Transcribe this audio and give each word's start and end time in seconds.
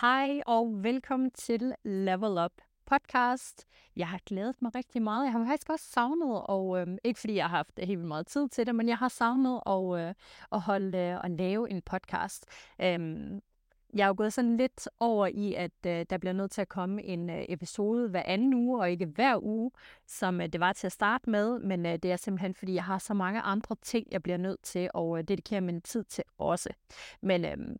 Hej 0.00 0.40
og 0.46 0.84
velkommen 0.84 1.30
til 1.30 1.74
Level 1.84 2.44
Up 2.44 2.52
podcast. 2.86 3.66
Jeg 3.96 4.08
har 4.08 4.20
glædet 4.26 4.62
mig 4.62 4.74
rigtig 4.74 5.02
meget. 5.02 5.24
Jeg 5.24 5.32
har 5.32 5.46
faktisk 5.46 5.70
også 5.70 5.84
savnet, 5.90 6.42
og 6.44 6.80
øh, 6.80 6.86
ikke 7.04 7.20
fordi 7.20 7.34
jeg 7.34 7.44
har 7.44 7.56
haft 7.56 7.70
helt 7.78 7.98
vildt 7.98 8.08
meget 8.08 8.26
tid 8.26 8.48
til 8.48 8.66
det, 8.66 8.74
men 8.74 8.88
jeg 8.88 8.98
har 8.98 9.08
savnet 9.08 9.60
at, 9.66 10.08
øh, 10.08 10.14
at 10.52 10.60
holde 10.60 10.98
øh, 10.98 11.18
og 11.24 11.30
lave 11.30 11.70
en 11.70 11.82
podcast. 11.82 12.46
Øhm, 12.82 13.40
jeg 13.94 14.04
er 14.04 14.06
jo 14.06 14.14
gået 14.16 14.32
sådan 14.32 14.56
lidt 14.56 14.88
over 15.00 15.26
i, 15.26 15.54
at 15.54 15.86
øh, 15.86 16.06
der 16.10 16.18
bliver 16.18 16.32
nødt 16.32 16.50
til 16.50 16.60
at 16.60 16.68
komme 16.68 17.04
en 17.04 17.30
øh, 17.30 17.44
episode 17.48 18.08
hver 18.08 18.22
anden 18.24 18.54
uge, 18.54 18.80
og 18.80 18.90
ikke 18.90 19.06
hver 19.06 19.44
uge, 19.44 19.70
som 20.06 20.40
øh, 20.40 20.48
det 20.48 20.60
var 20.60 20.72
til 20.72 20.86
at 20.86 20.92
starte 20.92 21.30
med. 21.30 21.58
Men 21.58 21.86
øh, 21.86 21.92
det 21.92 22.12
er 22.12 22.16
simpelthen, 22.16 22.54
fordi 22.54 22.74
jeg 22.74 22.84
har 22.84 22.98
så 22.98 23.14
mange 23.14 23.40
andre 23.40 23.76
ting, 23.82 24.06
jeg 24.10 24.22
bliver 24.22 24.38
nødt 24.38 24.62
til 24.62 24.90
at 24.94 25.18
øh, 25.18 25.24
dedikere 25.28 25.60
min 25.60 25.80
tid 25.80 26.04
til 26.04 26.24
også. 26.38 26.70
Men 27.22 27.44
øh, 27.44 27.76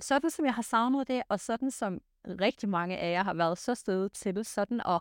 sådan 0.00 0.30
som 0.30 0.44
jeg 0.44 0.54
har 0.54 0.62
savnet 0.62 1.08
det, 1.08 1.22
og 1.28 1.40
sådan 1.40 1.70
som 1.70 2.00
rigtig 2.26 2.68
mange 2.68 2.98
af 2.98 3.12
jer 3.12 3.24
har 3.24 3.34
været 3.34 3.58
så 3.58 3.74
støde 3.74 4.08
til, 4.08 4.44
sådan 4.44 4.80
at, 4.86 5.00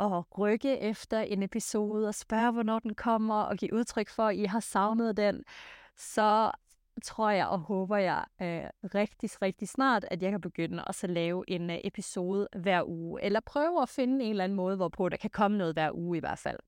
at 0.00 0.38
rykke 0.38 0.78
efter 0.78 1.20
en 1.20 1.42
episode 1.42 2.08
og 2.08 2.14
spørge, 2.14 2.52
hvornår 2.52 2.78
den 2.78 2.94
kommer, 2.94 3.42
og 3.42 3.56
give 3.56 3.74
udtryk 3.74 4.08
for, 4.08 4.26
at 4.26 4.36
I 4.36 4.44
har 4.44 4.60
savnet 4.60 5.16
den, 5.16 5.44
så 5.96 6.50
tror 7.02 7.30
jeg 7.30 7.46
og 7.48 7.58
håber 7.58 7.96
jeg 7.96 8.24
øh, 8.42 8.94
rigtig, 8.94 9.42
rigtig 9.42 9.68
snart, 9.68 10.04
at 10.10 10.22
jeg 10.22 10.30
kan 10.30 10.40
begynde 10.40 10.84
at 10.88 10.94
så 10.94 11.06
lave 11.06 11.44
en 11.48 11.70
øh, 11.70 11.78
episode 11.84 12.48
hver 12.56 12.82
uge, 12.88 13.22
eller 13.22 13.40
prøve 13.40 13.82
at 13.82 13.88
finde 13.88 14.24
en 14.24 14.30
eller 14.30 14.44
anden 14.44 14.56
måde, 14.56 14.76
hvorpå 14.76 15.08
der 15.08 15.16
kan 15.16 15.30
komme 15.30 15.58
noget 15.58 15.74
hver 15.74 15.90
uge 15.92 16.16
i 16.16 16.20
hvert 16.20 16.38
fald. 16.38 16.58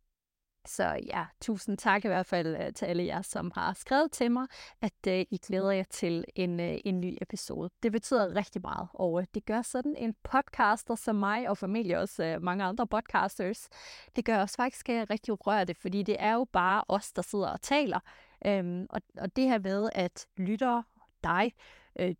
Så 0.68 1.00
ja, 1.06 1.24
tusind 1.40 1.78
tak 1.78 2.04
i 2.04 2.08
hvert 2.08 2.26
fald 2.26 2.56
øh, 2.56 2.72
til 2.72 2.86
alle 2.86 3.04
jer, 3.04 3.22
som 3.22 3.52
har 3.54 3.72
skrevet 3.72 4.12
til 4.12 4.30
mig, 4.32 4.46
at 4.82 4.92
øh, 5.08 5.24
I 5.30 5.38
glæder 5.46 5.70
jer 5.70 5.84
til 5.90 6.24
en, 6.34 6.60
øh, 6.60 6.78
en 6.84 7.00
ny 7.00 7.18
episode. 7.22 7.70
Det 7.82 7.92
betyder 7.92 8.34
rigtig 8.36 8.62
meget, 8.62 8.88
og 8.94 9.26
det 9.34 9.46
gør 9.46 9.62
sådan 9.62 9.94
en 9.98 10.14
podcaster 10.22 10.94
som 10.94 11.16
mig, 11.16 11.48
og 11.48 11.58
familie 11.58 11.98
også 11.98 12.38
mange 12.40 12.64
andre 12.64 12.86
podcasters, 12.86 13.68
det 14.16 14.24
gør 14.24 14.42
os 14.42 14.56
faktisk, 14.56 14.88
at 14.88 15.10
rigtig 15.10 15.46
røre 15.46 15.74
fordi 15.74 16.02
det 16.02 16.16
er 16.18 16.32
jo 16.32 16.46
bare 16.52 16.84
os, 16.88 17.12
der 17.12 17.22
sidder 17.22 17.48
og 17.48 17.60
taler. 17.60 18.00
Um, 18.48 18.86
og, 18.90 19.00
og 19.18 19.36
det 19.36 19.44
her 19.44 19.58
med, 19.58 19.88
at 19.92 20.26
lytter 20.36 20.82
dig, 21.24 21.52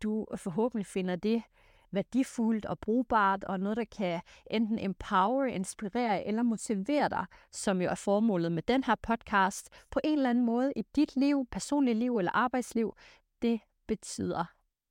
du 0.03 0.25
forhåbentlig 0.35 0.85
finder 0.85 1.15
det 1.15 1.43
værdifuldt 1.91 2.65
og 2.65 2.79
brugbart, 2.79 3.43
og 3.43 3.59
noget, 3.59 3.77
der 3.77 3.85
kan 3.97 4.21
enten 4.51 4.79
empower, 4.79 5.45
inspirere 5.45 6.27
eller 6.27 6.43
motivere 6.43 7.09
dig, 7.09 7.25
som 7.51 7.81
jo 7.81 7.89
er 7.89 7.95
formålet 7.95 8.51
med 8.51 8.63
den 8.63 8.83
her 8.83 8.95
podcast, 8.95 9.69
på 9.91 9.99
en 10.03 10.17
eller 10.17 10.29
anden 10.29 10.45
måde 10.45 10.73
i 10.75 10.81
dit 10.95 11.15
liv, 11.15 11.47
personligt 11.51 11.97
liv 11.97 12.17
eller 12.17 12.31
arbejdsliv, 12.31 12.95
det 13.41 13.61
betyder 13.87 14.45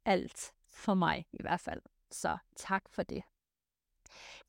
alt 0.05 0.53
for 0.69 0.95
mig 0.95 1.27
i 1.33 1.39
hvert 1.41 1.61
fald. 1.61 1.81
Så 2.11 2.39
tak 2.57 2.83
for 2.91 3.03
det. 3.03 3.23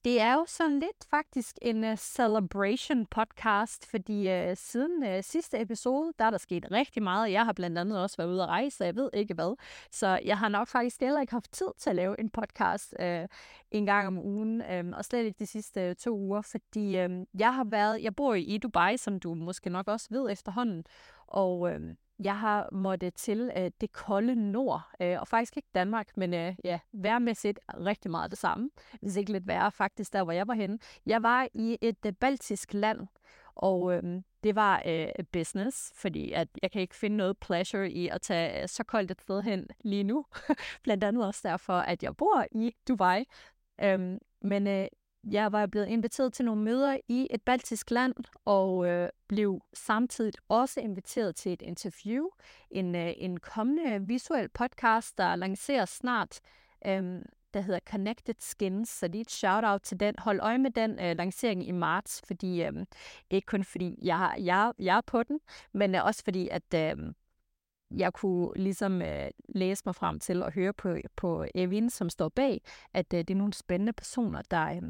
Det 0.04 0.22
er 0.22 0.34
jo 0.34 0.46
sådan 0.48 0.80
lidt 0.80 1.06
faktisk 1.10 1.56
en 1.62 1.84
uh, 1.84 1.96
celebration 1.98 3.06
podcast, 3.06 3.86
fordi 3.86 4.50
uh, 4.50 4.58
siden 4.58 5.04
uh, 5.04 5.24
sidste 5.24 5.62
episode, 5.62 6.14
der 6.20 6.26
er 6.26 6.30
der 6.30 6.38
sket 6.38 6.72
rigtig 6.72 7.04
meget. 7.04 7.32
Jeg 7.32 7.46
har 7.46 7.54
blandt 7.54 7.78
andet 7.78 8.02
også 8.02 8.18
været 8.18 8.30
ude 8.30 8.44
at 8.44 8.50
rejse, 8.50 8.84
jeg 8.84 8.96
ved 8.96 9.10
ikke 9.14 9.34
hvad. 9.34 9.56
Så 9.92 10.20
jeg 10.26 10.38
har 10.38 10.50
nok 10.50 10.68
faktisk 10.68 11.00
heller 11.02 11.22
ikke 11.22 11.34
haft 11.34 11.52
tid 11.52 11.68
til 11.78 11.90
at 11.90 11.96
lave 11.96 12.20
en 12.20 12.30
podcast 12.30 12.96
uh, 13.00 13.26
en 13.72 13.86
gang 13.86 14.08
om 14.08 14.18
ugen, 14.18 14.62
um, 14.80 14.94
og 14.94 15.06
slet 15.06 15.26
ikke 15.26 15.40
de 15.40 15.48
sidste 15.48 15.90
uh, 15.90 15.96
to 15.96 16.18
uger, 16.18 16.42
fordi 16.42 17.06
um, 17.06 17.26
jeg 17.40 17.56
har 17.56 17.64
været, 17.64 18.04
jeg 18.04 18.16
bor 18.16 18.34
i 18.34 18.58
Dubai, 18.58 18.98
som 18.98 19.20
du 19.20 19.34
måske 19.34 19.70
nok 19.70 19.88
også 19.88 20.08
ved 20.12 20.32
efterhånden, 20.32 20.84
og 21.28 21.60
Um, 21.60 21.98
jeg 22.24 22.40
har 22.40 22.70
måttet 22.72 23.14
til 23.14 23.52
øh, 23.58 23.72
det 23.82 23.92
kolde 23.92 24.52
nord, 24.52 24.82
øh, 25.02 25.20
og 25.20 25.28
faktisk 25.28 25.58
ikke 25.58 25.70
Danmark, 25.76 26.18
men 26.18 26.34
øh, 26.34 26.56
ja, 26.64 26.80
værmæssigt 26.92 27.60
rigtig 27.74 28.12
meget 28.12 28.32
det 28.32 28.40
samme, 28.40 28.70
hvis 29.02 29.16
ikke 29.16 29.32
lidt 29.32 29.48
værre 29.48 29.72
faktisk, 29.72 30.14
der 30.14 30.24
hvor 30.24 30.34
jeg 30.34 30.48
var 30.48 30.54
henne. 30.54 30.80
Jeg 31.06 31.24
var 31.24 31.48
i 31.54 31.78
et 31.82 32.06
øh, 32.06 32.14
baltisk 32.14 32.74
land, 32.74 33.08
og 33.56 33.94
øh, 33.94 34.04
det 34.44 34.56
var 34.56 34.82
øh, 34.86 35.08
business, 35.32 35.92
fordi 35.96 36.32
at 36.32 36.48
jeg 36.62 36.72
kan 36.72 36.82
ikke 36.82 36.96
finde 36.96 37.18
noget 37.18 37.38
pleasure 37.38 37.92
i 37.92 38.08
at 38.08 38.22
tage 38.22 38.62
øh, 38.62 38.68
så 38.68 38.84
koldt 38.84 39.12
et 39.12 39.22
sted 39.22 39.42
hen 39.42 39.68
lige 39.80 40.04
nu. 40.04 40.26
Blandt 40.84 41.04
andet 41.04 41.26
også 41.26 41.42
derfor, 41.44 41.74
at 41.74 42.04
jeg 42.04 42.18
bor 42.18 42.46
i 42.52 42.76
Dubai. 42.88 43.26
Øh, 43.84 44.18
men 44.42 44.68
øh, 44.68 44.88
jeg 45.24 45.52
var 45.52 45.66
blevet 45.66 45.88
inviteret 45.88 46.34
til 46.34 46.46
nogle 46.46 46.62
møder 46.62 46.98
i 47.08 47.28
et 47.32 47.42
baltisk 47.42 47.92
land, 47.92 48.16
og 48.46 48.88
øh, 48.88 49.10
blev 49.28 49.62
samtidig 49.74 50.34
også 50.50 50.80
inviteret 50.80 51.36
til 51.36 51.54
et 51.54 51.62
interview, 51.62 52.26
en, 52.72 52.96
øh, 52.96 53.14
en 53.18 53.40
kommende 53.40 54.08
visuel 54.08 54.50
podcast, 54.50 55.18
der 55.18 55.36
lanceres 55.36 55.90
snart, 55.90 56.40
øh, 56.86 57.22
der 57.54 57.62
hedder 57.62 57.80
Connected 57.90 58.36
Skins, 58.40 58.90
så 58.90 59.08
lige 59.08 59.22
et 59.22 59.32
shout-out 59.32 59.82
til 59.82 60.00
den. 60.00 60.16
Hold 60.18 60.40
øje 60.40 60.58
med 60.58 60.72
den 60.72 61.00
øh, 61.00 61.18
lancering 61.18 61.68
i 61.68 61.72
marts, 61.72 62.22
fordi 62.28 62.64
øh, 62.64 62.86
ikke 63.30 63.46
kun 63.46 63.64
fordi 63.64 64.00
jeg, 64.02 64.36
jeg, 64.40 64.74
jeg 64.80 64.98
er 64.98 65.02
på 65.02 65.24
den, 65.24 65.40
men 65.74 65.96
øh, 65.96 66.06
også 66.06 66.24
fordi, 66.24 66.48
at 66.52 66.74
øh, 66.76 67.14
jeg 67.92 68.14
kunne 68.14 68.50
ligesom 68.56 69.02
øh, 69.02 69.30
læse 69.50 69.84
mig 69.86 69.96
frem 69.96 70.20
til 70.20 70.44
at 70.44 70.54
høre 70.54 70.74
på, 70.74 70.98
på 71.16 71.46
Evin, 71.56 71.90
som 71.90 72.10
står 72.10 72.30
bag, 72.30 72.62
at 72.94 73.14
øh, 73.14 73.20
det 73.20 73.30
er 73.30 73.36
nogle 73.36 73.54
spændende 73.54 73.94
personer, 73.94 74.42
der, 74.52 74.66
øh, 74.66 74.82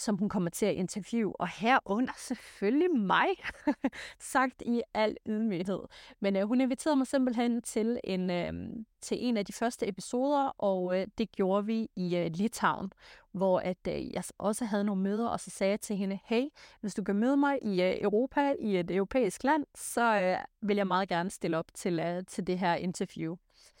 som 0.00 0.18
hun 0.18 0.28
kommer 0.28 0.50
til 0.50 0.66
at 0.66 0.74
interviewe, 0.74 1.40
og 1.40 1.48
herunder 1.48 2.12
selvfølgelig 2.16 2.90
mig, 3.00 3.26
sagt 4.32 4.62
i 4.66 4.82
al 4.94 5.16
ydmyghed. 5.26 5.80
Men 6.20 6.36
øh, 6.36 6.42
hun 6.42 6.60
inviterede 6.60 6.96
mig 6.96 7.06
simpelthen 7.06 7.62
til 7.62 8.00
en, 8.04 8.30
øh, 8.30 8.52
til 9.00 9.16
en 9.20 9.36
af 9.36 9.44
de 9.44 9.52
første 9.52 9.88
episoder, 9.88 10.54
og 10.58 11.00
øh, 11.00 11.06
det 11.18 11.32
gjorde 11.32 11.66
vi 11.66 11.88
i 11.96 12.16
øh, 12.16 12.30
Litauen, 12.34 12.92
hvor 13.32 13.60
at 13.60 13.88
øh, 13.88 14.12
jeg 14.12 14.24
også 14.38 14.64
havde 14.64 14.84
nogle 14.84 15.02
møder, 15.02 15.28
og 15.28 15.40
så 15.40 15.50
sagde 15.50 15.70
jeg 15.70 15.80
til 15.80 15.96
hende, 15.96 16.18
hey, 16.24 16.44
hvis 16.80 16.94
du 16.94 17.02
kan 17.02 17.16
møde 17.16 17.36
mig 17.36 17.58
i 17.62 17.82
øh, 17.82 17.96
Europa, 18.00 18.54
i 18.58 18.76
et 18.76 18.90
europæisk 18.90 19.44
land, 19.44 19.66
så 19.74 20.20
øh, 20.20 20.68
vil 20.68 20.76
jeg 20.76 20.86
meget 20.86 21.08
gerne 21.08 21.30
stille 21.30 21.58
op 21.58 21.74
til, 21.74 21.98
øh, 21.98 22.22
til 22.26 22.46
det 22.46 22.58
her 22.58 22.74
interview. 22.74 23.36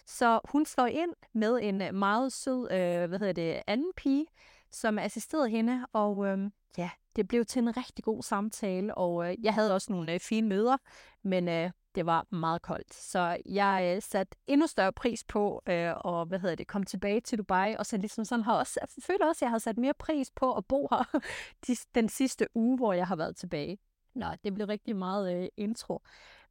Så 0.06 0.40
hun 0.44 0.66
slår 0.66 0.86
ind 0.86 1.10
med 1.32 1.58
en 1.62 1.82
øh, 1.82 1.94
meget 1.94 2.32
sød, 2.32 2.70
øh, 2.70 3.08
hvad 3.08 3.18
hedder 3.18 3.32
det, 3.32 3.62
anden 3.66 3.92
pige, 3.96 4.26
som 4.70 4.98
assisterede 4.98 5.50
hende, 5.50 5.86
og 5.92 6.26
øh, 6.26 6.50
ja, 6.78 6.90
det 7.16 7.28
blev 7.28 7.44
til 7.44 7.62
en 7.62 7.76
rigtig 7.76 8.04
god 8.04 8.22
samtale, 8.22 8.94
og 8.94 9.30
øh, 9.30 9.44
jeg 9.44 9.54
havde 9.54 9.74
også 9.74 9.92
nogle 9.92 10.14
øh, 10.14 10.20
fine 10.20 10.48
møder, 10.48 10.76
men 11.22 11.48
øh, 11.48 11.70
det 11.94 12.06
var 12.06 12.26
meget 12.30 12.62
koldt. 12.62 12.94
Så 12.94 13.36
jeg 13.46 13.92
øh, 13.96 14.02
satte 14.02 14.36
endnu 14.46 14.66
større 14.66 14.92
pris 14.92 15.24
på 15.24 15.62
øh, 15.68 15.92
og 15.96 16.26
hvad 16.26 16.38
hedder 16.38 16.54
det, 16.56 16.66
komme 16.66 16.84
tilbage 16.84 17.20
til 17.20 17.38
Dubai, 17.38 17.76
og 17.78 17.86
så 17.86 17.96
ligesom 17.96 18.24
sådan 18.24 18.44
har 18.44 18.54
også, 18.54 18.80
jeg 18.80 19.02
føler 19.02 19.26
også, 19.26 19.38
at 19.38 19.42
jeg 19.42 19.50
har 19.50 19.58
sat 19.58 19.78
mere 19.78 19.94
pris 19.94 20.30
på 20.30 20.54
at 20.54 20.66
bo 20.66 20.88
her 20.90 21.20
de, 21.66 21.76
den 21.94 22.08
sidste 22.08 22.46
uge, 22.54 22.76
hvor 22.76 22.92
jeg 22.92 23.06
har 23.06 23.16
været 23.16 23.36
tilbage. 23.36 23.78
Nå, 24.14 24.26
det 24.44 24.54
blev 24.54 24.66
rigtig 24.66 24.96
meget 24.96 25.42
øh, 25.42 25.48
intro. 25.56 26.02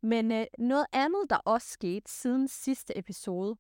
Men 0.02 0.32
øh, 0.32 0.46
noget 0.60 0.86
andet, 0.94 1.30
der 1.30 1.38
også 1.38 1.68
skete 1.68 2.12
siden 2.12 2.48
sidste 2.48 2.98
episode, 2.98 3.56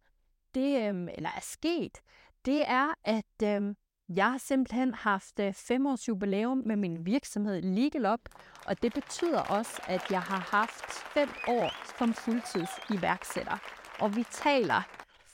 det, 0.55 0.89
øh, 0.89 1.07
eller 1.13 1.29
er 1.29 1.41
sket, 1.41 1.97
det 2.45 2.63
er, 2.69 2.93
at 3.03 3.43
øh, 3.43 3.75
jeg 4.15 4.31
har 4.31 4.37
simpelthen 4.37 4.93
haft 4.93 5.39
øh, 5.39 5.53
fem 5.53 5.85
års 5.85 6.07
jubilæum 6.07 6.61
med 6.65 6.75
min 6.75 7.05
virksomhed 7.05 7.61
Legal 7.61 8.05
Up, 8.13 8.19
og 8.65 8.81
det 8.81 8.93
betyder 8.93 9.41
også, 9.41 9.81
at 9.87 10.11
jeg 10.11 10.21
har 10.21 10.39
haft 10.51 10.91
fem 10.91 11.29
år 11.47 11.97
som 11.97 12.13
fuldtids 12.13 12.69
iværksætter. 12.89 13.57
Og 13.99 14.15
vi 14.15 14.23
taler 14.31 14.81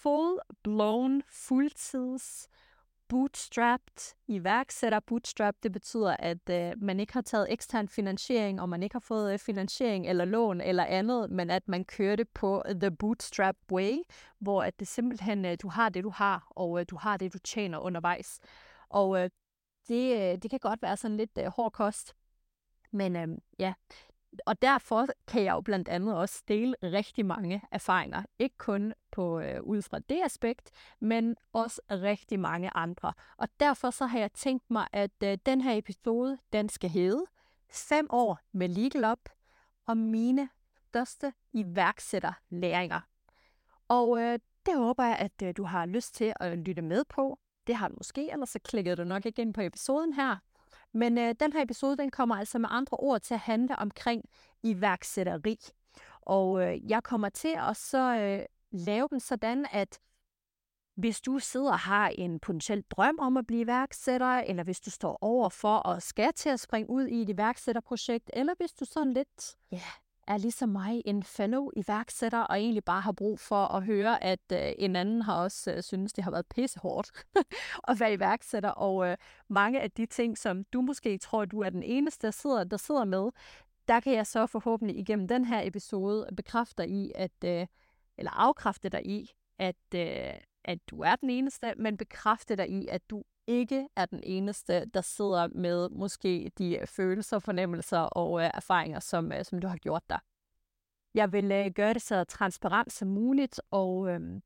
full-blown, 0.06 1.22
fuldtids, 1.30 2.50
bootstrapped 3.08 4.16
iværksætter. 4.28 5.00
Bootstrap, 5.00 5.56
det 5.64 5.72
betyder, 5.72 6.16
at 6.20 6.50
øh, 6.50 6.74
man 6.82 7.00
ikke 7.00 7.14
har 7.14 7.22
taget 7.22 7.48
ekstern 7.50 7.88
finansiering, 7.88 8.62
og 8.62 8.70
man 8.70 8.84
ikke 8.84 8.96
har 8.96 9.00
fået 9.00 9.34
øh, 9.34 9.40
finansiering 9.40 10.08
eller 10.08 10.26
lån 10.26 10.62
eller 10.62 10.86
andet, 10.86 11.32
men 11.32 11.50
at 11.50 11.68
man 11.68 11.86
kører 11.86 12.16
det 12.16 12.30
på 12.30 12.64
the 12.82 12.92
bootstrap 12.92 13.56
way, 13.72 13.98
hvor 14.40 14.64
at 14.64 14.80
det 14.80 14.88
simpelthen, 14.88 15.46
øh, 15.46 15.58
du 15.62 15.68
har 15.70 15.90
det, 15.90 16.04
du 16.04 16.10
har, 16.10 16.48
og 16.50 16.80
øh, 16.80 16.86
du 16.90 16.96
har 16.96 17.18
det, 17.18 17.34
du 17.34 17.40
tjener 17.40 17.80
undervejs. 17.80 18.40
Og 18.90 19.24
øh, 19.24 19.30
det, 19.88 20.14
øh, 20.14 20.38
det 20.42 20.50
kan 20.50 20.60
godt 20.60 20.82
være 20.82 20.98
sådan 20.98 21.18
lidt 21.18 21.38
øh, 21.40 21.46
hård 21.46 21.72
kost, 21.72 22.16
men 22.92 23.16
øh, 23.16 23.28
ja, 23.60 23.74
og 24.46 24.62
derfor 24.62 25.08
kan 25.28 25.44
jeg 25.44 25.54
jo 25.54 25.62
blandt 25.62 25.88
andet 25.88 26.16
også 26.18 26.44
dele 26.48 26.76
rigtig 26.84 27.26
mange 27.26 27.62
erfaringer. 27.72 28.24
Ikke 28.40 28.58
kun 28.58 28.94
på 29.12 29.40
øh, 29.40 29.62
ud 29.64 29.82
fra 29.82 30.00
det 30.00 30.22
aspekt, 30.26 30.72
men 31.00 31.36
også 31.54 31.82
rigtig 31.92 32.40
mange 32.40 32.70
andre. 32.76 33.14
Og 33.38 33.48
derfor 33.60 33.90
så 33.90 34.06
har 34.06 34.20
jeg 34.20 34.34
tænkt 34.34 34.72
mig, 34.72 34.88
at 34.94 35.24
øh, 35.24 35.38
den 35.46 35.62
her 35.62 35.78
episode, 35.78 36.38
den 36.54 36.70
skal 36.70 36.90
hedde 36.90 37.26
5 37.70 38.08
år 38.10 38.40
med 38.52 38.70
Legal 38.70 39.12
Up 39.12 39.30
og 39.86 39.98
mine 39.98 40.50
største 40.88 41.34
iværksætterlæringer. 41.54 43.02
Og 43.88 44.20
øh, 44.22 44.40
det 44.66 44.78
håber 44.78 45.04
jeg, 45.04 45.18
at 45.18 45.42
øh, 45.44 45.54
du 45.58 45.64
har 45.64 45.86
lyst 45.86 46.16
til 46.16 46.34
at 46.40 46.58
lytte 46.58 46.82
med 46.82 47.04
på. 47.10 47.40
Det 47.68 47.76
har 47.76 47.88
du 47.88 47.96
måske, 47.98 48.32
ellers 48.32 48.50
så 48.50 48.60
klikkede 48.60 48.96
du 48.96 49.04
nok 49.04 49.26
ikke 49.26 49.42
ind 49.42 49.54
på 49.54 49.62
episoden 49.62 50.14
her. 50.14 50.38
Men 50.96 51.18
øh, 51.18 51.36
den 51.40 51.54
her 51.54 51.62
episode, 51.62 51.98
den 51.98 52.12
kommer 52.12 52.36
altså 52.36 52.60
med 52.60 52.70
andre 52.72 52.98
ord 52.98 53.22
til 53.22 53.34
at 53.34 53.40
handle 53.40 53.76
omkring 53.76 54.24
iværksætteri. 54.64 55.60
Og 56.22 56.62
øh, 56.62 56.90
jeg 56.92 57.04
kommer 57.04 57.30
til 57.30 57.56
at 57.70 57.78
så 57.78 58.18
øh, 58.18 58.46
lave 58.72 59.08
den 59.10 59.20
sådan, 59.20 59.66
at 59.72 60.00
hvis 60.96 61.22
du 61.22 61.40
sidder 61.40 61.72
og 61.72 61.80
har 61.80 62.08
en 62.08 62.40
potentiel 62.40 62.84
drøm 62.90 63.20
om 63.20 63.38
at 63.38 63.48
blive 63.48 63.62
iværksætter, 63.62 64.28
eller 64.28 64.64
hvis 64.64 64.80
du 64.80 64.92
står 64.92 65.18
over 65.22 65.50
for 65.50 65.88
at 65.88 66.04
skal 66.04 66.34
til 66.34 66.50
at 66.50 66.60
springe 66.60 66.90
ud 66.90 67.08
i 67.08 67.22
et 67.22 67.30
iværksætterprojekt, 67.30 68.30
eller 68.34 68.54
hvis 68.58 68.72
du 68.74 68.86
sådan 68.86 69.14
lidt 69.14 69.56
ja, 69.72 69.82
er 70.28 70.38
ligesom 70.38 70.70
mig 70.70 71.02
en 71.06 71.24
fellow 71.24 71.70
iværksætter, 71.76 72.40
og 72.40 72.60
egentlig 72.60 72.84
bare 72.84 73.02
har 73.02 73.12
brug 73.12 73.40
for 73.40 73.66
at 73.66 73.84
høre, 73.84 74.24
at 74.24 74.40
øh, 74.54 74.72
en 74.78 74.96
anden 74.96 75.22
har 75.22 75.36
også 75.36 75.72
øh, 75.72 75.84
synes, 75.84 76.14
det 76.14 76.24
har 76.24 76.32
været 76.32 76.46
pissehårdt 76.46 77.12
at 77.90 78.00
være 78.00 78.14
iværksætter, 78.14 78.70
og 78.70 79.08
øh, 79.08 79.18
mange 79.48 79.82
af 79.82 79.92
de 79.92 80.06
ting, 80.06 80.38
som 80.38 80.64
du 80.64 80.82
måske 80.82 81.18
tror, 81.18 81.46
du 81.46 81.62
er 81.62 81.70
den 81.70 81.84
eneste, 81.84 82.28
der 82.28 82.32
sidder, 82.32 82.64
der 82.64 82.78
sidder 82.78 83.06
med, 83.06 83.32
der 83.88 84.00
kan 84.00 84.14
jeg 84.14 84.28
så 84.28 84.46
forhåbentlig 84.48 84.98
igennem 84.98 85.28
den 85.28 85.46
her 85.46 85.68
episode 85.68 86.28
bekræfte 86.38 86.84
dig 86.84 86.92
i, 86.92 87.12
at, 87.16 87.44
øh, 87.46 87.68
eller 88.18 88.32
afkræfte 88.32 88.90
dig 88.90 89.06
i, 89.06 89.32
at, 89.60 89.76
øh, 89.96 90.34
at 90.64 90.80
du 90.90 91.02
er 91.02 91.16
den 91.16 91.30
eneste, 91.30 91.74
men 91.78 91.98
bekræfte 91.98 92.56
dig 92.56 92.70
i, 92.70 92.88
at 92.88 93.10
du 93.10 93.24
ikke 93.48 93.88
er 93.96 94.06
den 94.06 94.20
eneste, 94.24 94.86
der 94.86 95.02
sidder 95.02 95.48
med 95.48 95.90
måske 95.90 96.52
de 96.58 96.78
øh, 96.78 96.88
følelser, 96.88 97.40
fornemmelser 97.40 98.00
og 98.00 98.42
øh, 98.42 98.50
erfaringer, 98.54 99.00
som, 99.00 99.32
øh, 99.32 99.46
som 99.46 99.60
du 99.60 99.68
har 99.68 99.78
gjort 99.78 100.04
dig. 100.10 100.20
Jeg 101.14 101.32
vil 101.32 101.52
øh, 101.52 101.72
gøre 101.72 101.94
det 101.94 102.02
så 102.02 102.24
transparent 102.24 102.94
som 102.94 103.08
muligt, 103.08 103.62
og, 103.72 104.10
øh, 104.10 104.42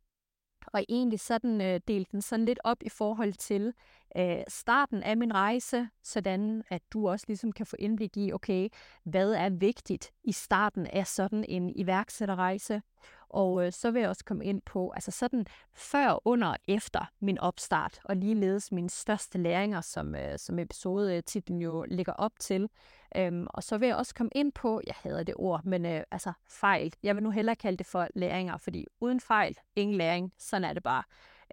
og 0.73 0.83
egentlig 0.89 1.19
sådan 1.19 1.61
øh, 1.61 1.79
dele 1.87 2.05
den 2.11 2.21
sådan 2.21 2.45
lidt 2.45 2.59
op 2.63 2.83
i 2.83 2.89
forhold 2.89 3.33
til 3.33 3.73
øh, 4.17 4.43
starten 4.47 5.03
af 5.03 5.17
min 5.17 5.33
rejse, 5.33 5.89
sådan 6.03 6.63
at 6.69 6.81
du 6.93 7.09
også 7.09 7.25
ligesom 7.27 7.51
kan 7.51 7.65
få 7.65 7.75
indblik 7.79 8.17
i, 8.17 8.33
okay, 8.33 8.69
hvad 9.03 9.31
er 9.31 9.49
vigtigt 9.49 10.11
i 10.23 10.31
starten 10.31 10.87
af 10.87 11.07
sådan 11.07 11.45
en 11.47 11.69
iværksætterrejse, 11.75 12.81
og 13.29 13.65
øh, 13.65 13.71
så 13.71 13.91
vil 13.91 13.99
jeg 13.99 14.09
også 14.09 14.25
komme 14.25 14.45
ind 14.45 14.61
på, 14.61 14.91
altså 14.95 15.11
sådan 15.11 15.45
før, 15.73 16.27
under 16.27 16.47
og 16.47 16.57
efter 16.67 17.11
min 17.19 17.37
opstart, 17.37 17.99
og 18.03 18.15
ligeledes 18.15 18.71
mine 18.71 18.89
største 18.89 19.37
læringer, 19.37 19.81
som, 19.81 20.15
øh, 20.15 20.39
som 20.39 20.59
episodetitlen 20.59 21.61
jo 21.61 21.85
ligger 21.87 22.13
op 22.13 22.31
til. 22.39 22.69
Øhm, 23.15 23.47
og 23.49 23.63
så 23.63 23.77
vil 23.77 23.87
jeg 23.87 23.95
også 23.95 24.15
komme 24.15 24.31
ind 24.35 24.51
på, 24.51 24.81
jeg 24.87 24.95
hader 24.97 25.23
det 25.23 25.35
ord, 25.37 25.63
men 25.63 25.85
øh, 25.85 26.03
altså 26.11 26.33
fejl. 26.47 26.93
Jeg 27.03 27.15
vil 27.15 27.23
nu 27.23 27.29
hellere 27.29 27.55
kalde 27.55 27.77
det 27.77 27.85
for 27.85 28.07
læringer, 28.15 28.57
fordi 28.57 28.85
uden 28.99 29.19
fejl, 29.19 29.57
ingen 29.75 29.97
læring. 29.97 30.33
Sådan 30.37 30.63
er 30.63 30.73
det 30.73 30.83
bare. 30.83 31.03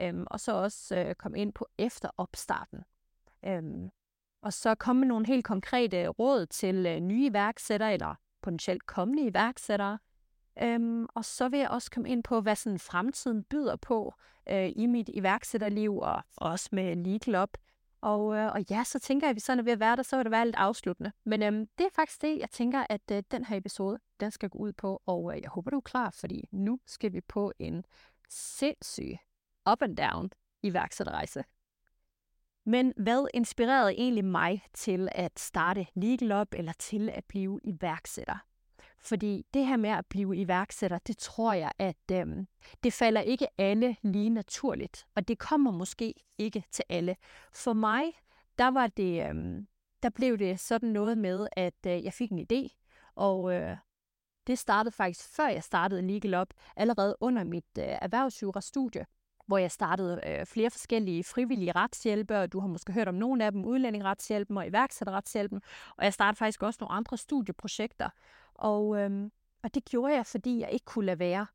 Øhm, 0.00 0.26
og 0.26 0.40
så 0.40 0.52
også 0.52 0.96
øh, 0.96 1.14
komme 1.14 1.38
ind 1.38 1.52
på 1.52 1.66
efter 1.78 2.08
opstarten. 2.16 2.84
Øhm, 3.46 3.90
og 4.42 4.52
så 4.52 4.74
komme 4.74 5.00
med 5.00 5.08
nogle 5.08 5.26
helt 5.26 5.44
konkrete 5.44 6.08
råd 6.08 6.46
til 6.46 6.86
øh, 6.86 7.00
nye 7.00 7.26
iværksættere, 7.26 7.92
eller 7.92 8.14
potentielt 8.42 8.86
kommende 8.86 9.22
iværksættere, 9.22 9.98
Øhm, 10.62 11.06
og 11.14 11.24
så 11.24 11.48
vil 11.48 11.58
jeg 11.58 11.68
også 11.68 11.90
komme 11.90 12.08
ind 12.08 12.22
på, 12.22 12.40
hvad 12.40 12.56
sådan 12.56 12.78
fremtiden 12.78 13.44
byder 13.44 13.76
på 13.76 14.14
øh, 14.48 14.72
i 14.76 14.86
mit 14.86 15.10
iværksætterliv, 15.14 15.98
og 15.98 16.22
også 16.36 16.68
med 16.72 16.96
Legal 16.96 17.42
Up. 17.42 17.58
Og, 18.00 18.36
øh, 18.36 18.52
og 18.52 18.64
ja, 18.70 18.84
så 18.84 18.98
tænker 18.98 19.26
jeg, 19.26 19.30
at 19.30 19.34
vi 19.34 19.40
sådan 19.40 19.58
er 19.58 19.62
ved 19.62 19.72
at 19.72 19.80
være 19.80 19.96
der, 19.96 20.02
så 20.02 20.16
vil 20.16 20.24
det 20.24 20.30
være 20.30 20.44
lidt 20.44 20.56
afsluttende. 20.56 21.12
Men 21.24 21.42
øhm, 21.42 21.66
det 21.78 21.84
er 21.84 21.90
faktisk 21.94 22.22
det, 22.22 22.38
jeg 22.38 22.50
tænker, 22.50 22.86
at 22.90 23.10
øh, 23.12 23.22
den 23.30 23.44
her 23.44 23.56
episode, 23.56 23.98
den 24.20 24.30
skal 24.30 24.48
gå 24.48 24.58
ud 24.58 24.72
på. 24.72 25.02
Og 25.06 25.36
øh, 25.36 25.42
jeg 25.42 25.50
håber, 25.50 25.70
du 25.70 25.76
er 25.76 25.80
klar, 25.80 26.10
fordi 26.10 26.44
nu 26.52 26.80
skal 26.86 27.12
vi 27.12 27.20
på 27.20 27.52
en 27.58 27.84
sindssyg 28.28 29.16
up 29.70 29.82
and 29.82 29.96
down 29.96 30.30
iværksætterrejse. 30.62 31.44
Men 32.66 32.92
hvad 32.96 33.26
inspirerede 33.34 33.92
egentlig 33.92 34.24
mig 34.24 34.62
til 34.74 35.08
at 35.12 35.38
starte 35.38 35.86
Legal 35.94 36.40
Up, 36.40 36.48
eller 36.52 36.72
til 36.72 37.08
at 37.08 37.24
blive 37.24 37.60
iværksætter? 37.64 38.46
Fordi 38.98 39.46
det 39.54 39.66
her 39.66 39.76
med 39.76 39.90
at 39.90 40.06
blive 40.06 40.36
iværksætter, 40.36 40.98
det 40.98 41.18
tror 41.18 41.52
jeg, 41.52 41.72
at 41.78 42.10
øh, 42.12 42.26
det 42.82 42.92
falder 42.92 43.20
ikke 43.20 43.46
alle 43.58 43.96
lige 44.02 44.30
naturligt. 44.30 45.06
Og 45.14 45.28
det 45.28 45.38
kommer 45.38 45.70
måske 45.70 46.14
ikke 46.38 46.64
til 46.70 46.84
alle. 46.88 47.16
For 47.52 47.72
mig, 47.72 48.04
der 48.58 48.68
var 48.68 48.86
det, 48.86 49.28
øh, 49.28 49.64
der 50.02 50.10
blev 50.10 50.38
det 50.38 50.60
sådan 50.60 50.88
noget 50.88 51.18
med, 51.18 51.48
at 51.52 51.86
øh, 51.86 52.04
jeg 52.04 52.12
fik 52.12 52.30
en 52.32 52.46
idé. 52.52 52.82
Og 53.14 53.54
øh, 53.54 53.76
det 54.46 54.58
startede 54.58 54.92
faktisk, 54.92 55.28
før 55.36 55.48
jeg 55.48 55.64
startede 55.64 56.02
Legal 56.02 56.34
Up, 56.34 56.48
allerede 56.76 57.16
under 57.20 57.44
mit 57.44 57.64
øh, 57.78 57.84
erhvervsjurastudie. 57.84 58.90
studie 58.90 59.15
hvor 59.46 59.58
jeg 59.58 59.70
startede 59.70 60.20
øh, 60.26 60.46
flere 60.46 60.70
forskellige 60.70 61.24
frivillige 61.24 61.72
retshjælpe, 61.72 62.38
og 62.38 62.52
du 62.52 62.60
har 62.60 62.68
måske 62.68 62.92
hørt 62.92 63.08
om 63.08 63.14
nogle 63.14 63.44
af 63.44 63.52
dem, 63.52 63.64
udlændingeretshjælpen 63.64 64.56
og 64.56 64.66
iværksætterretshjælpen, 64.66 65.60
og 65.96 66.04
jeg 66.04 66.12
startede 66.12 66.38
faktisk 66.38 66.62
også 66.62 66.78
nogle 66.80 66.92
andre 66.92 67.16
studieprojekter, 67.16 68.08
og, 68.54 68.96
øhm, 68.96 69.32
og 69.62 69.74
det 69.74 69.84
gjorde 69.84 70.14
jeg, 70.14 70.26
fordi 70.26 70.60
jeg 70.60 70.70
ikke 70.72 70.84
kunne 70.84 71.06
lade 71.06 71.18
være. 71.18 71.46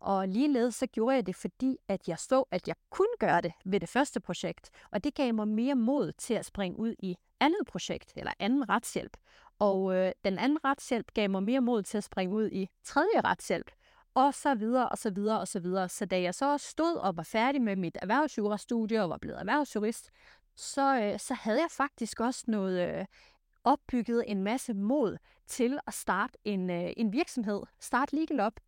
Og 0.00 0.28
ligeledes 0.28 0.74
så 0.74 0.86
gjorde 0.86 1.16
jeg 1.16 1.26
det, 1.26 1.36
fordi 1.36 1.76
at 1.88 2.08
jeg 2.08 2.18
så, 2.18 2.44
at 2.50 2.68
jeg 2.68 2.76
kunne 2.90 3.16
gøre 3.20 3.40
det 3.40 3.52
ved 3.64 3.80
det 3.80 3.88
første 3.88 4.20
projekt. 4.20 4.70
Og 4.90 5.04
det 5.04 5.14
gav 5.14 5.34
mig 5.34 5.48
mere 5.48 5.74
mod 5.74 6.12
til 6.12 6.34
at 6.34 6.44
springe 6.44 6.78
ud 6.78 6.94
i 6.98 7.16
andet 7.40 7.66
projekt, 7.66 8.12
eller 8.16 8.32
anden 8.38 8.68
retshjælp. 8.68 9.16
Og 9.58 9.94
øh, 9.94 10.12
den 10.24 10.38
anden 10.38 10.58
retshjælp 10.64 11.12
gav 11.14 11.30
mig 11.30 11.42
mere 11.42 11.60
mod 11.60 11.82
til 11.82 11.98
at 11.98 12.04
springe 12.04 12.34
ud 12.34 12.48
i 12.52 12.68
tredje 12.84 13.20
retshjælp. 13.24 13.70
Og 14.14 14.34
så 14.34 14.54
videre, 14.54 14.88
og 14.88 14.98
så 14.98 15.10
videre, 15.10 15.40
og 15.40 15.48
så 15.48 15.60
videre. 15.60 15.88
Så 15.88 16.06
da 16.06 16.20
jeg 16.20 16.34
så 16.34 16.58
stod 16.58 16.96
og 16.96 17.16
var 17.16 17.22
færdig 17.22 17.62
med 17.62 17.76
mit 17.76 17.98
erhvervsjurastudie 18.02 19.02
og 19.02 19.10
var 19.10 19.18
blevet 19.18 19.40
erhvervsjurist, 19.40 20.10
så, 20.56 21.00
øh, 21.00 21.18
så 21.18 21.34
havde 21.34 21.60
jeg 21.60 21.70
faktisk 21.70 22.20
også 22.20 22.44
noget, 22.48 22.88
øh, 22.88 23.04
opbygget 23.64 24.24
en 24.26 24.42
masse 24.42 24.74
mod 24.74 25.16
til 25.46 25.78
at 25.86 25.94
starte 25.94 26.38
en, 26.44 26.70
øh, 26.70 26.92
en 26.96 27.12
virksomhed, 27.12 27.62
starte 27.80 28.16
Legal 28.16 28.40
op. 28.40 28.60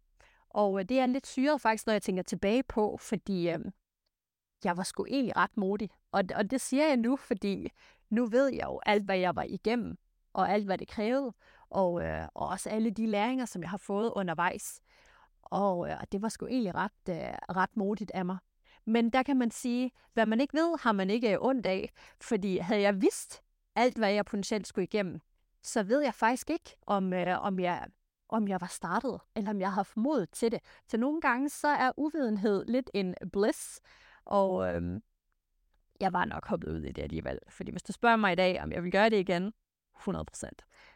Og 0.51 0.79
øh, 0.81 0.85
det 0.89 0.99
er 0.99 1.07
lidt 1.07 1.27
syret 1.27 1.61
faktisk, 1.61 1.87
når 1.87 1.93
jeg 1.93 2.03
tænker 2.03 2.23
tilbage 2.23 2.63
på, 2.63 2.97
fordi 3.01 3.51
øh, 3.51 3.59
jeg 4.65 4.77
var 4.77 4.83
sgu 4.83 5.05
egentlig 5.05 5.37
ret 5.37 5.57
modig. 5.57 5.91
Og, 6.13 6.23
og 6.35 6.51
det 6.51 6.61
siger 6.61 6.87
jeg 6.87 6.97
nu, 6.97 7.17
fordi 7.17 7.69
nu 8.11 8.27
ved 8.27 8.49
jeg 8.53 8.65
jo 8.65 8.81
alt, 8.87 9.05
hvad 9.05 9.19
jeg 9.19 9.37
var 9.37 9.43
igennem, 9.43 9.97
og 10.33 10.51
alt, 10.51 10.65
hvad 10.65 10.79
det 10.79 10.89
krævede, 10.89 11.33
og, 11.71 12.03
øh, 12.03 12.29
og 12.35 12.49
også 12.49 12.71
alle 12.71 12.91
de 12.91 13.07
læringer, 13.07 13.45
som 13.45 13.63
jeg 13.63 13.71
har 13.71 13.77
fået 13.77 14.13
undervejs. 14.17 14.81
Og 15.55 15.91
øh, 15.91 15.97
det 16.13 16.23
var 16.23 16.29
sgu 16.29 16.47
egentlig 16.47 16.75
ret, 16.75 17.09
øh, 17.09 17.57
ret 17.57 17.77
modigt 17.77 18.11
af 18.15 18.25
mig. 18.25 18.39
Men 18.85 19.11
der 19.11 19.23
kan 19.23 19.37
man 19.37 19.51
sige, 19.51 19.91
hvad 20.13 20.27
man 20.27 20.41
ikke 20.41 20.55
ved, 20.55 20.79
har 20.81 20.93
man 20.93 21.11
ikke 21.11 21.33
øh, 21.33 21.39
ondt 21.41 21.67
af. 21.67 21.93
Fordi 22.21 22.59
havde 22.59 22.81
jeg 22.81 23.03
vidst, 23.03 23.43
alt, 23.75 23.99
hvad 23.99 24.13
jeg 24.13 24.25
potentielt 24.25 24.67
skulle 24.67 24.85
igennem, 24.85 25.21
så 25.63 25.83
ved 25.83 26.01
jeg 26.03 26.15
faktisk 26.15 26.51
ikke, 26.51 26.77
om, 26.87 27.13
øh, 27.13 27.45
om, 27.45 27.61
jeg, 27.61 27.87
om 28.29 28.49
jeg 28.49 28.61
var 28.61 28.67
startet, 28.67 29.21
eller 29.37 29.51
om 29.51 29.61
jeg 29.61 29.69
har 29.69 29.75
haft 29.75 29.97
mod 29.97 30.27
til 30.27 30.53
det. 30.53 30.61
Så 30.89 30.97
nogle 30.97 31.21
gange, 31.21 31.49
så 31.49 31.69
er 31.69 31.93
uvidenhed 31.97 32.65
lidt 32.65 32.91
en 32.95 33.15
bliss, 33.33 33.81
og 34.25 34.75
øh, 34.75 35.01
jeg 36.01 36.13
var 36.13 36.25
nok 36.25 36.47
hoppet 36.47 36.69
ud 36.69 36.83
i 36.83 36.93
det 36.93 37.03
alligevel. 37.03 37.39
Fordi 37.49 37.71
hvis 37.71 37.83
du 37.83 37.93
spørger 37.93 38.17
mig 38.17 38.33
i 38.33 38.37
dag, 38.37 38.63
om 38.63 38.73
jeg 38.73 38.83
vil 38.83 38.93
gøre 38.93 39.11
det 39.11 39.19
igen, 39.19 39.53
100% 39.99 40.49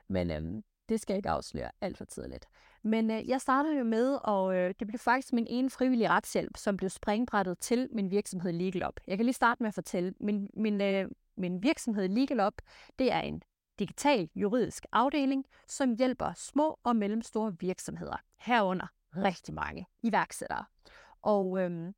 Men 0.09 0.31
øh, 0.31 0.63
det 0.89 1.01
skal 1.01 1.15
jeg 1.15 1.19
ikke 1.19 1.31
afsløre 1.31 1.71
alt 1.81 1.99
for 1.99 2.05
tidligt. 2.05 2.47
Men 2.83 3.11
øh, 3.11 3.29
jeg 3.29 3.41
startede 3.41 3.79
jo 3.79 3.85
med, 3.85 4.19
og 4.25 4.57
øh, 4.57 4.75
det 4.79 4.87
blev 4.87 4.99
faktisk 4.99 5.33
min 5.33 5.47
ene 5.51 5.71
frivillige 5.71 6.09
retshjælp, 6.09 6.57
som 6.57 6.77
blev 6.77 6.91
springbrættet 6.91 7.59
til 7.59 7.89
min 7.93 8.11
virksomhed 8.11 8.53
Legal 8.53 8.87
Up. 8.89 9.01
Jeg 9.07 9.19
kan 9.19 9.27
lige 9.27 9.35
starte 9.35 9.63
med 9.63 9.69
at 9.69 9.75
fortælle, 9.75 10.15
min, 10.21 10.51
min, 10.57 10.81
øh, 10.81 11.09
min 11.37 11.63
virksomhed 11.63 12.09
Legal 12.09 12.47
Up, 12.47 12.55
det 12.99 13.13
er 13.13 13.21
en 13.21 13.43
digital 13.79 14.29
juridisk 14.35 14.87
afdeling, 14.93 15.45
som 15.69 15.97
hjælper 15.97 16.33
små 16.37 16.79
og 16.85 16.97
mellemstore 16.97 17.57
virksomheder, 17.61 18.17
herunder 18.39 18.87
rigtig 19.17 19.55
mange 19.55 19.87
iværksættere. 20.03 20.65
Og 21.23 21.59
øh, 21.61 21.93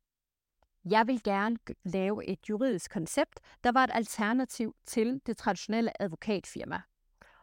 jeg 0.85 1.07
vil 1.07 1.23
gerne 1.23 1.57
lave 1.83 2.25
et 2.25 2.49
juridisk 2.49 2.91
koncept, 2.91 3.39
der 3.63 3.71
var 3.71 3.83
et 3.83 3.91
alternativ 3.93 4.75
til 4.85 5.21
det 5.25 5.37
traditionelle 5.37 6.01
advokatfirma. 6.01 6.81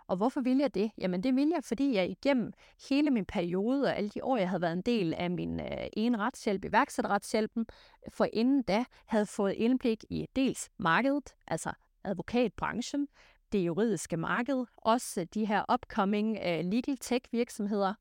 Og 0.09 0.17
hvorfor 0.17 0.41
vil 0.41 0.59
jeg 0.59 0.75
det? 0.75 0.91
Jamen 0.99 1.23
det 1.23 1.37
vil 1.37 1.49
jeg, 1.49 1.65
fordi 1.65 1.95
jeg 1.95 2.11
igennem 2.11 2.53
hele 2.88 3.11
min 3.11 3.25
periode 3.25 3.85
og 3.85 3.97
alle 3.97 4.11
de 4.11 4.25
år, 4.25 4.37
jeg 4.37 4.49
havde 4.49 4.62
været 4.62 4.73
en 4.73 4.83
del 4.83 5.15
af 5.15 5.31
min 5.31 5.61
øh, 5.61 5.87
ene 5.93 6.19
retshjælp, 6.19 6.65
iværksætterretshjælpen, 6.65 7.67
for 8.09 8.27
inden 8.33 8.62
da 8.62 8.85
havde 9.07 9.27
fået 9.27 9.53
indblik 9.53 10.05
i 10.11 10.27
dels 10.37 10.71
markedet, 10.79 11.35
altså 11.47 11.73
advokatbranchen, 12.05 13.09
det 13.53 13.59
juridiske 13.59 14.17
marked, 14.17 14.65
også 14.77 15.27
de 15.35 15.47
her 15.47 15.65
upcoming 15.75 16.31
uh, 16.31 16.71
legal 16.71 16.97
tech 17.00 17.25
virksomheder. 17.33 17.95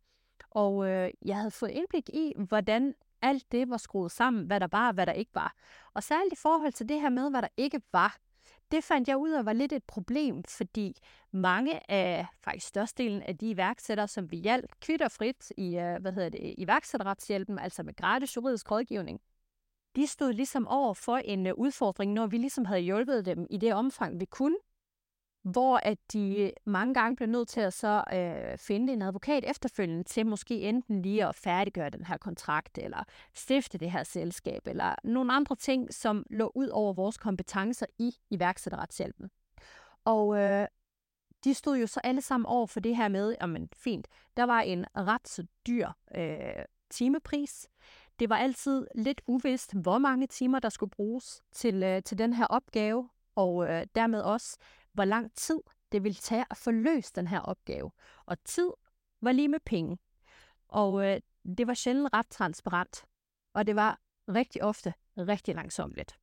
Og 0.51 0.89
øh, 0.89 1.11
jeg 1.25 1.35
havde 1.35 1.51
fået 1.51 1.71
indblik 1.71 2.09
i, 2.09 2.33
hvordan 2.47 2.93
alt 3.21 3.51
det 3.51 3.69
var 3.69 3.77
skruet 3.77 4.11
sammen, 4.11 4.45
hvad 4.45 4.59
der 4.59 4.67
var 4.71 4.87
og 4.87 4.93
hvad 4.93 5.05
der 5.05 5.13
ikke 5.13 5.35
var. 5.35 5.55
Og 5.93 6.03
særligt 6.03 6.33
i 6.33 6.41
forhold 6.41 6.73
til 6.73 6.89
det 6.89 7.01
her 7.01 7.09
med, 7.09 7.29
hvad 7.29 7.41
der 7.41 7.47
ikke 7.57 7.81
var, 7.91 8.17
det 8.71 8.83
fandt 8.83 9.07
jeg 9.07 9.17
ud 9.17 9.31
af 9.31 9.45
var 9.45 9.53
lidt 9.53 9.73
et 9.73 9.83
problem, 9.83 10.43
fordi 10.43 10.97
mange 11.31 11.91
af, 11.91 12.27
faktisk 12.43 12.67
størstedelen 12.67 13.21
af 13.21 13.37
de 13.37 13.49
iværksættere, 13.49 14.07
som 14.07 14.31
vi 14.31 14.37
hjalp 14.37 14.71
kvitterfrit 14.81 15.51
i, 15.57 15.77
øh, 15.77 16.01
hvad 16.01 16.11
hedder 16.11 16.29
det, 16.29 16.55
iværksætterretshjælpen, 16.57 17.59
altså 17.59 17.83
med 17.83 17.95
gratis 17.95 18.35
juridisk 18.35 18.71
rådgivning, 18.71 19.19
de 19.95 20.07
stod 20.07 20.33
ligesom 20.33 20.67
over 20.67 20.93
for 20.93 21.17
en 21.17 21.47
øh, 21.47 21.53
udfordring, 21.53 22.13
når 22.13 22.27
vi 22.27 22.37
ligesom 22.37 22.65
havde 22.65 22.81
hjulpet 22.81 23.25
dem 23.25 23.47
i 23.49 23.57
det 23.57 23.73
omfang, 23.73 24.19
vi 24.19 24.25
kunne, 24.25 24.57
hvor 25.51 25.79
at 25.83 25.97
de 26.13 26.37
øh, 26.37 26.51
mange 26.65 26.93
gange 26.93 27.15
blev 27.15 27.29
nødt 27.29 27.47
til 27.47 27.61
at 27.61 27.73
så 27.73 28.03
øh, 28.13 28.57
finde 28.57 28.93
en 28.93 29.01
advokat 29.01 29.43
efterfølgende 29.47 30.03
til 30.03 30.25
måske 30.25 30.61
enten 30.61 31.01
lige 31.01 31.25
at 31.25 31.35
færdiggøre 31.35 31.89
den 31.89 32.05
her 32.05 32.17
kontrakt, 32.17 32.77
eller 32.77 33.03
stifte 33.33 33.77
det 33.77 33.91
her 33.91 34.03
selskab, 34.03 34.61
eller 34.65 34.95
nogle 35.03 35.33
andre 35.33 35.55
ting, 35.55 35.93
som 35.93 36.25
lå 36.29 36.51
ud 36.55 36.67
over 36.67 36.93
vores 36.93 37.17
kompetencer 37.17 37.85
i 37.99 38.11
iværksætterretshjælpen. 38.29 39.29
Og 40.05 40.37
øh, 40.37 40.67
de 41.43 41.53
stod 41.53 41.77
jo 41.77 41.87
så 41.87 41.99
alle 42.03 42.21
sammen 42.21 42.45
over 42.45 42.67
for 42.67 42.79
det 42.79 42.95
her 42.95 43.07
med, 43.07 43.35
jamen 43.41 43.69
fint, 43.75 44.07
der 44.37 44.43
var 44.43 44.61
en 44.61 44.85
ret 44.97 45.27
så 45.27 45.45
dyr 45.67 45.89
øh, 46.15 46.65
timepris. 46.89 47.67
Det 48.19 48.29
var 48.29 48.37
altid 48.37 48.87
lidt 48.95 49.21
uvist, 49.27 49.73
hvor 49.73 49.97
mange 49.97 50.27
timer, 50.27 50.59
der 50.59 50.69
skulle 50.69 50.89
bruges 50.89 51.41
til, 51.51 51.83
øh, 51.83 52.03
til 52.03 52.17
den 52.17 52.33
her 52.33 52.45
opgave, 52.45 53.09
og 53.35 53.69
øh, 53.69 53.85
dermed 53.95 54.21
også, 54.21 54.57
hvor 54.97 55.05
lang 55.05 55.33
tid 55.35 55.59
det 55.91 56.03
ville 56.03 56.15
tage 56.15 56.45
at 56.49 56.57
få 56.57 56.71
løst 56.71 57.15
den 57.15 57.27
her 57.27 57.39
opgave. 57.39 57.91
Og 58.25 58.43
tid 58.43 58.71
var 59.21 59.31
lige 59.31 59.47
med 59.47 59.59
penge. 59.65 59.97
Og 60.67 61.05
øh, 61.05 61.21
det 61.57 61.67
var 61.67 61.73
sjældent 61.73 62.13
ret 62.13 62.27
transparent. 62.27 63.05
Og 63.53 63.67
det 63.67 63.75
var 63.75 63.99
rigtig 64.27 64.63
ofte 64.63 64.93
rigtig 65.17 65.55
langsomligt. 65.55 66.19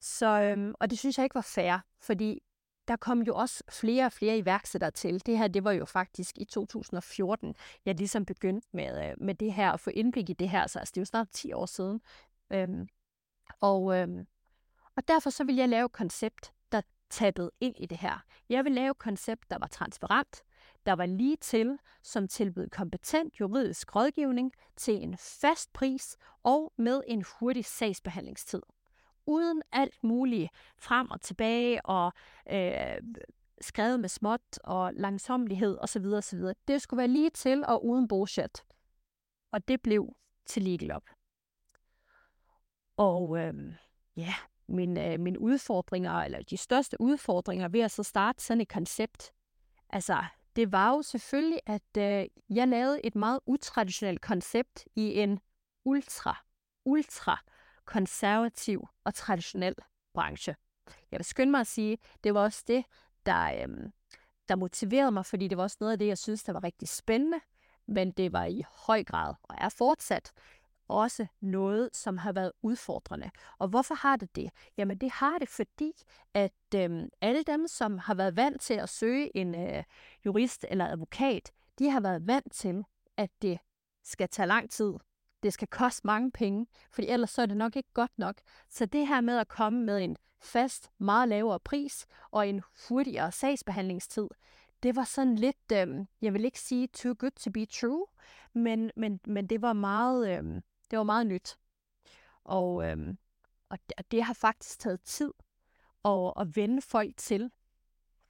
Så, 0.00 0.40
øhm, 0.42 0.74
og 0.80 0.90
det 0.90 0.98
synes 0.98 1.18
jeg 1.18 1.24
ikke 1.24 1.34
var 1.34 1.40
fair, 1.54 1.78
fordi 2.00 2.42
der 2.88 2.96
kom 2.96 3.22
jo 3.22 3.34
også 3.34 3.64
flere 3.70 4.06
og 4.06 4.12
flere 4.12 4.38
iværksættere 4.38 4.90
til. 4.90 5.26
Det 5.26 5.38
her, 5.38 5.48
det 5.48 5.64
var 5.64 5.72
jo 5.72 5.84
faktisk 5.84 6.38
i 6.38 6.44
2014, 6.44 7.54
jeg 7.84 7.94
ligesom 7.94 8.24
begyndte 8.24 8.68
med, 8.72 9.10
øh, 9.10 9.14
med 9.20 9.34
det 9.34 9.52
her, 9.52 9.72
at 9.72 9.80
få 9.80 9.90
indblik 9.90 10.30
i 10.30 10.32
det 10.32 10.48
her. 10.48 10.66
Så 10.66 10.78
altså, 10.78 10.92
det 10.92 10.98
er 10.98 11.02
jo 11.02 11.06
snart 11.06 11.28
10 11.30 11.52
år 11.52 11.66
siden. 11.66 12.00
Øhm, 12.52 12.88
og, 13.60 13.98
øhm, 13.98 14.26
og 14.96 15.08
derfor 15.08 15.30
så 15.30 15.44
vil 15.44 15.56
jeg 15.56 15.68
lave 15.68 15.84
et 15.84 15.92
koncept, 15.92 16.52
tappet 17.10 17.50
ind 17.60 17.74
i 17.78 17.86
det 17.86 17.98
her. 17.98 18.24
Jeg 18.48 18.64
vil 18.64 18.72
lave 18.72 18.90
et 18.90 18.98
koncept, 18.98 19.50
der 19.50 19.58
var 19.58 19.66
transparent, 19.66 20.42
der 20.86 20.92
var 20.92 21.06
lige 21.06 21.36
til, 21.36 21.78
som 22.02 22.28
tilbød 22.28 22.68
kompetent 22.68 23.40
juridisk 23.40 23.96
rådgivning 23.96 24.52
til 24.76 25.02
en 25.02 25.16
fast 25.16 25.72
pris 25.72 26.16
og 26.42 26.72
med 26.76 27.02
en 27.06 27.24
hurtig 27.40 27.64
sagsbehandlingstid. 27.64 28.62
Uden 29.26 29.62
alt 29.72 30.04
muligt 30.04 30.50
frem 30.78 31.10
og 31.10 31.20
tilbage 31.20 31.86
og 31.86 32.12
øh, 32.50 32.96
skrevet 33.60 34.00
med 34.00 34.08
småt 34.08 34.58
og 34.64 34.94
langsomlighed 34.94 35.78
osv. 35.80 36.04
osv. 36.06 36.40
Det 36.68 36.82
skulle 36.82 36.98
være 36.98 37.08
lige 37.08 37.30
til 37.30 37.64
og 37.64 37.86
uden 37.86 38.08
bullshit. 38.08 38.64
Og 39.52 39.68
det 39.68 39.82
blev 39.82 40.16
til 40.46 40.62
Legal 40.62 40.96
Up. 40.96 41.10
Og 42.96 43.38
øh, 43.38 43.54
ja, 44.16 44.34
min, 44.68 44.98
øh, 44.98 45.20
mine 45.20 45.40
udfordringer, 45.40 46.12
eller 46.12 46.42
de 46.42 46.56
største 46.56 47.00
udfordringer 47.00 47.68
ved 47.68 47.80
at 47.80 47.90
så 47.90 48.02
starte 48.02 48.42
sådan 48.42 48.60
et 48.60 48.68
koncept, 48.68 49.32
altså 49.90 50.24
det 50.56 50.72
var 50.72 50.90
jo 50.90 51.02
selvfølgelig, 51.02 51.60
at 51.66 51.96
øh, 51.98 52.26
jeg 52.56 52.68
lavede 52.68 53.06
et 53.06 53.14
meget 53.14 53.40
utraditionelt 53.46 54.20
koncept 54.20 54.84
i 54.96 55.14
en 55.14 55.40
ultra, 55.84 56.44
ultra 56.84 57.38
konservativ 57.84 58.88
og 59.04 59.14
traditionel 59.14 59.74
branche. 60.14 60.56
Jeg 61.10 61.18
vil 61.18 61.24
skynde 61.24 61.50
mig 61.50 61.60
at 61.60 61.66
sige, 61.66 61.98
det 62.24 62.34
var 62.34 62.40
også 62.40 62.64
det, 62.66 62.84
der, 63.26 63.44
øh, 63.44 63.90
der 64.48 64.56
motiverede 64.56 65.12
mig, 65.12 65.26
fordi 65.26 65.48
det 65.48 65.58
var 65.58 65.62
også 65.62 65.76
noget 65.80 65.92
af 65.92 65.98
det, 65.98 66.06
jeg 66.06 66.18
synes, 66.18 66.42
der 66.42 66.52
var 66.52 66.64
rigtig 66.64 66.88
spændende, 66.88 67.40
men 67.86 68.10
det 68.10 68.32
var 68.32 68.44
i 68.44 68.62
høj 68.86 69.04
grad, 69.04 69.34
og 69.42 69.54
er 69.58 69.68
fortsat, 69.68 70.32
også 70.88 71.26
noget, 71.40 71.90
som 71.92 72.18
har 72.18 72.32
været 72.32 72.52
udfordrende. 72.62 73.30
Og 73.58 73.68
hvorfor 73.68 73.94
har 73.94 74.16
det 74.16 74.36
det? 74.36 74.50
Jamen 74.76 74.98
det 74.98 75.10
har 75.10 75.38
det, 75.38 75.48
fordi 75.48 75.92
at 76.34 76.52
øh, 76.74 77.02
alle 77.20 77.42
dem, 77.42 77.68
som 77.68 77.98
har 77.98 78.14
været 78.14 78.36
vant 78.36 78.60
til 78.60 78.74
at 78.74 78.88
søge 78.88 79.36
en 79.36 79.54
øh, 79.54 79.84
jurist 80.26 80.64
eller 80.68 80.86
advokat, 80.86 81.52
de 81.78 81.90
har 81.90 82.00
været 82.00 82.26
vant 82.26 82.52
til, 82.52 82.84
at 83.16 83.30
det 83.42 83.58
skal 84.04 84.28
tage 84.28 84.46
lang 84.46 84.70
tid. 84.70 84.92
Det 85.42 85.52
skal 85.52 85.68
koste 85.68 86.06
mange 86.06 86.30
penge, 86.30 86.66
for 86.90 87.02
ellers 87.02 87.30
så 87.30 87.42
er 87.42 87.46
det 87.46 87.56
nok 87.56 87.76
ikke 87.76 87.92
godt 87.94 88.18
nok. 88.18 88.36
Så 88.68 88.86
det 88.86 89.06
her 89.06 89.20
med 89.20 89.38
at 89.38 89.48
komme 89.48 89.84
med 89.84 90.04
en 90.04 90.16
fast, 90.42 90.90
meget 90.98 91.28
lavere 91.28 91.60
pris 91.60 92.06
og 92.30 92.48
en 92.48 92.62
hurtigere 92.88 93.32
sagsbehandlingstid, 93.32 94.28
det 94.82 94.96
var 94.96 95.04
sådan 95.04 95.36
lidt, 95.36 95.72
øh, 95.72 96.06
jeg 96.22 96.32
vil 96.34 96.44
ikke 96.44 96.60
sige 96.60 96.86
too 96.86 97.14
good 97.18 97.30
to 97.30 97.50
be 97.50 97.66
true, 97.66 98.06
men, 98.52 98.90
men, 98.96 99.20
men 99.26 99.46
det 99.46 99.62
var 99.62 99.72
meget, 99.72 100.38
øh, 100.38 100.60
det 100.90 100.98
var 100.98 101.04
meget 101.04 101.26
nyt. 101.26 101.58
Og, 102.44 102.88
øhm, 102.88 103.18
og 103.68 103.78
det, 103.88 104.10
det 104.10 104.22
har 104.22 104.34
faktisk 104.34 104.78
taget 104.78 105.00
tid 105.00 105.32
at, 106.04 106.32
at 106.40 106.56
vende 106.56 106.82
folk 106.82 107.16
til. 107.16 107.50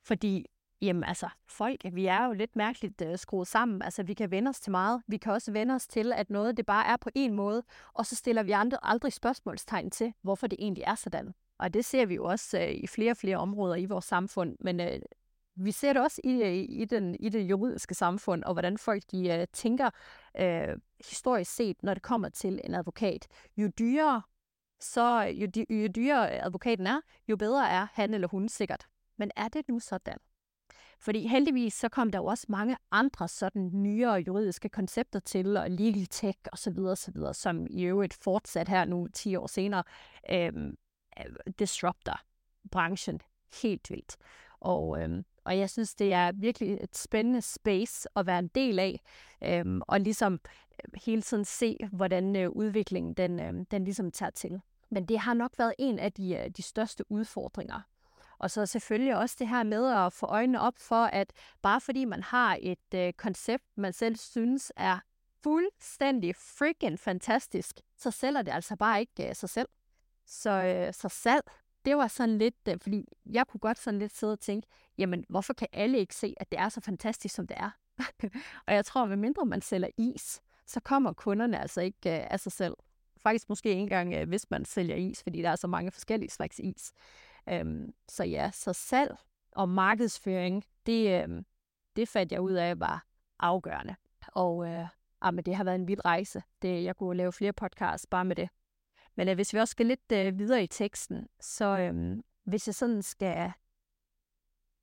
Fordi, 0.03 0.47
jamen 0.81 1.05
altså, 1.05 1.29
folk, 1.47 1.81
vi 1.93 2.07
er 2.07 2.27
jo 2.27 2.33
lidt 2.33 2.57
mærkeligt 2.57 3.03
øh, 3.03 3.19
skruet 3.19 3.49
sammen. 3.49 3.83
Altså, 3.83 4.03
vi 4.03 4.15
kan 4.15 4.31
vende 4.31 4.49
os 4.49 4.61
til 4.61 4.71
meget. 4.71 5.03
Vi 5.07 5.17
kan 5.17 5.33
også 5.33 5.53
vende 5.53 5.75
os 5.75 5.87
til, 5.87 6.13
at 6.13 6.31
noget 6.31 6.57
det 6.57 6.67
bare 6.67 6.87
er 6.87 6.97
på 6.97 7.11
en 7.15 7.33
måde, 7.33 7.63
og 7.93 8.07
så 8.07 8.17
stiller 8.17 8.43
vi 8.43 8.53
andre 8.53 8.79
aldrig 8.83 9.13
spørgsmålstegn 9.13 9.91
til, 9.91 10.13
hvorfor 10.23 10.47
det 10.47 10.57
egentlig 10.61 10.85
er 10.87 10.95
sådan. 10.95 11.35
Og 11.59 11.75
det 11.75 11.85
ser 11.85 12.07
vi 12.07 12.15
jo 12.15 12.25
også 12.25 12.59
øh, 12.59 12.71
i 12.71 12.87
flere 12.87 13.11
og 13.11 13.17
flere 13.17 13.37
områder 13.37 13.75
i 13.75 13.85
vores 13.85 14.05
samfund. 14.05 14.57
Men 14.61 14.81
øh, 14.81 14.99
vi 15.57 15.73
ser 15.73 15.93
det 15.93 16.03
også 16.03 16.21
i, 16.25 16.43
øh, 16.43 16.55
i, 16.55 16.85
den, 16.85 17.15
i 17.15 17.29
det 17.29 17.41
juridiske 17.51 17.95
samfund, 17.95 18.45
og 18.45 18.53
hvordan 18.53 18.79
folk 18.79 19.03
de, 19.11 19.39
uh, 19.39 19.45
tænker 19.53 19.91
uh, 20.41 20.81
historisk 21.09 21.55
set, 21.55 21.83
når 21.83 21.95
det 21.95 22.03
kommer 22.03 22.29
til 22.29 22.61
en 22.65 22.75
advokat. 22.75 23.27
Jo 23.57 23.69
dyrere, 23.79 24.23
så, 24.81 25.21
jo, 25.21 25.65
jo 25.71 25.89
dyrere 25.89 26.31
advokaten 26.31 26.87
er, 26.87 27.01
jo 27.29 27.37
bedre 27.37 27.71
er 27.71 27.87
han 27.93 28.15
eller 28.15 28.29
hun 28.29 28.49
sikkert. 28.49 28.87
Men 29.17 29.31
er 29.37 29.49
det 29.49 29.69
nu 29.69 29.79
sådan? 29.79 30.19
Fordi 30.99 31.27
heldigvis 31.27 31.75
så 31.75 31.89
kom 31.89 32.11
der 32.11 32.19
jo 32.19 32.25
også 32.25 32.47
mange 32.49 32.77
andre 32.91 33.29
sådan 33.29 33.71
nyere 33.73 34.15
juridiske 34.27 34.69
koncepter 34.69 35.21
til, 35.21 35.57
og 35.57 35.71
legal 35.71 36.07
tech 36.07 36.39
osv., 36.53 36.79
osv., 36.79 37.15
som 37.33 37.67
i 37.71 37.83
øvrigt 37.83 38.15
fortsat 38.15 38.69
her 38.69 38.85
nu 38.85 39.09
10 39.15 39.37
år 39.37 39.47
senere 39.47 39.83
øhm, 40.31 40.77
disrupter 41.59 42.25
branchen 42.71 43.21
helt 43.63 43.91
vildt. 43.91 44.17
Og 44.61 45.03
øhm, 45.03 45.25
og 45.47 45.59
jeg 45.59 45.71
synes, 45.71 45.95
det 45.95 46.12
er 46.12 46.33
virkelig 46.33 46.79
et 46.81 46.97
spændende 46.97 47.43
space 47.43 48.09
at 48.17 48.26
være 48.26 48.38
en 48.38 48.49
del 48.49 48.79
af, 48.79 49.00
øhm, 49.45 49.81
og 49.87 50.00
ligesom 50.00 50.33
øh, 50.33 51.00
hele 51.05 51.23
tiden 51.23 51.45
se, 51.45 51.79
hvordan 51.93 52.37
øh, 52.37 52.50
udviklingen 52.50 53.15
den, 53.15 53.41
øh, 53.41 53.65
den 53.71 53.85
ligesom 53.85 54.11
tager 54.11 54.31
til. 54.31 54.61
Men 54.91 55.07
det 55.07 55.19
har 55.19 55.35
nok 55.35 55.53
været 55.59 55.75
en 55.79 55.99
af 55.99 56.12
de, 56.12 56.35
øh, 56.35 56.50
de 56.50 56.62
største 56.62 57.12
udfordringer. 57.12 57.81
Og 58.38 58.50
så 58.50 58.67
selvfølgelig 58.67 59.17
også 59.17 59.37
det 59.38 59.49
her 59.49 59.62
med 59.62 59.87
at 59.87 60.12
få 60.12 60.26
øjnene 60.26 60.61
op 60.61 60.79
for, 60.79 61.05
at 61.05 61.33
bare 61.62 61.81
fordi 61.81 62.05
man 62.05 62.23
har 62.23 62.59
et 62.61 62.95
øh, 62.95 63.12
koncept, 63.12 63.65
man 63.76 63.93
selv 63.93 64.17
synes 64.17 64.73
er 64.76 64.99
fuldstændig 65.43 66.37
freaking 66.37 66.99
fantastisk, 66.99 67.81
så 67.97 68.11
sælger 68.11 68.43
det 68.43 68.53
altså 68.53 68.76
bare 68.76 69.00
ikke 69.00 69.29
øh, 69.29 69.35
sig 69.35 69.49
selv. 69.49 69.69
Så, 70.26 70.50
øh, 70.50 70.95
så 70.95 71.09
salg, 71.09 71.43
det 71.85 71.97
var 71.97 72.09
sådan 72.09 72.38
lidt, 72.38 72.55
øh, 72.69 72.76
fordi 72.83 73.05
jeg 73.26 73.47
kunne 73.47 73.61
godt 73.61 73.79
sådan 73.79 73.99
lidt 73.99 74.17
sidde 74.17 74.33
og 74.33 74.41
tænke, 74.41 74.69
jamen 74.99 75.25
hvorfor 75.29 75.53
kan 75.53 75.69
alle 75.73 75.99
ikke 75.99 76.15
se, 76.15 76.35
at 76.37 76.53
det 76.53 76.59
er 76.59 76.69
så 76.69 76.81
fantastisk, 76.81 77.35
som 77.35 77.47
det 77.47 77.57
er? 77.61 77.71
og 78.67 78.75
jeg 78.75 78.85
tror, 78.85 79.07
at 79.07 79.19
mindre 79.19 79.47
man 79.47 79.61
sælger 79.61 79.88
is, 79.99 80.41
så 80.67 80.81
kommer 80.81 81.12
kunderne 81.12 81.61
altså 81.61 81.81
ikke 81.81 82.17
øh, 82.19 82.26
af 82.31 82.41
sig 82.41 82.53
selv. 82.53 82.75
Faktisk 83.23 83.49
måske 83.49 83.69
ikke 83.69 83.81
engang, 83.81 84.15
øh, 84.15 84.29
hvis 84.29 84.50
man 84.50 84.65
sælger 84.65 84.97
is, 84.97 85.23
fordi 85.23 85.43
der 85.43 85.50
er 85.50 85.57
så 85.57 85.67
mange 85.67 85.91
forskellige 85.91 86.31
slags 86.31 86.59
is. 86.59 86.93
Øhm, 87.49 87.95
så 88.09 88.25
ja, 88.25 88.50
så 88.55 88.73
salg 88.73 89.17
og 89.53 89.69
markedsføring, 89.69 90.65
det, 90.87 91.23
øh, 91.23 91.43
det 91.97 92.09
fandt 92.09 92.33
jeg 92.33 92.41
ud 92.41 92.53
af 92.53 92.81
var 92.81 93.07
afgørende. 93.38 93.97
Og 94.33 94.69
øh, 94.69 94.88
ah, 95.21 95.35
men 95.35 95.45
det 95.45 95.57
har 95.57 95.65
været 95.65 95.75
en 95.75 95.88
vild 95.88 96.05
rejse. 96.05 96.43
Det, 96.62 96.85
jeg 96.85 96.97
kunne 96.97 97.17
lave 97.17 97.33
flere 97.33 97.53
podcasts 97.53 98.07
bare 98.07 98.25
med 98.25 98.37
det. 98.37 98.49
Men 99.15 99.29
øh, 99.29 99.35
hvis 99.35 99.55
vi 99.55 99.59
også 99.59 99.73
skal 99.73 99.87
lidt 99.87 100.12
øh, 100.12 100.38
videre 100.38 100.65
i 100.65 100.67
teksten, 100.67 101.29
så 101.41 101.79
øh, 101.79 102.17
hvis 102.45 102.67
jeg 102.67 102.75
sådan 102.75 103.03
skal 103.03 103.53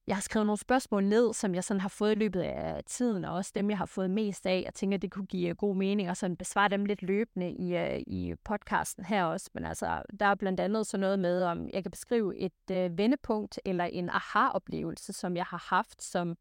jeg 0.07 0.15
har 0.15 0.21
skrevet 0.21 0.45
nogle 0.45 0.57
spørgsmål 0.57 1.03
ned, 1.03 1.33
som 1.33 1.55
jeg 1.55 1.63
sådan 1.63 1.81
har 1.81 1.89
fået 1.89 2.11
i 2.11 2.19
løbet 2.19 2.41
af 2.41 2.83
tiden, 2.83 3.25
og 3.25 3.35
også 3.35 3.51
dem, 3.55 3.69
jeg 3.69 3.77
har 3.77 3.85
fået 3.85 4.09
mest 4.09 4.45
af. 4.45 4.61
Jeg 4.65 4.73
tænker, 4.73 4.97
det 4.97 5.11
kunne 5.11 5.25
give 5.25 5.49
øh, 5.49 5.55
god 5.55 5.75
mening, 5.75 6.09
og 6.09 6.17
sådan 6.17 6.37
besvare 6.37 6.69
dem 6.69 6.85
lidt 6.85 7.01
løbende 7.01 7.51
i, 7.51 7.77
øh, 7.77 7.99
i 7.99 8.35
podcasten 8.43 9.05
her 9.05 9.23
også. 9.23 9.49
Men 9.53 9.65
altså, 9.65 10.01
der 10.19 10.25
er 10.25 10.35
blandt 10.35 10.59
andet 10.59 10.87
så 10.87 10.97
noget 10.97 11.19
med, 11.19 11.43
om 11.43 11.69
jeg 11.73 11.83
kan 11.83 11.91
beskrive 11.91 12.37
et 12.37 12.71
øh, 12.71 12.97
vendepunkt 12.97 13.59
eller 13.65 13.85
en 13.85 14.09
aha-oplevelse, 14.09 15.13
som 15.13 15.35
jeg 15.35 15.45
har 15.45 15.65
haft 15.69 16.03
som 16.03 16.37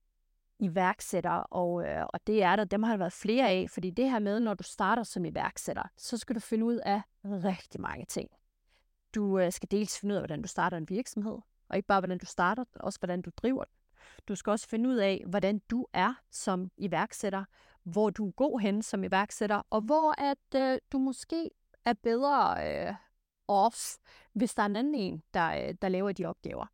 iværksætter, 0.58 1.30
og, 1.30 1.84
øh, 1.84 2.06
og 2.08 2.26
det 2.26 2.42
er 2.42 2.56
der, 2.56 2.64
dem 2.64 2.82
har 2.82 2.92
der 2.92 2.98
været 2.98 3.12
flere 3.12 3.48
af, 3.48 3.66
fordi 3.70 3.90
det 3.90 4.10
her 4.10 4.18
med, 4.18 4.40
når 4.40 4.54
du 4.54 4.62
starter 4.62 5.02
som 5.02 5.24
iværksætter, 5.24 5.82
så 5.96 6.16
skal 6.16 6.34
du 6.34 6.40
finde 6.40 6.64
ud 6.64 6.76
af 6.76 7.00
rigtig 7.24 7.80
mange 7.80 8.04
ting. 8.04 8.28
Du 9.14 9.38
øh, 9.38 9.52
skal 9.52 9.70
dels 9.70 10.00
finde 10.00 10.12
ud 10.12 10.16
af, 10.16 10.20
hvordan 10.20 10.42
du 10.42 10.48
starter 10.48 10.76
en 10.76 10.88
virksomhed, 10.88 11.38
og 11.72 11.76
ikke 11.76 11.86
bare, 11.86 12.00
hvordan 12.00 12.18
du 12.18 12.26
starter, 12.26 12.64
men 12.74 12.82
også, 12.82 12.98
hvordan 12.98 13.22
du 13.22 13.30
driver 13.36 13.64
den. 13.64 13.74
Du 14.28 14.34
skal 14.34 14.50
også 14.50 14.68
finde 14.68 14.88
ud 14.88 14.96
af, 14.96 15.24
hvordan 15.26 15.58
du 15.58 15.86
er 15.92 16.14
som 16.30 16.70
iværksætter, 16.76 17.44
hvor 17.82 18.10
du 18.10 18.28
er 18.28 18.32
god 18.32 18.60
hen 18.60 18.82
som 18.82 19.04
iværksætter, 19.04 19.62
og 19.70 19.80
hvor 19.80 20.20
at 20.20 20.72
øh, 20.72 20.78
du 20.92 20.98
måske 20.98 21.50
er 21.84 21.92
bedre 21.92 22.56
øh, 22.66 22.94
off, 23.48 23.96
hvis 24.32 24.54
der 24.54 24.62
er 24.62 24.66
en 24.66 24.76
anden 24.76 24.94
en, 24.94 25.22
der, 25.34 25.68
øh, 25.68 25.74
der 25.82 25.88
laver 25.88 26.12
de 26.12 26.24
opgaver. 26.24 26.66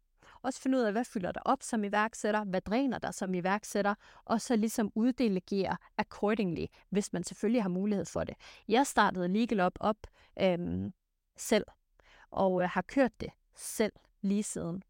Også 0.42 0.60
finde 0.60 0.78
ud 0.78 0.82
af, 0.82 0.92
hvad 0.92 1.04
fylder 1.04 1.32
dig 1.32 1.46
op 1.46 1.62
som 1.62 1.84
iværksætter, 1.84 2.44
hvad 2.44 2.60
dræner 2.60 2.98
dig 2.98 3.14
som 3.14 3.34
iværksætter, 3.34 3.94
og 4.24 4.40
så 4.40 4.56
ligesom 4.56 4.92
uddelegere 4.94 5.76
accordingly, 5.98 6.66
hvis 6.90 7.12
man 7.12 7.24
selvfølgelig 7.24 7.62
har 7.62 7.68
mulighed 7.68 8.04
for 8.04 8.24
det. 8.24 8.34
Jeg 8.68 8.86
startede 8.86 9.28
Legal 9.28 9.66
Up 9.66 9.72
op 9.80 9.96
øhm, 10.40 10.92
selv, 11.36 11.64
og 12.30 12.62
øh, 12.62 12.68
har 12.68 12.82
kørt 12.82 13.20
det 13.20 13.30
selv 13.56 13.92
lige 14.22 14.42
siden. 14.42 14.82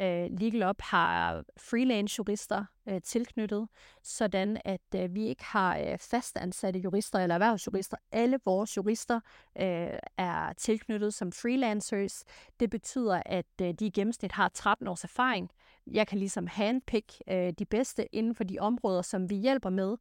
Øh, 0.00 0.30
Legal 0.30 0.68
Up 0.68 0.80
har 0.80 1.44
freelance 1.56 2.14
jurister 2.18 2.64
øh, 2.88 3.00
tilknyttet, 3.02 3.68
sådan 4.02 4.60
at 4.64 4.80
øh, 4.94 5.14
vi 5.14 5.26
ikke 5.26 5.44
har 5.44 5.78
øh, 5.78 5.98
fastansatte 5.98 6.80
jurister 6.80 7.18
eller 7.18 7.34
erhvervsjurister. 7.34 7.96
Alle 8.12 8.38
vores 8.44 8.76
jurister 8.76 9.20
øh, 9.58 9.98
er 10.16 10.52
tilknyttet 10.52 11.14
som 11.14 11.32
freelancers. 11.32 12.24
Det 12.60 12.70
betyder, 12.70 13.22
at 13.26 13.46
øh, 13.62 13.74
de 13.74 13.86
i 13.86 13.90
gennemsnit 13.90 14.32
har 14.32 14.48
13 14.48 14.88
års 14.88 15.04
erfaring. 15.04 15.50
Jeg 15.86 16.06
kan 16.06 16.18
ligesom 16.18 16.46
handpick 16.46 17.12
øh, 17.30 17.52
de 17.58 17.64
bedste 17.64 18.14
inden 18.14 18.34
for 18.34 18.44
de 18.44 18.58
områder, 18.58 19.02
som 19.02 19.30
vi 19.30 19.34
hjælper 19.34 19.70
med. 19.70 19.96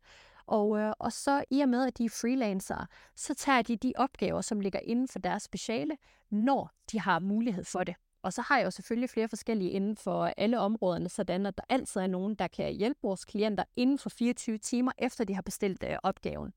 Og, 0.45 0.79
øh, 0.79 0.93
og 0.99 1.11
så 1.11 1.43
i 1.49 1.61
og 1.61 1.69
med, 1.69 1.87
at 1.87 1.97
de 1.97 2.05
er 2.05 2.09
freelancere, 2.09 2.85
så 3.15 3.33
tager 3.33 3.61
de 3.61 3.75
de 3.75 3.93
opgaver, 3.97 4.41
som 4.41 4.59
ligger 4.59 4.79
inden 4.79 5.07
for 5.07 5.19
deres 5.19 5.43
speciale, 5.43 5.97
når 6.29 6.71
de 6.91 6.99
har 6.99 7.19
mulighed 7.19 7.63
for 7.63 7.83
det. 7.83 7.95
Og 8.23 8.33
så 8.33 8.41
har 8.41 8.57
jeg 8.57 8.65
jo 8.65 8.71
selvfølgelig 8.71 9.09
flere 9.09 9.27
forskellige 9.27 9.71
inden 9.71 9.97
for 9.97 10.33
alle 10.37 10.59
områderne, 10.59 11.09
sådan 11.09 11.45
at 11.45 11.57
der 11.57 11.63
altid 11.69 12.01
er 12.01 12.07
nogen, 12.07 12.35
der 12.35 12.47
kan 12.47 12.73
hjælpe 12.73 12.99
vores 13.03 13.25
klienter 13.25 13.63
inden 13.75 13.99
for 13.99 14.09
24 14.09 14.57
timer, 14.57 14.91
efter 14.97 15.23
de 15.23 15.35
har 15.35 15.41
bestilt 15.41 15.83
øh, 15.83 15.97
opgaven. 16.03 16.53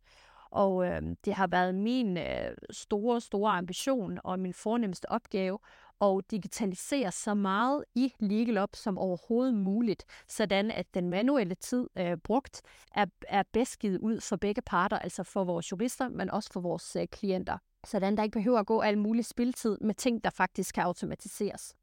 Og 0.51 0.87
øh, 0.87 1.03
det 1.25 1.35
har 1.35 1.47
været 1.47 1.75
min 1.75 2.17
øh, 2.17 2.57
store, 2.71 3.21
store 3.21 3.53
ambition 3.53 4.19
og 4.25 4.39
min 4.39 4.55
fornemmeste 4.55 5.11
opgave 5.11 5.59
at 6.01 6.31
digitalisere 6.31 7.13
så 7.13 7.35
meget 7.35 7.85
i 7.95 8.13
Legal 8.19 8.59
Up 8.59 8.77
som 8.77 8.99
overhovedet 8.99 9.55
muligt, 9.55 10.05
sådan 10.29 10.71
at 10.71 10.87
den 10.95 11.11
manuelle 11.11 11.55
tid 11.55 11.89
øh, 11.99 12.17
brugt 12.17 12.63
er, 12.95 13.07
er 13.29 13.43
bedst 13.53 13.79
givet 13.79 13.99
ud 13.99 14.21
for 14.21 14.37
begge 14.37 14.63
parter, 14.63 14.99
altså 14.99 15.23
for 15.23 15.45
vores 15.45 15.73
jurister, 15.73 16.09
men 16.09 16.31
også 16.31 16.53
for 16.53 16.61
vores 16.61 16.97
øh, 16.97 17.07
klienter 17.07 17.59
sådan 17.87 18.17
der 18.17 18.23
ikke 18.23 18.39
behøver 18.39 18.59
at 18.59 18.67
gå 18.67 18.81
al 18.81 18.99
mulig 18.99 19.25
spiltid 19.25 19.79
med 19.81 19.95
ting, 19.95 20.25
der 20.25 20.31
faktisk 20.31 20.75
kan 20.75 20.85
automatiseres. 20.85 21.75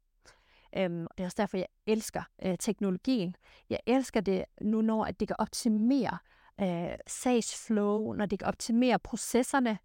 Øhm, 0.76 1.06
det 1.16 1.22
er 1.22 1.24
også 1.24 1.36
derfor, 1.40 1.56
jeg 1.56 1.66
elsker 1.86 2.22
øh, 2.44 2.58
teknologien. 2.58 3.36
Jeg 3.70 3.78
elsker 3.86 4.20
det 4.20 4.44
nu, 4.60 4.82
når 4.82 5.04
at 5.04 5.20
det 5.20 5.28
kan 5.28 5.36
optimere 5.38 6.18
øh, 6.60 6.98
sagsflow, 7.06 8.12
når 8.12 8.26
det 8.26 8.38
kan 8.38 8.48
optimere 8.48 8.98
processerne. 8.98 9.78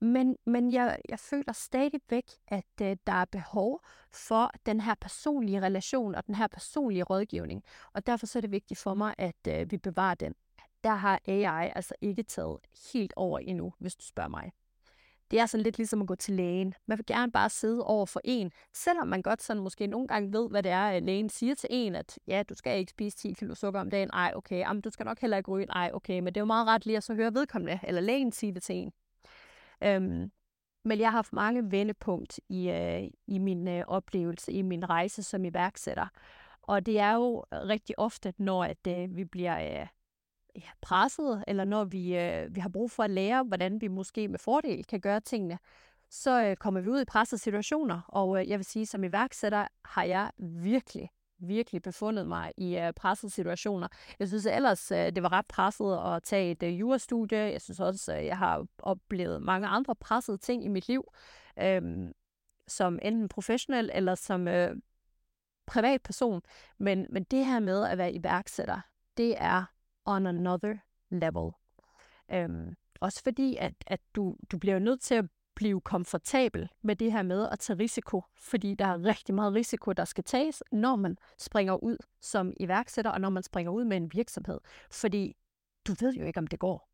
Men, 0.00 0.36
men 0.46 0.72
jeg, 0.72 0.98
jeg 1.08 1.18
føler 1.18 1.52
stadigvæk, 1.52 2.30
at 2.48 2.64
øh, 2.82 2.96
der 3.06 3.12
er 3.12 3.24
behov 3.24 3.80
for 4.12 4.50
den 4.66 4.80
her 4.80 4.94
personlige 5.00 5.60
relation 5.60 6.14
og 6.14 6.26
den 6.26 6.34
her 6.34 6.46
personlige 6.46 7.02
rådgivning. 7.02 7.62
Og 7.92 8.06
derfor 8.06 8.26
så 8.26 8.38
er 8.38 8.40
det 8.40 8.50
vigtigt 8.50 8.80
for 8.80 8.94
mig, 8.94 9.14
at 9.18 9.48
øh, 9.48 9.70
vi 9.70 9.76
bevarer 9.78 10.14
den. 10.14 10.34
Der 10.84 10.94
har 10.94 11.20
AI 11.26 11.72
altså 11.74 11.94
ikke 12.00 12.22
taget 12.22 12.58
helt 12.92 13.12
over 13.16 13.38
endnu, 13.38 13.72
hvis 13.78 13.96
du 13.96 14.04
spørger 14.04 14.28
mig 14.28 14.52
det 15.30 15.40
er 15.40 15.46
sådan 15.46 15.64
lidt 15.64 15.78
ligesom 15.78 16.02
at 16.02 16.08
gå 16.08 16.14
til 16.14 16.34
lægen. 16.34 16.74
Man 16.86 16.98
vil 16.98 17.06
gerne 17.06 17.32
bare 17.32 17.50
sidde 17.50 17.84
over 17.84 18.06
for 18.06 18.20
en, 18.24 18.52
selvom 18.74 19.08
man 19.08 19.22
godt 19.22 19.42
sådan 19.42 19.62
måske 19.62 19.86
nogle 19.86 20.08
gange 20.08 20.32
ved, 20.32 20.50
hvad 20.50 20.62
det 20.62 20.72
er, 20.72 20.88
at 20.88 21.02
lægen 21.02 21.28
siger 21.28 21.54
til 21.54 21.68
en, 21.72 21.94
at 21.94 22.18
ja, 22.26 22.42
du 22.48 22.54
skal 22.54 22.78
ikke 22.78 22.90
spise 22.90 23.16
10 23.16 23.32
kilo 23.32 23.54
sukker 23.54 23.80
om 23.80 23.90
dagen. 23.90 24.10
Ej, 24.12 24.32
okay. 24.34 24.58
Jamen, 24.58 24.80
du 24.80 24.90
skal 24.90 25.04
nok 25.04 25.20
heller 25.20 25.36
ikke 25.36 25.50
ryge. 25.50 25.66
Ej, 25.70 25.90
okay. 25.94 26.20
Men 26.20 26.26
det 26.26 26.36
er 26.36 26.40
jo 26.40 26.46
meget 26.46 26.66
ret 26.66 26.86
lige 26.86 26.96
at 26.96 27.04
så 27.04 27.14
høre 27.14 27.34
vedkommende, 27.34 27.80
eller 27.82 28.00
lægen 28.00 28.32
sige 28.32 28.54
det 28.54 28.62
til 28.62 28.74
en. 28.74 28.92
Øhm, 29.84 30.30
men 30.84 31.00
jeg 31.00 31.06
har 31.06 31.18
haft 31.18 31.32
mange 31.32 31.70
vendepunkt 31.70 32.40
i, 32.48 32.70
øh, 32.70 33.02
i 33.26 33.38
min 33.38 33.68
øh, 33.68 33.84
oplevelse, 33.86 34.52
i 34.52 34.62
min 34.62 34.90
rejse 34.90 35.22
som 35.22 35.44
iværksætter. 35.44 36.06
Og 36.62 36.86
det 36.86 36.98
er 36.98 37.14
jo 37.14 37.44
øh, 37.52 37.58
rigtig 37.60 37.98
ofte, 37.98 38.34
når 38.38 38.64
at, 38.64 38.86
øh, 38.88 39.16
vi 39.16 39.24
bliver 39.24 39.80
øh, 39.80 39.86
ja, 40.56 40.70
presset, 40.80 41.44
eller 41.46 41.64
når 41.64 41.84
vi, 41.84 42.16
øh, 42.18 42.54
vi 42.54 42.60
har 42.60 42.68
brug 42.68 42.90
for 42.90 43.02
at 43.02 43.10
lære, 43.10 43.44
hvordan 43.44 43.80
vi 43.80 43.88
måske 43.88 44.28
med 44.28 44.38
fordel 44.38 44.84
kan 44.84 45.00
gøre 45.00 45.20
tingene, 45.20 45.58
så 46.10 46.44
øh, 46.44 46.56
kommer 46.56 46.80
vi 46.80 46.88
ud 46.88 47.00
i 47.00 47.04
pressede 47.04 47.40
situationer. 47.40 48.00
Og 48.08 48.40
øh, 48.40 48.48
jeg 48.48 48.58
vil 48.58 48.64
sige, 48.64 48.86
som 48.86 49.04
iværksætter 49.04 49.66
har 49.84 50.02
jeg 50.02 50.30
virkelig, 50.38 51.10
virkelig 51.38 51.82
befundet 51.82 52.26
mig 52.26 52.52
i 52.56 52.78
øh, 52.78 52.92
pressede 52.92 53.32
situationer. 53.32 53.88
Jeg 54.18 54.28
synes 54.28 54.46
ellers, 54.46 54.92
øh, 54.92 54.98
det 54.98 55.22
var 55.22 55.32
ret 55.32 55.46
presset 55.46 55.98
at 56.06 56.22
tage 56.22 56.50
et 56.50 56.62
øh, 56.62 56.80
jurastudie. 56.80 57.38
Jeg 57.38 57.60
synes 57.60 57.80
også, 57.80 58.16
øh, 58.16 58.26
jeg 58.26 58.38
har 58.38 58.66
oplevet 58.78 59.42
mange 59.42 59.68
andre 59.68 59.94
pressede 59.94 60.38
ting 60.38 60.64
i 60.64 60.68
mit 60.68 60.88
liv, 60.88 61.12
øh, 61.62 61.82
som 62.68 62.98
enten 63.02 63.28
professionel 63.28 63.90
eller 63.94 64.14
som 64.14 64.48
øh, 64.48 64.76
privatperson. 65.66 66.42
Men, 66.78 67.06
men 67.10 67.24
det 67.24 67.46
her 67.46 67.60
med 67.60 67.84
at 67.84 67.98
være 67.98 68.12
iværksætter, 68.12 68.80
det 69.16 69.34
er 69.38 69.75
on 70.06 70.26
another 70.26 70.74
level. 71.10 71.50
Øhm, 72.32 72.76
også 73.00 73.22
fordi, 73.22 73.56
at, 73.56 73.74
at 73.86 74.00
du, 74.14 74.36
du 74.52 74.58
bliver 74.58 74.78
nødt 74.78 75.00
til 75.00 75.14
at 75.14 75.24
blive 75.54 75.80
komfortabel 75.80 76.68
med 76.82 76.96
det 76.96 77.12
her 77.12 77.22
med 77.22 77.48
at 77.52 77.58
tage 77.58 77.78
risiko, 77.78 78.22
fordi 78.36 78.74
der 78.74 78.84
er 78.86 79.04
rigtig 79.04 79.34
meget 79.34 79.54
risiko, 79.54 79.92
der 79.92 80.04
skal 80.04 80.24
tages, 80.24 80.62
når 80.72 80.96
man 80.96 81.16
springer 81.38 81.84
ud 81.84 81.96
som 82.20 82.52
iværksætter, 82.60 83.10
og 83.10 83.20
når 83.20 83.30
man 83.30 83.42
springer 83.42 83.72
ud 83.72 83.84
med 83.84 83.96
en 83.96 84.10
virksomhed. 84.12 84.60
Fordi 84.90 85.36
du 85.86 85.94
ved 86.00 86.14
jo 86.14 86.24
ikke, 86.24 86.38
om 86.38 86.46
det 86.46 86.58
går. 86.58 86.88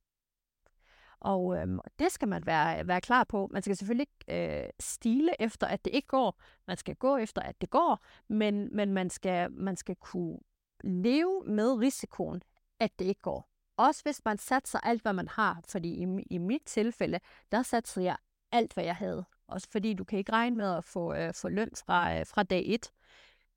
Og 1.20 1.56
øhm, 1.56 1.78
det 1.98 2.12
skal 2.12 2.28
man 2.28 2.46
være, 2.46 2.88
være 2.88 3.00
klar 3.00 3.24
på. 3.24 3.48
Man 3.52 3.62
skal 3.62 3.76
selvfølgelig 3.76 4.08
ikke 4.28 4.62
øh, 4.62 4.68
stile 4.80 5.42
efter, 5.42 5.66
at 5.66 5.84
det 5.84 5.94
ikke 5.94 6.08
går. 6.08 6.40
Man 6.66 6.76
skal 6.76 6.96
gå 6.96 7.16
efter, 7.16 7.42
at 7.42 7.60
det 7.60 7.70
går, 7.70 8.04
men, 8.28 8.76
men 8.76 8.92
man, 8.92 9.10
skal, 9.10 9.52
man 9.52 9.76
skal 9.76 9.96
kunne 9.96 10.38
leve 10.84 11.42
med 11.46 11.72
risikoen 11.72 12.42
at 12.82 12.98
det 12.98 13.04
ikke 13.04 13.20
går. 13.20 13.48
Også 13.76 14.02
hvis 14.02 14.24
man 14.24 14.38
satser 14.38 14.80
alt, 14.80 15.02
hvad 15.02 15.12
man 15.12 15.28
har, 15.28 15.60
fordi 15.68 15.88
i, 15.88 16.22
i 16.30 16.38
mit 16.38 16.62
tilfælde, 16.66 17.20
der 17.52 17.62
satser 17.62 18.02
jeg 18.02 18.16
alt, 18.52 18.74
hvad 18.74 18.84
jeg 18.84 18.96
havde. 18.96 19.24
Også 19.46 19.68
fordi 19.70 19.94
du 19.94 20.04
kan 20.04 20.18
ikke 20.18 20.32
regne 20.32 20.56
med 20.56 20.76
at 20.76 20.84
få, 20.84 21.14
øh, 21.14 21.34
få 21.34 21.48
løn 21.48 21.70
fra, 21.86 22.18
øh, 22.18 22.26
fra 22.26 22.42
dag 22.42 22.62
et. 22.66 22.92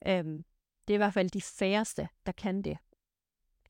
Øhm, 0.07 0.45
det 0.87 0.93
er 0.93 0.95
i 0.95 0.97
hvert 0.97 1.13
fald 1.13 1.29
de 1.29 1.41
færreste, 1.41 2.07
der 2.25 2.31
kan 2.31 2.61
det. 2.61 2.77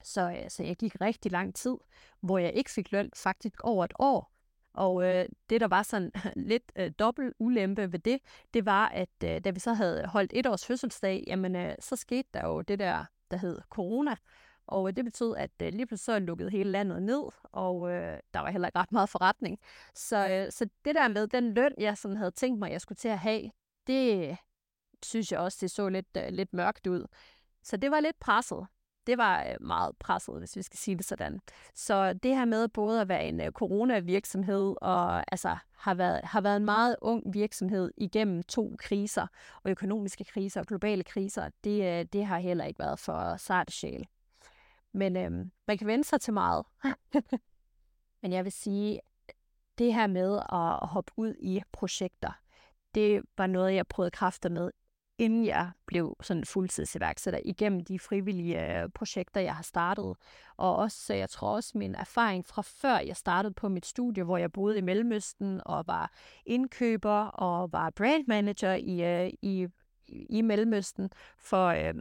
Så, 0.04 0.32
øh, 0.32 0.50
så 0.50 0.64
jeg 0.64 0.76
gik 0.76 1.02
rigtig 1.02 1.32
lang 1.32 1.56
tid, 1.56 1.76
hvor 2.22 2.38
jeg 2.38 2.54
ikke 2.54 2.72
fik 2.72 2.92
løn, 2.92 3.10
faktisk 3.16 3.64
over 3.64 3.86
et 3.86 3.94
år. 4.00 4.32
Og 4.74 5.04
øh, 5.04 5.26
det, 5.50 5.62
der 5.62 5.68
var 5.68 5.84
sådan 5.84 6.12
lidt 6.52 6.72
øh, 6.76 6.92
dobbelt 7.00 7.34
ulempe 7.40 7.92
ved 7.92 8.00
det, 8.00 8.20
det 8.54 8.66
var, 8.66 8.88
at 8.88 9.10
øh, 9.24 9.42
da 9.44 9.50
vi 9.50 9.60
så 9.60 9.74
havde 9.74 10.06
holdt 10.06 10.32
et 10.36 10.48
års 10.48 10.66
fødselsdag, 10.66 11.24
jamen 11.28 11.56
øh, 11.56 11.76
så 11.80 11.96
skete 11.96 12.30
der 12.34 12.48
jo 12.48 12.62
det 12.62 12.80
der, 12.80 13.06
der 13.32 13.38
hed 13.38 13.62
corona. 13.70 14.16
Og 14.68 14.88
øh, 14.88 14.96
det 14.96 15.06
betød, 15.06 15.36
at 15.36 15.52
øh, 15.62 15.74
lige 15.74 15.86
pludselig 15.86 16.06
så 16.06 16.20
lukkede 16.20 16.50
hele 16.50 16.72
landet 16.72 17.04
ned, 17.04 17.24
og 17.44 17.92
øh, 17.92 18.20
der 18.34 18.40
var 18.40 18.52
heller 18.52 18.68
ikke 18.68 18.80
ret 18.80 18.92
meget 18.92 19.10
forretning. 19.10 19.60
Så, 19.96 20.28
øh, 20.30 20.52
så 20.52 20.70
det 20.86 20.96
der 20.96 21.08
med 21.08 21.28
den 21.28 21.54
løn, 21.54 21.74
jeg 21.78 21.98
sådan 21.98 22.18
havde 22.18 22.32
tænkt 22.32 22.60
mig, 22.60 22.72
jeg 22.72 22.82
skulle 22.82 22.98
til 22.98 23.10
at 23.10 23.20
have, 23.20 23.52
det 23.88 24.38
synes 25.04 25.32
jeg 25.32 25.40
også, 25.40 25.58
det 25.62 25.72
så 25.72 25.90
lidt, 25.90 26.18
øh, 26.18 26.30
lidt 26.30 26.54
mørkt 26.54 26.88
ud. 26.88 27.06
Så 27.64 27.78
det 27.78 27.92
var 27.92 28.00
lidt 28.00 28.20
presset. 28.20 28.68
Det 29.08 29.18
var 29.18 29.44
øh, 29.44 29.56
meget 29.62 29.98
presset, 30.00 30.40
hvis 30.40 30.56
vi 30.56 30.62
skal 30.62 30.80
sige 30.80 30.98
det 30.98 31.06
sådan. 31.06 31.40
Så 31.76 32.14
det 32.14 32.36
her 32.36 32.46
med 32.46 32.68
både 32.68 33.02
at 33.02 33.10
være 33.10 33.28
en 33.28 33.42
øh, 33.42 33.52
coronavirksomhed 33.52 34.76
og 34.82 35.32
altså 35.32 35.58
har 35.78 35.94
været, 35.94 36.22
har 36.24 36.42
været 36.42 36.58
en 36.58 36.66
meget 36.66 36.96
ung 37.02 37.34
virksomhed 37.34 37.92
igennem 37.98 38.44
to 38.44 38.76
kriser, 38.80 39.28
og 39.64 39.72
økonomiske 39.72 40.24
kriser 40.24 40.60
og 40.60 40.68
globale 40.68 41.04
kriser, 41.04 41.50
det, 41.64 42.00
øh, 42.00 42.06
det 42.14 42.26
har 42.26 42.40
heller 42.40 42.66
ikke 42.66 42.80
været 42.80 43.00
for 43.00 43.38
sart 43.38 43.72
sjæl. 43.72 44.08
Men 44.96 45.18
øhm, 45.18 45.52
man 45.68 45.78
kan 45.78 45.88
vende 45.88 46.04
sig 46.04 46.22
til 46.22 46.34
meget. 46.34 46.66
Men 48.22 48.34
jeg 48.34 48.44
vil 48.44 48.52
sige, 48.52 49.00
det 49.78 49.94
her 49.94 50.08
med 50.08 50.38
at 50.38 50.88
hoppe 50.88 51.12
ud 51.16 51.34
i 51.40 51.62
projekter, 51.72 52.32
det 52.96 53.22
var 53.38 53.48
noget, 53.48 53.76
jeg 53.76 53.88
prøvede 53.88 54.12
kræfter 54.12 54.50
med, 54.50 54.72
inden 55.18 55.46
jeg 55.46 55.72
blev 55.86 56.16
sådan 56.22 56.46
fuldtidsiværksætter, 56.46 57.40
igennem 57.46 57.80
de 57.80 58.00
frivillige 58.00 58.82
øh, 58.82 58.90
projekter, 58.90 59.42
jeg 59.42 59.56
har 59.56 59.64
startet. 59.64 60.16
Og 60.58 60.76
også, 60.76 61.14
jeg 61.14 61.30
tror 61.30 61.56
også, 61.56 61.78
min 61.78 61.96
erfaring 61.96 62.46
fra 62.46 62.62
før 62.62 62.98
jeg 62.98 63.18
startede 63.18 63.54
på 63.54 63.70
mit 63.70 63.86
studie, 63.86 64.24
hvor 64.24 64.38
jeg 64.38 64.52
boede 64.52 64.78
i 64.78 64.82
Mellemøsten 64.82 65.62
og 65.66 65.88
var 65.88 66.12
indkøber 66.46 67.26
og 67.26 67.72
var 67.72 67.90
brand 67.90 68.24
manager 68.28 68.74
i, 68.74 69.26
øh, 69.26 69.34
i, 69.42 69.68
i 70.08 70.42
Mellemøsten 70.42 71.10
for, 71.38 71.68
Øh, 71.68 71.94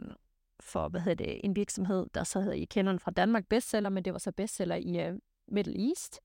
for 0.65 0.89
hvad 0.89 1.01
hedder 1.01 1.25
det, 1.25 1.39
en 1.43 1.55
virksomhed, 1.55 2.05
der 2.13 2.23
så 2.23 2.39
hedder, 2.39 2.55
I 2.55 2.65
kender 2.65 2.91
den 2.91 2.99
fra 2.99 3.11
Danmark, 3.11 3.47
bestseller, 3.49 3.89
men 3.89 4.05
det 4.05 4.13
var 4.13 4.19
så 4.19 4.31
bestseller 4.31 4.75
i 4.75 5.09
uh, 5.09 5.17
Middle 5.47 5.87
East. 5.89 6.19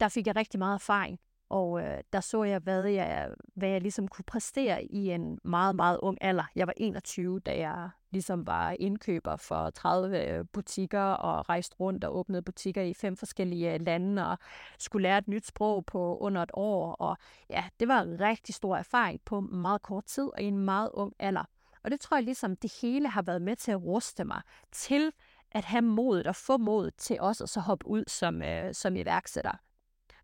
Der 0.00 0.08
fik 0.08 0.26
jeg 0.26 0.36
rigtig 0.36 0.58
meget 0.58 0.74
erfaring, 0.74 1.18
og 1.48 1.80
øh, 1.82 1.98
der 2.12 2.20
så 2.20 2.44
jeg, 2.44 2.60
hvad 2.60 2.84
jeg, 2.84 3.30
hvad 3.54 3.68
jeg 3.68 3.80
ligesom 3.80 4.08
kunne 4.08 4.24
præstere 4.24 4.84
i 4.84 5.10
en 5.10 5.38
meget, 5.44 5.76
meget 5.76 5.98
ung 6.02 6.18
alder. 6.20 6.44
Jeg 6.54 6.66
var 6.66 6.72
21, 6.76 7.40
da 7.40 7.58
jeg 7.58 7.90
ligesom 8.10 8.46
var 8.46 8.76
indkøber 8.80 9.36
for 9.36 9.70
30 9.70 10.26
øh, 10.26 10.44
butikker 10.52 11.02
og 11.02 11.48
rejste 11.48 11.76
rundt 11.80 12.04
og 12.04 12.16
åbnede 12.16 12.42
butikker 12.42 12.82
i 12.82 12.94
fem 12.94 13.16
forskellige 13.16 13.74
øh, 13.74 13.80
lande 13.80 14.30
og 14.30 14.38
skulle 14.78 15.02
lære 15.02 15.18
et 15.18 15.28
nyt 15.28 15.46
sprog 15.46 15.86
på 15.86 16.18
under 16.18 16.42
et 16.42 16.50
år. 16.54 16.92
Og 16.92 17.16
ja, 17.50 17.64
det 17.80 17.88
var 17.88 18.02
en 18.02 18.20
rigtig 18.20 18.54
stor 18.54 18.76
erfaring 18.76 19.20
på 19.24 19.40
meget 19.40 19.82
kort 19.82 20.04
tid 20.04 20.24
og 20.32 20.42
i 20.42 20.44
en 20.44 20.58
meget 20.58 20.90
ung 20.94 21.12
alder. 21.18 21.44
Og 21.86 21.92
det 21.92 22.00
tror 22.00 22.16
jeg 22.16 22.24
ligesom, 22.24 22.56
det 22.56 22.78
hele 22.82 23.08
har 23.08 23.22
været 23.22 23.42
med 23.42 23.56
til 23.56 23.70
at 23.70 23.82
ruste 23.82 24.24
mig 24.24 24.42
til 24.72 25.12
at 25.50 25.64
have 25.64 25.82
modet 25.82 26.26
og 26.26 26.36
få 26.36 26.56
modet 26.56 26.94
til 26.96 27.20
også 27.20 27.44
at 27.44 27.50
så 27.50 27.60
hoppe 27.60 27.86
ud 27.86 28.04
som, 28.06 28.42
øh, 28.42 28.74
som 28.74 28.96
iværksætter. 28.96 29.52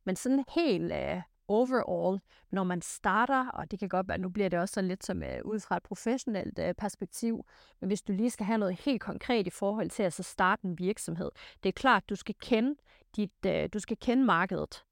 Men 0.05 0.17
sådan 0.17 0.45
helt 0.55 0.93
øh, 0.93 1.23
overall, 1.49 2.21
når 2.51 2.65
man 2.65 2.83
starter, 2.83 3.49
og 3.49 3.71
det 3.71 3.79
kan 3.79 3.89
godt 3.89 4.09
være, 4.09 4.19
nu 4.19 4.29
bliver 4.29 4.49
det 4.49 4.59
også 4.59 4.73
sådan 4.73 4.89
lidt 4.89 5.05
som 5.05 5.23
øh, 5.23 5.41
ud 5.45 5.61
fra 5.61 5.77
et 5.77 5.83
professionelt 5.83 6.59
øh, 6.59 6.75
perspektiv, 6.75 7.47
men 7.81 7.87
hvis 7.87 8.03
du 8.03 8.13
lige 8.13 8.31
skal 8.31 8.47
have 8.47 8.59
noget 8.59 8.81
helt 8.81 9.01
konkret 9.01 9.47
i 9.47 9.51
forhold 9.51 9.91
til 9.91 10.03
at 10.03 10.13
så 10.13 10.23
starte 10.23 10.65
en 10.65 10.79
virksomhed, 10.79 11.31
det 11.63 11.69
er 11.69 11.73
klart, 11.73 12.09
du 12.09 12.17
skal 12.17 12.35
kende 12.43 12.75
dit, 13.17 13.47
øh, 13.47 13.69
du 13.73 13.79
skal 13.79 13.97
kende 13.97 14.25
markedet. 14.25 14.85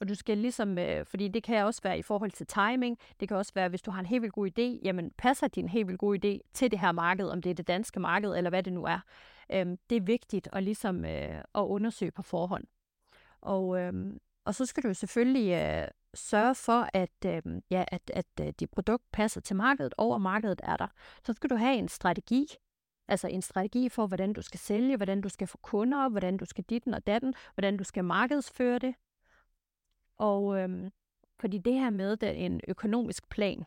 Og 0.00 0.08
du 0.08 0.14
skal 0.14 0.38
ligesom, 0.38 0.78
øh, 0.78 1.06
fordi 1.06 1.28
det 1.28 1.42
kan 1.42 1.64
også 1.64 1.82
være 1.82 1.98
i 1.98 2.02
forhold 2.02 2.30
til 2.30 2.46
timing, 2.46 2.98
det 3.20 3.28
kan 3.28 3.36
også 3.36 3.52
være, 3.54 3.68
hvis 3.68 3.82
du 3.82 3.90
har 3.90 4.00
en 4.00 4.06
helt 4.06 4.22
vildt 4.22 4.34
god 4.34 4.48
idé, 4.58 4.80
jamen 4.84 5.10
passer 5.18 5.48
din 5.48 5.68
helt 5.68 5.86
vildt 5.86 6.00
god 6.00 6.24
idé 6.24 6.50
til 6.52 6.70
det 6.70 6.78
her 6.78 6.92
marked, 6.92 7.28
om 7.28 7.42
det 7.42 7.50
er 7.50 7.54
det 7.54 7.68
danske 7.68 8.00
marked, 8.00 8.36
eller 8.36 8.50
hvad 8.50 8.62
det 8.62 8.72
nu 8.72 8.84
er. 8.84 9.00
Øhm, 9.52 9.78
det 9.90 9.96
er 9.96 10.00
vigtigt 10.00 10.48
at 10.52 10.62
ligesom 10.62 11.04
øh, 11.04 11.38
at 11.54 11.60
undersøge 11.60 12.10
på 12.10 12.22
forhånd. 12.22 12.64
Og, 13.40 13.80
øhm, 13.80 14.18
og 14.44 14.54
så 14.54 14.66
skal 14.66 14.82
du 14.82 14.94
selvfølgelig 14.94 15.52
øh, 15.52 15.88
sørge 16.14 16.54
for, 16.54 16.88
at, 16.92 17.24
øh, 17.26 17.42
ja, 17.70 17.84
at, 17.88 18.10
at 18.14 18.26
øh, 18.40 18.52
dit 18.60 18.70
produkt 18.70 19.04
passer 19.12 19.40
til 19.40 19.56
markedet, 19.56 19.94
og 19.98 20.14
at 20.14 20.20
markedet 20.20 20.60
er 20.62 20.76
der. 20.76 20.86
Så 21.26 21.32
skal 21.32 21.50
du 21.50 21.56
have 21.56 21.76
en 21.76 21.88
strategi, 21.88 22.46
altså 23.08 23.28
en 23.28 23.42
strategi 23.42 23.88
for, 23.88 24.06
hvordan 24.06 24.32
du 24.32 24.42
skal 24.42 24.60
sælge, 24.60 24.96
hvordan 24.96 25.20
du 25.20 25.28
skal 25.28 25.46
få 25.46 25.58
kunder, 25.62 26.08
hvordan 26.08 26.36
du 26.36 26.44
skal 26.44 26.64
ditten 26.64 26.94
og 26.94 27.06
datten, 27.06 27.34
hvordan 27.54 27.76
du 27.76 27.84
skal 27.84 28.04
markedsføre 28.04 28.78
det. 28.78 28.94
Og 30.18 30.58
øhm, 30.58 30.90
fordi 31.40 31.58
det 31.58 31.72
her 31.74 31.90
med 31.90 32.16
den, 32.16 32.34
en 32.34 32.60
økonomisk 32.68 33.28
plan, 33.28 33.64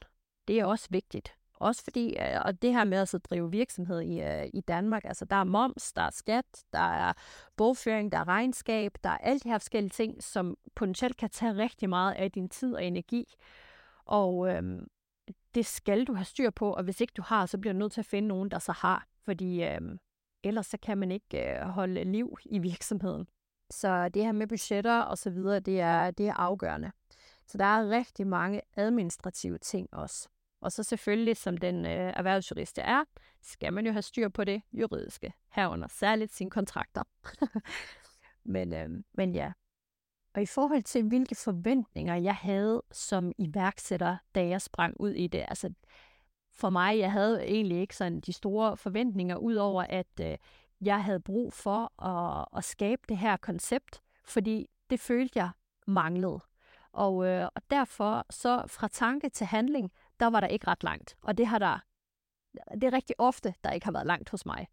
det 0.47 0.59
er 0.59 0.65
også 0.65 0.87
vigtigt. 0.89 1.35
Også 1.59 1.83
fordi, 1.83 2.15
øh, 2.19 2.41
og 2.45 2.61
det 2.61 2.73
her 2.73 2.83
med 2.83 2.97
at 2.97 3.15
drive 3.29 3.51
virksomhed 3.51 4.01
i, 4.01 4.21
øh, 4.21 4.49
i 4.53 4.61
Danmark, 4.61 5.05
altså 5.05 5.25
der 5.25 5.35
er 5.35 5.43
moms, 5.43 5.93
der 5.93 6.01
er 6.01 6.09
skat, 6.09 6.63
der 6.73 6.79
er 6.79 7.13
bogføring, 7.55 8.11
der 8.11 8.17
er 8.17 8.27
regnskab, 8.27 8.91
der 9.03 9.09
er 9.09 9.17
alle 9.17 9.39
de 9.39 9.49
her 9.49 9.57
forskellige 9.57 9.89
ting, 9.89 10.23
som 10.23 10.57
potentielt 10.75 11.17
kan 11.17 11.29
tage 11.29 11.57
rigtig 11.57 11.89
meget 11.89 12.13
af 12.13 12.31
din 12.31 12.49
tid 12.49 12.73
og 12.73 12.85
energi. 12.85 13.25
Og 14.05 14.49
øhm, 14.49 14.87
det 15.55 15.65
skal 15.65 16.05
du 16.05 16.13
have 16.13 16.25
styr 16.25 16.49
på, 16.49 16.73
og 16.73 16.83
hvis 16.83 17.01
ikke 17.01 17.13
du 17.17 17.21
har, 17.21 17.45
så 17.45 17.57
bliver 17.57 17.73
du 17.73 17.79
nødt 17.79 17.91
til 17.91 18.01
at 18.01 18.05
finde 18.05 18.27
nogen, 18.27 18.51
der 18.51 18.59
så 18.59 18.71
har. 18.71 19.07
Fordi 19.25 19.63
øhm, 19.63 19.99
ellers 20.43 20.65
så 20.65 20.77
kan 20.77 20.97
man 20.97 21.11
ikke 21.11 21.55
øh, 21.55 21.61
holde 21.61 22.03
liv 22.03 22.37
i 22.45 22.59
virksomheden. 22.59 23.27
Så 23.71 24.09
det 24.09 24.25
her 24.25 24.31
med 24.31 24.47
budgetter 24.47 24.99
og 24.99 25.17
så 25.17 25.29
videre, 25.29 25.59
det 25.59 25.79
er, 25.79 26.11
det 26.11 26.27
er 26.27 26.33
afgørende. 26.33 26.91
Så 27.47 27.57
der 27.57 27.65
er 27.65 27.89
rigtig 27.89 28.27
mange 28.27 28.61
administrative 28.75 29.57
ting 29.57 29.93
også. 29.93 30.29
Og 30.61 30.71
så 30.71 30.83
selvfølgelig, 30.83 31.37
som 31.37 31.57
den 31.57 31.85
øh, 31.85 32.13
erhvervsjurist 32.15 32.77
jeg 32.77 32.91
er, 32.91 33.03
skal 33.41 33.73
man 33.73 33.85
jo 33.85 33.91
have 33.91 34.01
styr 34.01 34.29
på 34.29 34.43
det 34.43 34.61
juridiske, 34.73 35.33
herunder 35.51 35.87
særligt 35.87 36.33
sine 36.33 36.49
kontrakter. 36.49 37.03
men, 38.53 38.73
øh, 38.73 38.89
men 39.13 39.35
ja. 39.35 39.51
Og 40.35 40.41
i 40.41 40.45
forhold 40.45 40.83
til, 40.83 41.03
hvilke 41.03 41.35
forventninger 41.35 42.15
jeg 42.15 42.35
havde 42.35 42.83
som 42.91 43.31
iværksætter, 43.37 44.17
da 44.35 44.47
jeg 44.47 44.61
sprang 44.61 44.95
ud 44.99 45.11
i 45.11 45.27
det, 45.27 45.45
altså 45.47 45.73
for 46.53 46.69
mig, 46.69 46.99
jeg 46.99 47.11
havde 47.11 47.43
egentlig 47.43 47.79
ikke 47.79 47.95
sådan 47.95 48.19
de 48.19 48.33
store 48.33 48.77
forventninger, 48.77 49.35
udover 49.35 49.83
at 49.89 50.07
øh, 50.21 50.37
jeg 50.81 51.03
havde 51.03 51.19
brug 51.19 51.53
for 51.53 52.03
at, 52.03 52.45
at 52.57 52.63
skabe 52.63 53.01
det 53.09 53.17
her 53.17 53.37
koncept, 53.37 54.03
fordi 54.23 54.69
det 54.89 54.99
følte 54.99 55.39
jeg 55.39 55.49
manglede. 55.87 56.39
Og, 56.91 57.25
øh, 57.25 57.49
og 57.55 57.61
derfor, 57.69 58.25
så 58.29 58.63
fra 58.67 58.87
tanke 58.87 59.29
til 59.29 59.47
handling, 59.47 59.91
der 60.19 60.27
var 60.27 60.39
der 60.39 60.47
ikke 60.47 60.67
ret 60.67 60.83
langt. 60.83 61.17
Og 61.21 61.37
det 61.37 61.47
har 61.47 61.59
der, 61.59 61.79
det 62.73 62.83
er 62.83 62.93
rigtig 62.93 63.15
ofte, 63.17 63.53
der 63.63 63.71
ikke 63.71 63.85
har 63.85 63.91
været 63.91 64.07
langt 64.07 64.29
hos 64.29 64.45
mig. 64.45 64.67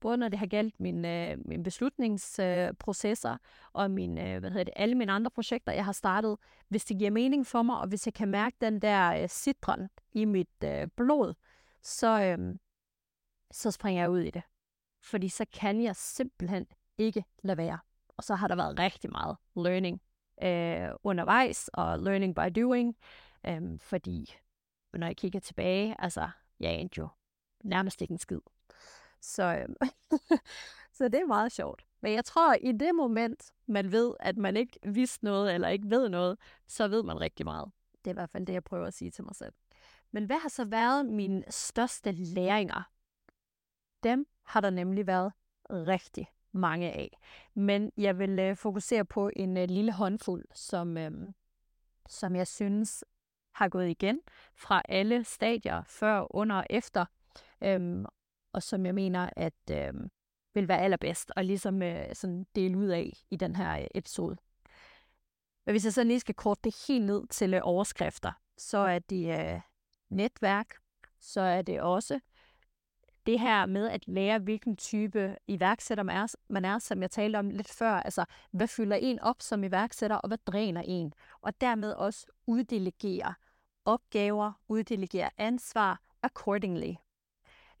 Både 0.00 0.16
når 0.16 0.28
det 0.28 0.38
har 0.38 0.46
galt 0.46 0.80
min, 0.80 1.04
øh, 1.04 1.38
min 1.44 1.62
beslutningsprocesser 1.62 3.32
øh, 3.32 3.38
og 3.72 3.90
min, 3.90 4.18
øh, 4.18 4.38
hvad 4.38 4.50
hedder 4.50 4.64
det, 4.64 4.74
alle 4.76 4.94
mine 4.94 5.12
andre 5.12 5.30
projekter, 5.30 5.72
jeg 5.72 5.84
har 5.84 5.92
startet. 5.92 6.36
Hvis 6.68 6.84
det 6.84 6.98
giver 6.98 7.10
mening 7.10 7.46
for 7.46 7.62
mig, 7.62 7.78
og 7.78 7.88
hvis 7.88 8.06
jeg 8.06 8.14
kan 8.14 8.28
mærke 8.28 8.56
den 8.60 8.82
der 8.82 9.22
øh, 9.22 9.28
citron 9.28 9.88
i 10.12 10.24
mit 10.24 10.64
øh, 10.64 10.88
blod, 10.96 11.34
så, 11.82 12.22
øh, 12.22 12.54
så 13.50 13.70
springer 13.70 14.02
jeg 14.02 14.10
ud 14.10 14.20
i 14.20 14.30
det. 14.30 14.42
Fordi 15.02 15.28
så 15.28 15.44
kan 15.52 15.82
jeg 15.82 15.96
simpelthen 15.96 16.66
ikke 16.98 17.24
lade 17.42 17.58
være. 17.58 17.78
Og 18.16 18.24
så 18.24 18.34
har 18.34 18.48
der 18.48 18.56
været 18.56 18.78
rigtig 18.78 19.10
meget 19.10 19.36
learning 19.56 20.00
øh, 20.42 20.90
undervejs, 21.02 21.70
og 21.72 21.98
learning 21.98 22.34
by 22.34 22.60
doing, 22.60 22.96
øh, 23.46 23.78
fordi 23.80 24.34
når 24.92 25.06
jeg 25.06 25.16
kigger 25.16 25.40
tilbage, 25.40 25.96
altså, 25.98 26.28
jeg 26.60 26.72
anede 26.72 26.94
jo 26.98 27.08
nærmest 27.64 28.02
ikke 28.02 28.12
en 28.12 28.18
skid. 28.18 28.40
Så, 29.20 29.42
øh, 29.42 29.88
så 30.96 31.04
det 31.04 31.14
er 31.14 31.26
meget 31.26 31.52
sjovt. 31.52 31.86
Men 32.00 32.12
jeg 32.12 32.24
tror, 32.24 32.52
at 32.52 32.58
i 32.62 32.72
det 32.72 32.94
moment, 32.94 33.52
man 33.66 33.92
ved, 33.92 34.14
at 34.20 34.36
man 34.36 34.56
ikke 34.56 34.78
vidste 34.84 35.24
noget, 35.24 35.54
eller 35.54 35.68
ikke 35.68 35.90
ved 35.90 36.08
noget, 36.08 36.38
så 36.66 36.88
ved 36.88 37.02
man 37.02 37.20
rigtig 37.20 37.46
meget. 37.46 37.70
Det 38.04 38.10
er 38.10 38.14
i 38.14 38.20
hvert 38.20 38.30
fald 38.30 38.46
det, 38.46 38.52
jeg 38.52 38.64
prøver 38.64 38.86
at 38.86 38.94
sige 38.94 39.10
til 39.10 39.24
mig 39.24 39.34
selv. 39.34 39.52
Men 40.10 40.24
hvad 40.24 40.38
har 40.38 40.48
så 40.48 40.64
været 40.64 41.06
mine 41.06 41.44
største 41.50 42.12
læringer? 42.12 42.90
Dem 44.02 44.26
har 44.44 44.60
der 44.60 44.70
nemlig 44.70 45.06
været 45.06 45.32
rigtig 45.70 46.26
mange 46.52 46.92
af. 46.92 47.18
Men 47.54 47.92
jeg 47.96 48.18
vil 48.18 48.38
øh, 48.38 48.56
fokusere 48.56 49.04
på 49.04 49.30
en 49.36 49.56
øh, 49.56 49.68
lille 49.68 49.92
håndfuld, 49.92 50.44
som, 50.54 50.96
øh, 50.96 51.12
som 52.08 52.36
jeg 52.36 52.46
synes 52.46 53.04
har 53.54 53.68
gået 53.68 53.88
igen 53.88 54.20
fra 54.54 54.82
alle 54.88 55.24
stadier, 55.24 55.82
før, 55.86 56.36
under 56.36 56.56
og 56.56 56.66
efter, 56.70 57.04
øh, 57.62 58.04
og 58.52 58.62
som 58.62 58.86
jeg 58.86 58.94
mener, 58.94 59.30
at 59.36 59.70
øh, 59.70 59.94
vil 60.54 60.68
være 60.68 60.80
allerbedst 60.80 61.32
at 61.36 61.46
ligesom 61.46 61.82
øh, 61.82 62.14
sådan 62.14 62.46
dele 62.54 62.78
ud 62.78 62.86
af 62.86 63.12
i 63.30 63.36
den 63.36 63.56
her 63.56 63.80
øh, 63.80 63.86
episode. 63.94 64.36
Men 65.66 65.72
hvis 65.72 65.84
jeg 65.84 65.92
så 65.92 66.04
lige 66.04 66.20
skal 66.20 66.34
korte 66.34 66.60
det 66.64 66.84
helt 66.88 67.04
ned 67.04 67.26
til 67.26 67.54
øh, 67.54 67.60
overskrifter, 67.62 68.32
så 68.58 68.78
er 68.78 68.98
det 68.98 69.40
øh, 69.40 69.60
netværk, 70.08 70.74
så 71.20 71.40
er 71.40 71.62
det 71.62 71.80
også 71.80 72.20
det 73.28 73.40
her 73.40 73.66
med 73.66 73.88
at 73.88 74.08
lære, 74.08 74.38
hvilken 74.38 74.76
type 74.76 75.36
iværksætter 75.48 76.04
man 76.04 76.16
er, 76.16 76.34
man 76.48 76.64
er, 76.64 76.78
som 76.78 77.02
jeg 77.02 77.10
talte 77.10 77.36
om 77.36 77.50
lidt 77.50 77.68
før. 77.68 77.92
Altså, 77.92 78.24
hvad 78.50 78.68
fylder 78.68 78.96
en 78.96 79.20
op 79.20 79.36
som 79.40 79.64
iværksætter, 79.64 80.16
og 80.16 80.28
hvad 80.28 80.38
dræner 80.46 80.82
en? 80.84 81.12
Og 81.40 81.60
dermed 81.60 81.92
også 81.92 82.26
uddelegere 82.46 83.34
opgaver, 83.84 84.52
uddelegere 84.68 85.30
ansvar 85.38 86.00
accordingly. 86.22 86.94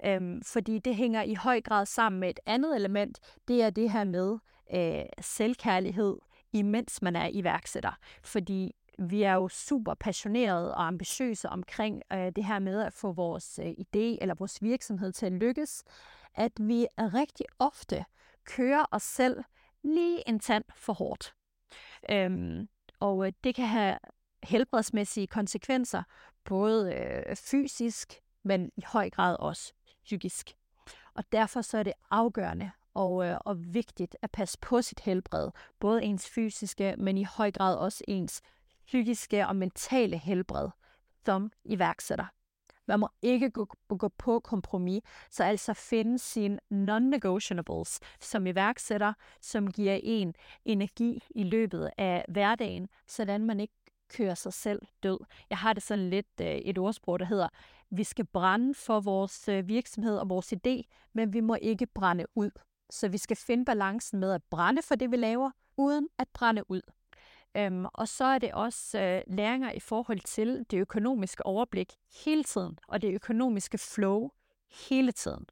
Øhm, 0.04 0.42
fordi 0.42 0.78
det 0.78 0.96
hænger 0.96 1.22
i 1.22 1.34
høj 1.34 1.60
grad 1.60 1.86
sammen 1.86 2.20
med 2.20 2.30
et 2.30 2.40
andet 2.46 2.76
element, 2.76 3.18
det 3.48 3.62
er 3.62 3.70
det 3.70 3.90
her 3.90 4.04
med 4.04 4.38
øh, 4.74 5.04
selvkærlighed, 5.20 6.16
imens 6.52 7.02
man 7.02 7.16
er 7.16 7.28
iværksætter. 7.32 7.92
Fordi 8.22 8.74
vi 8.98 9.22
er 9.22 9.34
jo 9.34 9.48
super 9.48 9.94
passionerede 9.94 10.74
og 10.74 10.86
ambitiøse 10.86 11.48
omkring 11.48 12.02
øh, 12.12 12.32
det 12.36 12.44
her 12.44 12.58
med 12.58 12.80
at 12.82 12.92
få 12.92 13.12
vores 13.12 13.58
øh, 13.62 13.70
idé 13.70 14.18
eller 14.20 14.34
vores 14.34 14.62
virksomhed 14.62 15.12
til 15.12 15.26
at 15.26 15.32
lykkes, 15.32 15.84
at 16.34 16.52
vi 16.60 16.86
rigtig 16.98 17.46
ofte 17.58 18.04
kører 18.44 18.84
os 18.90 19.02
selv 19.02 19.44
lige 19.82 20.28
en 20.28 20.40
tand 20.40 20.64
for 20.74 20.92
hårdt. 20.92 21.34
Øhm, 22.10 22.68
og 23.00 23.26
øh, 23.26 23.32
det 23.44 23.54
kan 23.54 23.66
have 23.66 23.98
helbredsmæssige 24.42 25.26
konsekvenser, 25.26 26.02
både 26.44 26.94
øh, 26.94 27.36
fysisk, 27.36 28.14
men 28.42 28.70
i 28.76 28.82
høj 28.86 29.10
grad 29.10 29.36
også 29.38 29.72
psykisk. 30.04 30.56
Og 31.14 31.24
derfor 31.32 31.62
så 31.62 31.78
er 31.78 31.82
det 31.82 31.92
afgørende 32.10 32.70
og, 32.94 33.26
øh, 33.26 33.38
og 33.44 33.74
vigtigt 33.74 34.16
at 34.22 34.30
passe 34.30 34.58
på 34.60 34.82
sit 34.82 35.00
helbred. 35.00 35.50
Både 35.80 36.02
ens 36.02 36.28
fysiske, 36.28 36.94
men 36.98 37.18
i 37.18 37.24
høj 37.24 37.50
grad 37.50 37.76
også 37.76 38.04
ens 38.08 38.42
psykiske 38.88 39.46
og 39.46 39.56
mentale 39.56 40.18
helbred 40.18 40.68
som 41.24 41.52
iværksætter. 41.64 42.26
Man 42.86 43.00
må 43.00 43.08
ikke 43.22 43.50
gå, 43.50 43.68
gå 43.88 44.08
på 44.08 44.40
kompromis, 44.40 45.02
så 45.30 45.44
altså 45.44 45.74
finde 45.74 46.18
sine 46.18 46.58
non-negotiables 46.70 48.00
som 48.20 48.46
iværksætter, 48.46 49.12
som 49.40 49.70
giver 49.70 50.00
en 50.02 50.34
energi 50.64 51.22
i 51.30 51.42
løbet 51.42 51.90
af 51.98 52.24
hverdagen, 52.28 52.88
sådan 53.06 53.44
man 53.44 53.60
ikke 53.60 53.74
kører 54.08 54.34
sig 54.34 54.52
selv 54.52 54.82
død. 55.02 55.18
Jeg 55.50 55.58
har 55.58 55.72
det 55.72 55.82
sådan 55.82 56.10
lidt 56.10 56.40
øh, 56.40 56.46
et 56.46 56.78
ordsprog, 56.78 57.18
der 57.18 57.26
hedder, 57.26 57.48
vi 57.90 58.04
skal 58.04 58.26
brænde 58.26 58.74
for 58.74 59.00
vores 59.00 59.48
øh, 59.48 59.68
virksomhed 59.68 60.18
og 60.18 60.28
vores 60.28 60.52
idé, 60.52 60.82
men 61.12 61.32
vi 61.32 61.40
må 61.40 61.54
ikke 61.62 61.86
brænde 61.86 62.24
ud. 62.34 62.50
Så 62.90 63.08
vi 63.08 63.18
skal 63.18 63.36
finde 63.36 63.64
balancen 63.64 64.20
med 64.20 64.32
at 64.32 64.42
brænde 64.50 64.82
for 64.82 64.94
det, 64.94 65.10
vi 65.10 65.16
laver, 65.16 65.50
uden 65.76 66.08
at 66.18 66.28
brænde 66.34 66.70
ud. 66.70 66.82
Øhm, 67.56 67.86
og 67.94 68.08
så 68.08 68.24
er 68.24 68.38
det 68.38 68.52
også 68.52 69.00
øh, 69.00 69.22
læringer 69.26 69.72
i 69.72 69.80
forhold 69.80 70.20
til 70.20 70.66
det 70.70 70.78
økonomiske 70.78 71.46
overblik 71.46 71.92
hele 72.24 72.44
tiden, 72.44 72.78
og 72.88 73.02
det 73.02 73.14
økonomiske 73.14 73.78
flow 73.78 74.30
hele 74.88 75.12
tiden. 75.12 75.46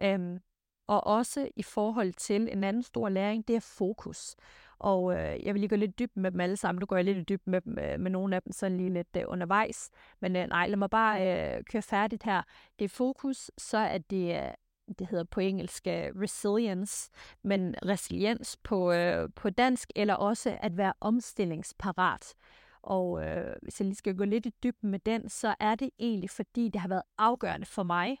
Øhm, 0.00 0.38
og 0.86 1.06
også 1.06 1.48
i 1.56 1.62
forhold 1.62 2.12
til 2.12 2.48
en 2.52 2.64
anden 2.64 2.82
stor 2.82 3.08
læring, 3.08 3.48
det 3.48 3.56
er 3.56 3.60
fokus. 3.60 4.36
Og 4.78 5.12
øh, 5.12 5.46
jeg 5.46 5.54
vil 5.54 5.60
lige 5.60 5.68
gå 5.68 5.76
lidt 5.76 5.98
dybt 5.98 6.16
med 6.16 6.30
dem 6.30 6.40
alle 6.40 6.56
sammen. 6.56 6.80
Nu 6.80 6.86
går 6.86 6.96
jeg 6.96 7.04
lidt 7.04 7.28
dybt 7.28 7.46
med, 7.46 7.60
med, 7.64 7.92
øh, 7.92 8.00
med 8.00 8.10
nogle 8.10 8.36
af 8.36 8.42
dem 8.42 8.52
sådan 8.52 8.76
lige 8.76 8.92
lidt 8.92 9.16
øh, 9.16 9.22
undervejs. 9.26 9.90
Men 10.20 10.36
øh, 10.36 10.46
nej, 10.46 10.66
lad 10.68 10.76
mig 10.76 10.90
bare 10.90 11.56
øh, 11.56 11.64
køre 11.64 11.82
færdigt 11.82 12.22
her. 12.22 12.42
Det 12.78 12.84
er 12.84 12.88
fokus, 12.88 13.50
så 13.58 13.78
er 13.78 13.98
det 13.98 14.36
øh, 14.36 14.50
det 14.98 15.06
hedder 15.06 15.24
på 15.24 15.40
engelsk 15.40 15.86
øh, 15.86 16.12
resilience, 16.22 17.10
men 17.42 17.74
resiliens 17.84 18.56
på, 18.56 18.92
øh, 18.92 19.28
på 19.36 19.50
dansk, 19.50 19.90
eller 19.96 20.14
også 20.14 20.58
at 20.60 20.76
være 20.76 20.92
omstillingsparat. 21.00 22.34
Og 22.82 23.24
øh, 23.24 23.56
hvis 23.62 23.80
jeg 23.80 23.86
lige 23.86 23.96
skal 23.96 24.16
gå 24.16 24.24
lidt 24.24 24.46
i 24.46 24.52
dybden 24.62 24.90
med 24.90 24.98
den, 24.98 25.28
så 25.28 25.54
er 25.60 25.74
det 25.74 25.90
egentlig, 25.98 26.30
fordi 26.30 26.68
det 26.68 26.80
har 26.80 26.88
været 26.88 27.02
afgørende 27.18 27.66
for 27.66 27.82
mig, 27.82 28.18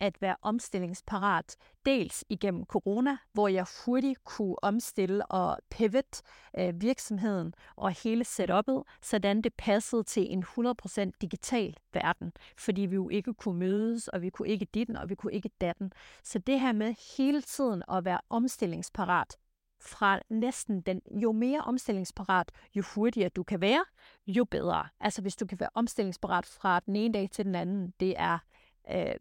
at 0.00 0.22
være 0.22 0.36
omstillingsparat, 0.42 1.56
dels 1.86 2.24
igennem 2.28 2.64
corona, 2.64 3.16
hvor 3.32 3.48
jeg 3.48 3.66
hurtigt 3.84 4.24
kunne 4.24 4.64
omstille 4.64 5.26
og 5.26 5.58
pivot 5.70 6.22
øh, 6.58 6.80
virksomheden 6.80 7.54
og 7.76 7.90
hele 8.02 8.24
setup'et, 8.28 8.82
sådan 9.02 9.42
det 9.42 9.54
passede 9.54 10.02
til 10.02 10.32
en 10.32 10.44
100% 10.44 11.10
digital 11.20 11.76
verden, 11.92 12.32
fordi 12.58 12.80
vi 12.80 12.94
jo 12.94 13.08
ikke 13.08 13.34
kunne 13.34 13.58
mødes, 13.58 14.08
og 14.08 14.22
vi 14.22 14.30
kunne 14.30 14.48
ikke 14.48 14.66
ditten, 14.74 14.96
og 14.96 15.08
vi 15.08 15.14
kunne 15.14 15.32
ikke 15.32 15.50
datten. 15.60 15.92
Så 16.22 16.38
det 16.38 16.60
her 16.60 16.72
med 16.72 17.16
hele 17.16 17.42
tiden 17.42 17.82
at 17.88 18.04
være 18.04 18.20
omstillingsparat, 18.30 19.36
fra 19.80 20.20
næsten 20.28 20.80
den, 20.80 21.02
jo 21.10 21.32
mere 21.32 21.60
omstillingsparat, 21.60 22.52
jo 22.74 22.82
hurtigere 22.94 23.28
du 23.28 23.42
kan 23.42 23.60
være, 23.60 23.84
jo 24.26 24.44
bedre. 24.44 24.88
Altså 25.00 25.22
hvis 25.22 25.36
du 25.36 25.46
kan 25.46 25.60
være 25.60 25.68
omstillingsparat 25.74 26.46
fra 26.46 26.80
den 26.80 26.96
ene 26.96 27.14
dag 27.14 27.30
til 27.30 27.44
den 27.44 27.54
anden, 27.54 27.94
det 28.00 28.14
er 28.18 28.38
øh, 28.90 29.14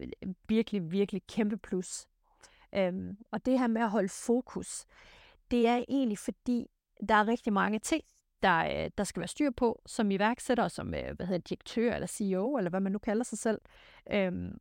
virkelig, 0.47 0.91
virkelig 0.91 1.21
kæmpe 1.27 1.57
plus. 1.57 2.07
Øhm, 2.75 3.17
og 3.31 3.45
det 3.45 3.59
her 3.59 3.67
med 3.67 3.81
at 3.81 3.89
holde 3.89 4.09
fokus, 4.09 4.85
det 5.51 5.67
er 5.67 5.83
egentlig 5.89 6.17
fordi, 6.17 6.67
der 7.09 7.15
er 7.15 7.27
rigtig 7.27 7.53
mange 7.53 7.79
ting, 7.79 8.03
der, 8.43 8.83
øh, 8.85 8.91
der 8.97 9.03
skal 9.03 9.19
være 9.19 9.27
styr 9.27 9.51
på, 9.51 9.81
som 9.85 10.11
iværksætter, 10.11 10.67
som 10.67 10.93
øh, 10.93 11.15
hvad 11.15 11.25
hedder, 11.25 11.41
direktør 11.41 11.93
eller 11.93 12.07
CEO, 12.07 12.57
eller 12.57 12.69
hvad 12.69 12.79
man 12.79 12.91
nu 12.91 12.99
kalder 12.99 13.23
sig 13.23 13.37
selv. 13.37 13.61
Øhm, 14.11 14.57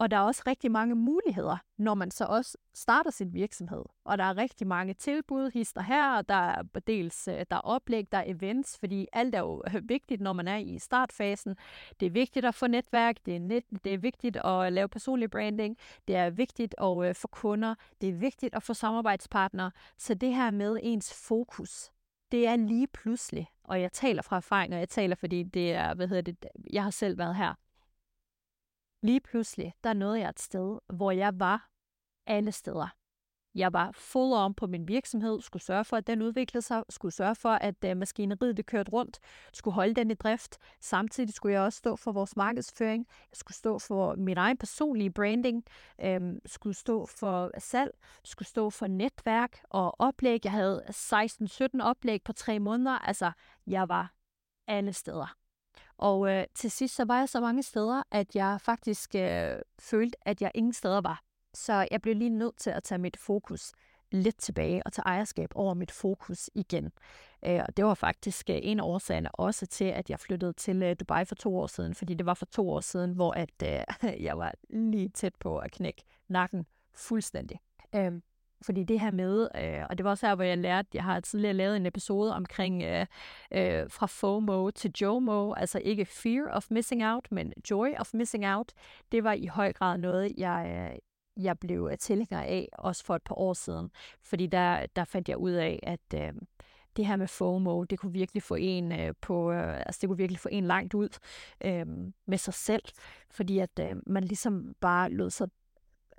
og 0.00 0.10
der 0.10 0.16
er 0.16 0.20
også 0.20 0.42
rigtig 0.46 0.70
mange 0.70 0.94
muligheder, 0.94 1.56
når 1.78 1.94
man 1.94 2.10
så 2.10 2.24
også 2.24 2.58
starter 2.74 3.10
sin 3.10 3.34
virksomhed. 3.34 3.82
Og 4.04 4.18
der 4.18 4.24
er 4.24 4.36
rigtig 4.36 4.66
mange 4.66 4.94
tilbud, 4.94 5.50
hister 5.50 5.82
her, 5.82 6.16
og 6.16 6.28
der 6.28 6.34
er 6.34 6.62
dels 6.86 7.28
øh, 7.28 7.34
der 7.50 7.56
er 7.56 7.60
oplæg, 7.60 8.12
der 8.12 8.18
er 8.18 8.24
events, 8.26 8.78
fordi 8.78 9.06
alt 9.12 9.34
er 9.34 9.38
jo 9.38 9.62
øh, 9.74 9.88
vigtigt, 9.88 10.20
når 10.20 10.32
man 10.32 10.48
er 10.48 10.56
i 10.56 10.78
startfasen. 10.78 11.56
Det 12.00 12.06
er 12.06 12.10
vigtigt 12.10 12.44
at 12.46 12.54
få 12.54 12.66
netværk, 12.66 13.16
det 13.26 13.36
er, 13.36 13.40
net, 13.40 13.64
det 13.84 13.94
er 13.94 13.98
vigtigt 13.98 14.36
at 14.36 14.72
lave 14.72 14.88
personlig 14.88 15.30
branding, 15.30 15.76
det 16.08 16.16
er 16.16 16.30
vigtigt 16.30 16.74
at 16.78 17.08
øh, 17.08 17.14
få 17.14 17.28
kunder, 17.28 17.74
det 18.00 18.08
er 18.08 18.14
vigtigt 18.14 18.54
at 18.54 18.62
få 18.62 18.74
samarbejdspartnere. 18.74 19.70
Så 19.98 20.14
det 20.14 20.34
her 20.34 20.50
med 20.50 20.78
ens 20.82 21.14
fokus, 21.28 21.90
det 22.32 22.46
er 22.46 22.56
lige 22.56 22.86
pludselig, 22.86 23.46
og 23.64 23.80
jeg 23.80 23.92
taler 23.92 24.22
fra 24.22 24.36
erfaring, 24.36 24.74
og 24.74 24.80
jeg 24.80 24.88
taler, 24.88 25.16
fordi 25.16 25.42
det 25.42 25.72
er, 25.72 25.94
hvad 25.94 26.08
hedder 26.08 26.22
det, 26.22 26.44
jeg 26.72 26.82
har 26.82 26.90
selv 26.90 27.18
været 27.18 27.36
her 27.36 27.54
Lige 29.02 29.20
pludselig, 29.20 29.74
der 29.84 29.92
nåede 29.92 30.20
jeg 30.20 30.28
et 30.28 30.40
sted, 30.40 30.78
hvor 30.88 31.10
jeg 31.10 31.40
var 31.40 31.70
alle 32.26 32.52
steder. 32.52 32.88
Jeg 33.54 33.72
var 33.72 33.92
full 33.92 34.32
on 34.32 34.54
på 34.54 34.66
min 34.66 34.88
virksomhed, 34.88 35.40
skulle 35.40 35.62
sørge 35.62 35.84
for, 35.84 35.96
at 35.96 36.06
den 36.06 36.22
udviklede 36.22 36.62
sig, 36.62 36.82
skulle 36.88 37.12
sørge 37.12 37.34
for, 37.34 37.48
at 37.48 37.74
uh, 37.90 37.96
maskineriet 37.96 38.56
det 38.56 38.66
kørte 38.66 38.92
rundt, 38.92 39.18
skulle 39.52 39.74
holde 39.74 39.94
den 39.94 40.10
i 40.10 40.14
drift. 40.14 40.58
Samtidig 40.80 41.34
skulle 41.34 41.52
jeg 41.52 41.62
også 41.62 41.76
stå 41.76 41.96
for 41.96 42.12
vores 42.12 42.36
markedsføring, 42.36 43.06
jeg 43.08 43.36
skulle 43.36 43.56
stå 43.56 43.78
for 43.78 44.14
min 44.14 44.38
egen 44.38 44.56
personlige 44.56 45.10
branding, 45.10 45.64
øhm, 46.00 46.38
skulle 46.46 46.76
stå 46.76 47.06
for 47.06 47.50
salg, 47.58 47.90
skulle 48.24 48.48
stå 48.48 48.70
for 48.70 48.86
netværk 48.86 49.60
og 49.70 50.00
oplæg. 50.00 50.40
Jeg 50.44 50.52
havde 50.52 50.84
16-17 50.90 51.82
oplæg 51.82 52.22
på 52.22 52.32
tre 52.32 52.58
måneder. 52.58 52.98
Altså, 52.98 53.32
jeg 53.66 53.88
var 53.88 54.14
alle 54.66 54.92
steder. 54.92 55.39
Og 56.00 56.30
øh, 56.30 56.44
til 56.54 56.70
sidst 56.70 56.94
så 56.94 57.04
var 57.04 57.18
jeg 57.18 57.28
så 57.28 57.40
mange 57.40 57.62
steder, 57.62 58.02
at 58.10 58.36
jeg 58.36 58.60
faktisk 58.60 59.14
øh, 59.14 59.56
følte, 59.78 60.16
at 60.28 60.42
jeg 60.42 60.50
ingen 60.54 60.72
steder 60.72 61.00
var. 61.00 61.22
Så 61.54 61.88
jeg 61.90 62.02
blev 62.02 62.16
lige 62.16 62.30
nødt 62.30 62.56
til 62.56 62.70
at 62.70 62.82
tage 62.82 62.98
mit 62.98 63.16
fokus 63.16 63.72
lidt 64.10 64.38
tilbage 64.38 64.82
og 64.86 64.92
tage 64.92 65.06
ejerskab 65.06 65.50
over 65.54 65.74
mit 65.74 65.90
fokus 65.90 66.50
igen. 66.54 66.92
Øh, 67.44 67.60
og 67.68 67.76
det 67.76 67.84
var 67.84 67.94
faktisk 67.94 68.50
øh, 68.50 68.58
en 68.62 68.80
af 68.80 68.84
årsagerne 68.84 69.34
også 69.34 69.66
til, 69.66 69.84
at 69.84 70.10
jeg 70.10 70.20
flyttede 70.20 70.52
til 70.52 70.82
øh, 70.82 70.96
Dubai 71.00 71.24
for 71.24 71.34
to 71.34 71.58
år 71.58 71.66
siden, 71.66 71.94
fordi 71.94 72.14
det 72.14 72.26
var 72.26 72.34
for 72.34 72.46
to 72.46 72.70
år 72.70 72.80
siden, 72.80 73.12
hvor 73.12 73.32
at, 73.32 73.62
øh, 73.64 74.22
jeg 74.26 74.38
var 74.38 74.52
lige 74.70 75.08
tæt 75.08 75.34
på 75.40 75.58
at 75.58 75.72
knække 75.72 76.02
nakken 76.28 76.66
fuldstændig. 76.94 77.60
Øh, 77.94 78.12
fordi 78.62 78.84
det 78.84 79.00
her 79.00 79.10
med, 79.10 79.48
øh, 79.54 79.86
og 79.90 79.98
det 79.98 80.04
var 80.04 80.10
også 80.10 80.26
her, 80.26 80.34
hvor 80.34 80.44
jeg 80.44 80.58
lærte, 80.58 80.88
jeg 80.94 81.04
har 81.04 81.20
tidligere 81.20 81.54
lavet 81.54 81.76
en 81.76 81.86
episode 81.86 82.34
omkring 82.34 82.82
øh, 82.82 83.06
øh, 83.52 83.90
fra 83.90 84.06
FOMO 84.06 84.70
til 84.70 84.92
JOMO, 85.00 85.52
altså 85.52 85.78
ikke 85.84 86.04
fear 86.04 86.48
of 86.50 86.66
missing 86.70 87.04
out, 87.04 87.32
men 87.32 87.52
joy 87.70 87.88
of 87.98 88.14
missing 88.14 88.46
out. 88.46 88.72
Det 89.12 89.24
var 89.24 89.32
i 89.32 89.46
høj 89.46 89.72
grad 89.72 89.98
noget, 89.98 90.32
jeg, 90.36 90.90
øh, 90.92 90.98
jeg 91.44 91.58
blev 91.58 91.88
øh, 91.92 91.98
tilhænger 91.98 92.42
af, 92.42 92.68
også 92.72 93.04
for 93.04 93.16
et 93.16 93.22
par 93.22 93.34
år 93.34 93.52
siden. 93.52 93.90
Fordi 94.22 94.46
der, 94.46 94.86
der 94.96 95.04
fandt 95.04 95.28
jeg 95.28 95.36
ud 95.36 95.52
af, 95.52 95.80
at 95.82 96.14
øh, 96.14 96.32
det 96.96 97.06
her 97.06 97.16
med 97.16 97.28
FOMO, 97.28 97.84
det 97.84 97.98
kunne 97.98 98.12
virkelig 98.12 98.42
få 98.42 98.54
en 98.54 98.92
øh, 98.92 99.14
på, 99.20 99.52
øh, 99.52 99.76
altså 99.76 99.98
det 100.00 100.08
kunne 100.08 100.16
virkelig 100.16 100.40
få 100.40 100.48
en 100.52 100.64
langt 100.64 100.94
ud 100.94 101.08
øh, 101.64 101.86
med 102.26 102.38
sig 102.38 102.54
selv, 102.54 102.82
fordi 103.30 103.58
at 103.58 103.80
øh, 103.80 103.96
man 104.06 104.24
ligesom 104.24 104.74
bare 104.80 105.10
lod 105.10 105.30
sig 105.30 105.48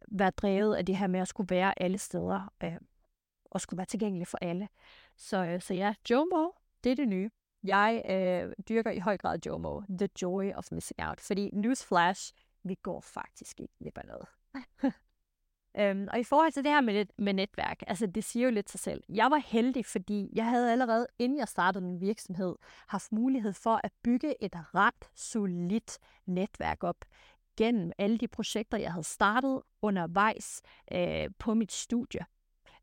være 0.07 0.29
drevet 0.29 0.75
af 0.75 0.85
det 0.85 0.97
her 0.97 1.07
med 1.07 1.19
at 1.19 1.27
skulle 1.27 1.49
være 1.49 1.81
alle 1.81 1.97
steder 1.97 2.53
øh, 2.63 2.77
og 3.51 3.61
skulle 3.61 3.77
være 3.77 3.85
tilgængelig 3.85 4.27
for 4.27 4.37
alle. 4.41 4.67
Så, 5.17 5.45
øh, 5.45 5.61
så 5.61 5.73
ja, 5.73 5.93
Jomo, 6.09 6.49
det 6.83 6.91
er 6.91 6.95
det 6.95 7.07
nye. 7.07 7.29
Jeg 7.63 8.03
øh, 8.09 8.53
dyrker 8.69 8.91
i 8.91 8.99
høj 8.99 9.17
grad 9.17 9.39
Jomo, 9.45 9.81
the 9.89 10.09
joy 10.21 10.51
of 10.53 10.71
missing 10.71 11.07
out, 11.07 11.21
fordi 11.21 11.49
newsflash, 11.53 12.33
vi 12.63 12.75
går 12.75 13.01
faktisk 13.01 13.59
ikke 13.59 13.73
glip 13.79 13.97
af 13.97 14.03
noget. 14.05 14.25
øhm, 15.79 16.07
og 16.11 16.19
i 16.19 16.23
forhold 16.23 16.51
til 16.51 16.63
det 16.63 16.71
her 16.71 16.81
med, 16.81 17.05
med 17.17 17.33
netværk, 17.33 17.83
altså 17.87 18.07
det 18.07 18.23
siger 18.23 18.43
jo 18.43 18.51
lidt 18.51 18.69
sig 18.69 18.79
selv. 18.79 19.03
Jeg 19.09 19.31
var 19.31 19.37
heldig, 19.37 19.85
fordi 19.85 20.29
jeg 20.33 20.45
havde 20.45 20.71
allerede, 20.71 21.07
inden 21.19 21.39
jeg 21.39 21.47
startede 21.47 21.83
min 21.83 22.01
virksomhed, 22.01 22.55
haft 22.87 23.11
mulighed 23.11 23.53
for 23.53 23.79
at 23.83 23.91
bygge 24.03 24.43
et 24.43 24.55
ret 24.55 25.09
solidt 25.15 25.99
netværk 26.25 26.83
op 26.83 27.05
gennem 27.57 27.91
alle 27.97 28.17
de 28.17 28.27
projekter, 28.27 28.77
jeg 28.77 28.91
havde 28.91 29.03
startet 29.03 29.61
undervejs 29.81 30.61
øh, 30.91 31.29
på 31.39 31.53
mit 31.53 31.71
studie. 31.71 32.25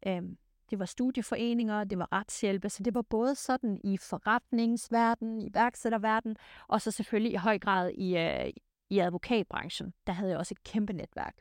Øh, 0.07 0.23
det 0.71 0.79
var 0.79 0.85
studieforeninger, 0.85 1.85
det 1.85 1.99
var 1.99 2.09
retshjælpe, 2.13 2.69
så 2.69 2.83
det 2.83 2.95
var 2.95 3.03
både 3.03 3.35
sådan 3.35 3.81
i 3.85 3.97
forretningsverdenen, 3.97 5.43
i 5.43 5.51
værksætterverdenen, 5.55 6.37
og 6.69 6.83
så 6.83 6.91
selvfølgelig 6.91 7.33
i 7.33 7.37
høj 7.37 7.59
grad 7.59 7.91
i, 7.91 8.17
øh, 8.17 8.53
i 8.91 8.99
advokatbranchen. 8.99 9.93
Der 10.07 10.13
havde 10.13 10.31
jeg 10.31 10.39
også 10.39 10.55
et 10.55 10.65
kæmpe 10.65 10.93
netværk. 10.93 11.35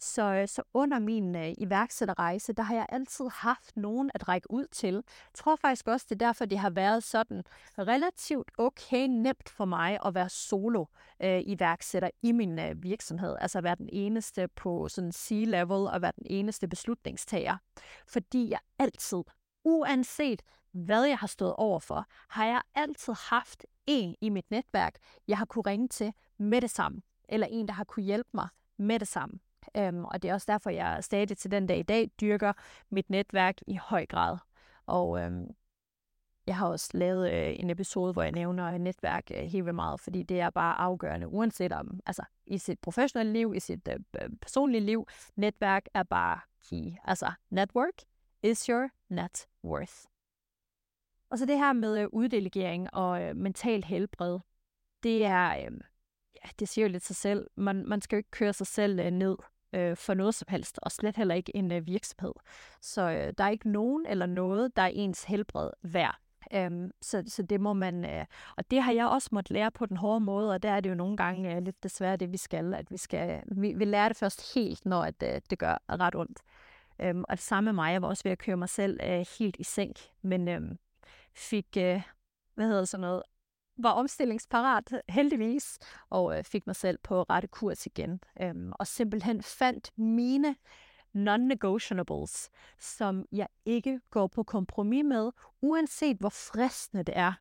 Så, 0.00 0.44
så 0.46 0.62
under 0.74 0.98
min 0.98 1.36
øh, 1.36 1.52
iværksætterrejse, 1.58 2.52
der 2.52 2.62
har 2.62 2.74
jeg 2.74 2.86
altid 2.88 3.24
haft 3.32 3.76
nogen 3.76 4.10
at 4.14 4.28
række 4.28 4.50
ud 4.50 4.66
til. 4.72 4.94
Jeg 4.94 5.02
tror 5.34 5.56
faktisk 5.56 5.88
også, 5.88 6.06
det 6.08 6.22
er 6.22 6.26
derfor, 6.26 6.44
det 6.44 6.58
har 6.58 6.70
været 6.70 7.02
sådan 7.02 7.44
relativt 7.78 8.50
okay 8.58 9.06
nemt 9.08 9.48
for 9.48 9.64
mig 9.64 9.98
at 10.04 10.14
være 10.14 10.28
solo 10.28 10.84
øh, 11.22 11.42
iværksætter 11.46 12.10
i 12.22 12.32
min 12.32 12.58
øh, 12.58 12.82
virksomhed. 12.82 13.36
Altså 13.40 13.58
at 13.58 13.64
være 13.64 13.76
den 13.76 13.88
eneste 13.92 14.48
på 14.48 14.88
sådan 14.88 15.12
C-level 15.12 15.92
og 15.92 16.02
være 16.02 16.12
den 16.16 16.26
eneste 16.26 16.68
beslutningstager. 16.68 17.56
Fordi 18.06 18.50
jeg 18.50 18.60
altid, 18.78 19.22
uanset 19.64 20.42
hvad 20.72 21.04
jeg 21.04 21.18
har 21.18 21.26
stået 21.26 21.54
overfor, 21.54 22.06
har 22.28 22.46
jeg 22.46 22.62
altid 22.74 23.14
haft 23.30 23.66
en 23.86 24.14
i 24.20 24.28
mit 24.28 24.50
netværk, 24.50 24.94
jeg 25.28 25.38
har 25.38 25.44
kunne 25.44 25.62
ringe 25.66 25.88
til 25.88 26.12
med 26.38 26.60
det 26.60 26.70
samme. 26.70 27.02
Eller 27.28 27.46
en, 27.46 27.68
der 27.68 27.74
har 27.74 27.84
kunne 27.84 28.04
hjælpe 28.04 28.30
mig 28.34 28.48
med 28.76 28.98
det 28.98 29.08
samme. 29.08 29.38
Øhm, 29.78 30.04
og 30.04 30.22
det 30.22 30.30
er 30.30 30.34
også 30.34 30.52
derfor, 30.52 30.70
jeg 30.70 31.04
stadig 31.04 31.38
til 31.38 31.50
den 31.50 31.66
dag 31.66 31.78
i 31.78 31.82
dag 31.82 32.10
dyrker 32.20 32.52
mit 32.90 33.10
netværk 33.10 33.56
i 33.66 33.74
høj 33.74 34.06
grad. 34.06 34.38
Og 34.86 35.20
øhm, 35.20 35.50
jeg 36.46 36.56
har 36.56 36.68
også 36.68 36.90
lavet 36.94 37.32
øh, 37.32 37.56
en 37.60 37.70
episode, 37.70 38.12
hvor 38.12 38.22
jeg 38.22 38.32
nævner 38.32 38.78
netværk 38.78 39.30
øh, 39.30 39.36
helt 39.36 39.64
vildt 39.64 39.74
meget, 39.74 40.00
fordi 40.00 40.22
det 40.22 40.40
er 40.40 40.50
bare 40.50 40.80
afgørende, 40.80 41.28
uanset 41.28 41.72
om, 41.72 42.00
altså 42.06 42.24
i 42.46 42.58
sit 42.58 42.78
professionelle 42.80 43.32
liv, 43.32 43.54
i 43.54 43.60
sit 43.60 43.88
øh, 43.88 43.96
øh 44.22 44.30
personlige 44.40 44.80
liv, 44.80 45.06
netværk 45.36 45.86
er 45.94 46.02
bare 46.02 46.40
key. 46.70 46.92
Altså, 47.04 47.32
network 47.50 48.02
is 48.42 48.66
your 48.66 48.88
net 49.08 49.46
worth. 49.64 49.94
Og 51.30 51.38
så 51.38 51.46
det 51.46 51.58
her 51.58 51.72
med 51.72 52.00
øh, 52.00 52.08
uddelegering 52.12 52.94
og 52.94 53.22
øh, 53.22 53.36
mental 53.36 53.84
helbred, 53.84 54.38
det 55.02 55.24
er, 55.24 55.56
øh, 55.56 55.80
ja, 56.34 56.48
det 56.58 56.68
siger 56.68 56.86
jo 56.86 56.92
lidt 56.92 57.04
sig 57.04 57.16
selv. 57.16 57.50
Man, 57.56 57.88
man 57.88 58.00
skal 58.00 58.16
jo 58.16 58.18
ikke 58.18 58.30
køre 58.30 58.52
sig 58.52 58.66
selv 58.66 59.00
øh, 59.00 59.10
ned 59.10 59.36
øh, 59.72 59.96
for 59.96 60.14
noget 60.14 60.34
som 60.34 60.46
helst, 60.48 60.78
og 60.82 60.92
slet 60.92 61.16
heller 61.16 61.34
ikke 61.34 61.56
en 61.56 61.72
øh, 61.72 61.86
virksomhed. 61.86 62.32
Så 62.80 63.02
øh, 63.10 63.32
der 63.38 63.44
er 63.44 63.48
ikke 63.48 63.70
nogen 63.70 64.06
eller 64.06 64.26
noget, 64.26 64.76
der 64.76 64.82
er 64.82 64.90
ens 64.92 65.24
helbred 65.24 65.70
værd. 65.82 66.16
Øhm, 66.54 66.90
så, 67.02 67.22
så 67.26 67.42
det 67.42 67.60
må 67.60 67.72
man, 67.72 68.04
øh, 68.04 68.24
og 68.56 68.70
det 68.70 68.82
har 68.82 68.92
jeg 68.92 69.06
også 69.06 69.28
måttet 69.32 69.50
lære 69.50 69.70
på 69.70 69.86
den 69.86 69.96
hårde 69.96 70.20
måde, 70.20 70.52
og 70.52 70.62
der 70.62 70.70
er 70.70 70.80
det 70.80 70.90
jo 70.90 70.94
nogle 70.94 71.16
gange 71.16 71.56
øh, 71.56 71.62
lidt 71.62 71.82
desværre 71.82 72.16
det, 72.16 72.32
vi 72.32 72.36
skal, 72.36 72.74
at 72.74 72.90
vi 72.90 72.96
skal, 72.96 73.42
vi, 73.46 73.72
vi 73.72 73.84
lærer 73.84 74.08
det 74.08 74.16
først 74.16 74.54
helt, 74.54 74.86
når 74.86 75.02
at, 75.02 75.22
øh, 75.22 75.40
det 75.50 75.58
gør 75.58 75.78
ret 75.88 76.14
ondt. 76.14 76.38
Øhm, 77.00 77.24
og 77.28 77.36
det 77.36 77.44
samme 77.44 77.68
med 77.68 77.72
mig, 77.72 77.92
jeg 77.92 78.02
var 78.02 78.08
også 78.08 78.22
ved 78.24 78.32
at 78.32 78.38
køre 78.38 78.56
mig 78.56 78.68
selv 78.68 79.00
øh, 79.02 79.26
helt 79.38 79.56
i 79.58 79.64
sænk, 79.64 79.96
men 80.22 80.48
øh, 80.48 80.60
fik, 81.34 81.66
øh, 81.78 82.02
hvad 82.54 82.66
hedder 82.66 82.84
sådan 82.84 83.00
noget, 83.00 83.22
var 83.78 83.90
omstillingsparat 83.90 85.02
heldigvis, 85.08 85.78
og 86.10 86.38
øh, 86.38 86.44
fik 86.44 86.66
mig 86.66 86.76
selv 86.76 86.98
på 87.02 87.22
rette 87.22 87.48
kurs 87.48 87.86
igen, 87.86 88.20
øhm, 88.40 88.72
og 88.72 88.86
simpelthen 88.86 89.42
fandt 89.42 89.90
mine 89.96 90.56
non-negotiables, 91.16 92.48
som 92.78 93.24
jeg 93.32 93.46
ikke 93.64 94.00
går 94.10 94.26
på 94.26 94.42
kompromis 94.42 95.04
med, 95.04 95.30
uanset 95.62 96.16
hvor 96.16 96.28
fristende 96.28 97.02
det 97.02 97.16
er, 97.16 97.32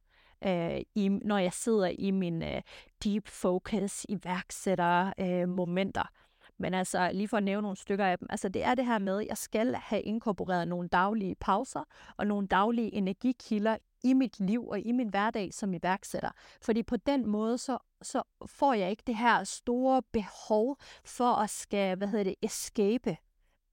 øh, 0.46 0.82
i, 0.96 1.10
når 1.10 1.38
jeg 1.38 1.54
sidder 1.54 1.88
i 2.00 2.12
min 2.12 2.44
øh, 2.44 2.62
deep 3.04 3.28
focus, 3.28 4.06
iværksætter 4.10 5.14
øh, 5.20 5.50
momenter. 5.50 6.10
Men 6.58 6.74
altså, 6.74 7.12
lige 7.14 7.28
for 7.28 7.38
at 7.38 7.44
nævne 7.44 7.62
nogle 7.62 7.78
stykker 7.78 8.06
af 8.06 8.20
dem, 8.20 8.28
altså 8.30 8.50
det 8.50 8.64
er 8.64 8.76
det 8.76 8.86
her 8.86 9.00
med, 9.00 9.22
at 9.22 9.28
jeg 9.28 9.38
skal 9.38 9.76
have 9.76 10.02
inkorporeret 10.02 10.68
nogle 10.68 10.88
daglige 10.88 11.36
pauser 11.36 11.84
og 12.18 12.28
nogle 12.28 12.48
daglige 12.48 12.94
energikilder 12.94 13.78
i 14.04 14.14
mit 14.14 14.40
liv 14.40 14.68
og 14.68 14.80
i 14.80 14.92
min 14.92 15.10
hverdag 15.10 15.54
som 15.54 15.74
iværksætter. 15.74 16.30
Fordi 16.62 16.84
på 16.84 16.98
den 16.98 17.28
måde, 17.28 17.58
så, 17.58 17.78
så 18.02 18.24
får 18.46 18.74
jeg 18.74 18.90
ikke 18.90 19.04
det 19.08 19.16
her 19.16 19.44
store 19.44 20.02
behov 20.12 20.78
for 21.06 21.34
at 21.34 21.50
skal, 21.50 21.98
hvad 21.98 22.08
hedder 22.08 22.24
det, 22.24 22.36
escape 22.42 23.18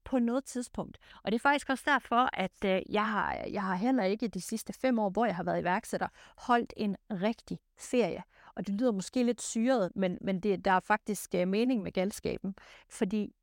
på 0.03 0.19
noget 0.19 0.45
tidspunkt. 0.45 0.97
Og 1.23 1.31
det 1.31 1.35
er 1.35 1.41
faktisk 1.41 1.69
også 1.69 1.83
derfor, 1.87 2.29
at 2.33 2.65
øh, 2.65 2.81
jeg, 2.89 3.07
har, 3.07 3.45
jeg 3.51 3.63
har 3.63 3.75
heller 3.75 4.03
ikke 4.03 4.27
de 4.27 4.41
sidste 4.41 4.73
fem 4.73 4.99
år, 4.99 5.09
hvor 5.09 5.25
jeg 5.25 5.35
har 5.35 5.43
været 5.43 5.61
iværksætter, 5.61 6.07
holdt 6.37 6.73
en 6.77 6.95
rigtig 7.11 7.59
ferie. 7.79 8.23
Og 8.55 8.67
det 8.67 8.75
lyder 8.75 8.91
måske 8.91 9.23
lidt 9.23 9.41
syret, 9.41 9.91
men, 9.95 10.17
men 10.21 10.39
det, 10.39 10.65
der 10.65 10.71
er 10.71 10.79
faktisk 10.79 11.35
øh, 11.35 11.47
mening 11.47 11.83
med 11.83 11.91
galskaben. 11.91 12.55
Fordi 12.89 13.35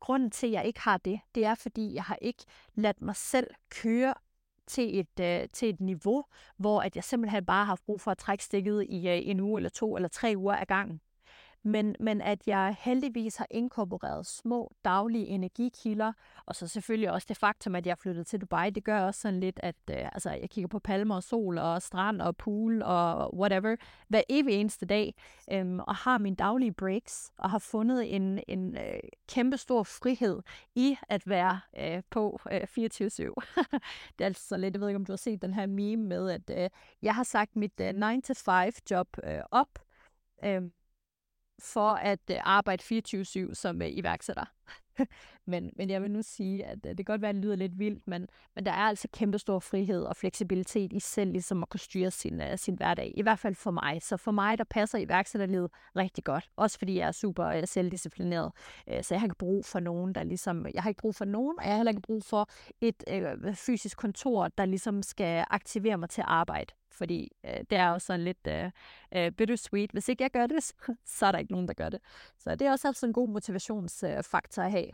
grunden 0.00 0.30
til, 0.30 0.46
at 0.46 0.52
jeg 0.52 0.64
ikke 0.66 0.80
har 0.80 0.96
det, 0.96 1.20
det 1.34 1.44
er, 1.44 1.54
fordi 1.54 1.94
jeg 1.94 2.02
har 2.02 2.18
ikke 2.22 2.44
ladt 2.74 3.02
mig 3.02 3.16
selv 3.16 3.46
køre 3.70 4.14
til 4.66 4.98
et, 4.98 5.20
øh, 5.20 5.48
til 5.52 5.68
et 5.68 5.80
niveau, 5.80 6.24
hvor 6.56 6.80
at 6.80 6.96
jeg 6.96 7.04
simpelthen 7.04 7.46
bare 7.46 7.64
har 7.64 7.78
brug 7.86 8.00
for 8.00 8.10
at 8.10 8.18
trække 8.18 8.44
stikket 8.44 8.86
i 8.88 9.08
øh, 9.08 9.28
en 9.28 9.40
uge 9.40 9.58
eller 9.58 9.70
to 9.70 9.96
eller 9.96 10.08
tre 10.08 10.34
uger 10.36 10.56
ad 10.56 10.66
gangen 10.66 11.00
men, 11.66 11.96
men 12.00 12.20
at 12.20 12.46
jeg 12.46 12.76
heldigvis 12.80 13.36
har 13.36 13.46
inkorporeret 13.50 14.26
små 14.26 14.72
daglige 14.84 15.26
energikilder, 15.26 16.12
og 16.46 16.56
så 16.56 16.68
selvfølgelig 16.68 17.12
også 17.12 17.26
det 17.28 17.36
faktum, 17.36 17.74
at 17.74 17.86
jeg 17.86 17.92
er 17.92 17.96
flyttet 17.96 18.26
til 18.26 18.40
Dubai, 18.40 18.70
det 18.70 18.84
gør 18.84 19.00
også 19.00 19.20
sådan 19.20 19.40
lidt, 19.40 19.60
at 19.62 19.76
øh, 19.90 19.96
altså, 19.96 20.30
jeg 20.30 20.50
kigger 20.50 20.68
på 20.68 20.78
palmer 20.78 21.14
og 21.14 21.22
sol 21.22 21.58
og 21.58 21.82
strand 21.82 22.22
og 22.22 22.36
pool 22.36 22.82
og 22.82 23.34
whatever, 23.38 23.76
hver 24.08 24.22
evig 24.28 24.54
eneste 24.54 24.86
dag, 24.86 25.14
øhm, 25.52 25.78
og 25.78 25.94
har 25.94 26.18
mine 26.18 26.36
daglige 26.36 26.72
breaks, 26.72 27.30
og 27.38 27.50
har 27.50 27.58
fundet 27.58 28.14
en, 28.14 28.40
en 28.48 28.76
øh, 28.76 29.00
kæmpe 29.28 29.56
stor 29.56 29.82
frihed 29.82 30.42
i 30.74 30.96
at 31.08 31.28
være 31.28 31.60
øh, 31.78 32.02
på 32.10 32.40
øh, 32.52 32.60
24-7. 32.60 32.66
det 34.18 34.20
er 34.20 34.24
altså 34.24 34.56
lidt, 34.56 34.74
jeg 34.74 34.80
ved 34.80 34.88
ikke, 34.88 34.96
om 34.96 35.06
du 35.06 35.12
har 35.12 35.16
set 35.16 35.42
den 35.42 35.54
her 35.54 35.66
meme 35.66 36.04
med, 36.04 36.30
at 36.30 36.62
øh, 36.62 36.70
jeg 37.02 37.14
har 37.14 37.24
sagt 37.24 37.56
mit 37.56 37.80
øh, 37.80 37.88
9-to-5 37.88 38.70
job 38.90 39.08
øh, 39.24 39.40
op, 39.50 39.78
øh, 40.44 40.62
for 41.58 41.90
at 41.90 42.20
øh, 42.30 42.36
arbejde 42.40 42.82
24-7 42.82 43.54
som 43.54 43.82
øh, 43.82 43.88
iværksætter. 43.90 44.44
men, 45.46 45.72
men 45.76 45.90
jeg 45.90 46.02
vil 46.02 46.10
nu 46.10 46.22
sige, 46.22 46.64
at 46.64 46.78
øh, 46.86 46.90
det 46.90 46.96
kan 46.96 47.04
godt 47.04 47.22
være, 47.22 47.28
at 47.28 47.34
det 47.34 47.44
lyder 47.44 47.56
lidt 47.56 47.78
vildt, 47.78 48.06
men, 48.06 48.28
men 48.54 48.66
der 48.66 48.72
er 48.72 48.76
altså 48.76 49.08
kæmpe 49.12 49.38
stor 49.38 49.58
frihed 49.58 50.02
og 50.02 50.16
fleksibilitet 50.16 50.92
i 50.92 51.00
selv 51.00 51.32
ligesom 51.32 51.62
at 51.62 51.68
kunne 51.68 51.80
styre 51.80 52.10
sin, 52.10 52.40
uh, 52.40 52.56
sin 52.56 52.74
hverdag. 52.74 53.12
I 53.16 53.22
hvert 53.22 53.38
fald 53.38 53.54
for 53.54 53.70
mig. 53.70 54.02
Så 54.02 54.16
for 54.16 54.30
mig, 54.30 54.58
der 54.58 54.64
passer 54.64 54.98
iværksætterlivet 54.98 55.70
rigtig 55.96 56.24
godt. 56.24 56.50
Også 56.56 56.78
fordi 56.78 56.98
jeg 56.98 57.08
er 57.08 57.12
super 57.12 57.58
uh, 57.58 57.64
selvdisciplineret. 57.64 58.52
Uh, 58.86 59.02
så 59.02 59.14
jeg 59.14 59.20
har 59.20 59.26
ikke 59.26 59.38
brug 59.38 59.64
for 59.64 59.80
nogen, 59.80 60.14
der 60.14 60.22
ligesom... 60.22 60.66
Jeg 60.74 60.82
har 60.82 60.90
ikke 60.90 61.00
brug 61.00 61.14
for 61.14 61.24
nogen, 61.24 61.58
og 61.58 61.64
jeg 61.64 61.72
har 61.72 61.76
heller 61.76 61.92
ikke 61.92 62.02
brug 62.02 62.24
for 62.24 62.48
et 62.80 63.04
uh, 63.12 63.54
fysisk 63.54 63.98
kontor, 63.98 64.48
der 64.48 64.64
ligesom 64.64 65.02
skal 65.02 65.44
aktivere 65.50 65.98
mig 65.98 66.10
til 66.10 66.20
at 66.20 66.28
arbejde 66.28 66.74
fordi 66.96 67.32
øh, 67.44 67.60
det 67.70 67.78
er 67.78 67.88
jo 67.88 67.98
sådan 67.98 68.24
lidt 68.24 68.46
øh, 68.48 68.70
øh, 69.14 69.32
bittersweet. 69.32 69.92
Hvis 69.92 70.08
ikke 70.08 70.22
jeg 70.22 70.30
gør 70.30 70.46
det, 70.46 70.64
så 71.18 71.26
er 71.26 71.32
der 71.32 71.38
ikke 71.38 71.52
nogen, 71.52 71.68
der 71.68 71.74
gør 71.74 71.88
det. 71.88 72.00
Så 72.38 72.56
det 72.56 72.66
er 72.66 72.70
også 72.70 72.88
altså 72.88 73.06
en 73.06 73.12
god 73.12 73.28
motivationsfaktor 73.28 74.62
at 74.62 74.70
have. 74.70 74.90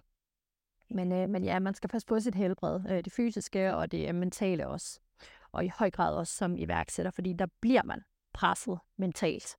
Men, 0.90 1.12
øh, 1.12 1.28
men 1.28 1.44
ja, 1.44 1.58
man 1.58 1.74
skal 1.74 1.90
passe 1.90 2.06
på 2.06 2.20
sit 2.20 2.34
helbred, 2.34 2.80
øh, 2.90 3.04
det 3.04 3.12
fysiske 3.12 3.74
og 3.74 3.92
det 3.92 4.14
mentale 4.14 4.68
også. 4.68 5.00
Og 5.52 5.64
i 5.64 5.68
høj 5.78 5.90
grad 5.90 6.16
også 6.16 6.36
som 6.36 6.56
iværksætter, 6.56 7.10
fordi 7.10 7.32
der 7.32 7.46
bliver 7.60 7.82
man 7.82 8.02
presset 8.32 8.78
mentalt. 8.96 9.56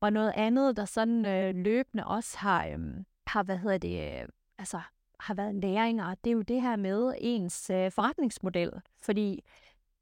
Og 0.00 0.12
noget 0.12 0.32
andet, 0.36 0.76
der 0.76 0.84
sådan 0.84 1.26
øh, 1.26 1.54
løbende 1.54 2.06
også 2.06 2.38
har, 2.38 2.66
øh, 2.66 2.78
har, 3.26 3.42
hvad 3.42 3.58
hedder 3.58 3.78
det, 3.78 4.20
øh, 4.20 4.28
altså 4.58 4.80
har 5.20 5.34
været 5.34 5.54
læringer, 5.54 6.14
det 6.14 6.30
er 6.30 6.34
jo 6.34 6.42
det 6.42 6.62
her 6.62 6.76
med 6.76 7.14
ens 7.18 7.70
øh, 7.70 7.92
forretningsmodel. 7.92 8.72
Fordi 9.00 9.44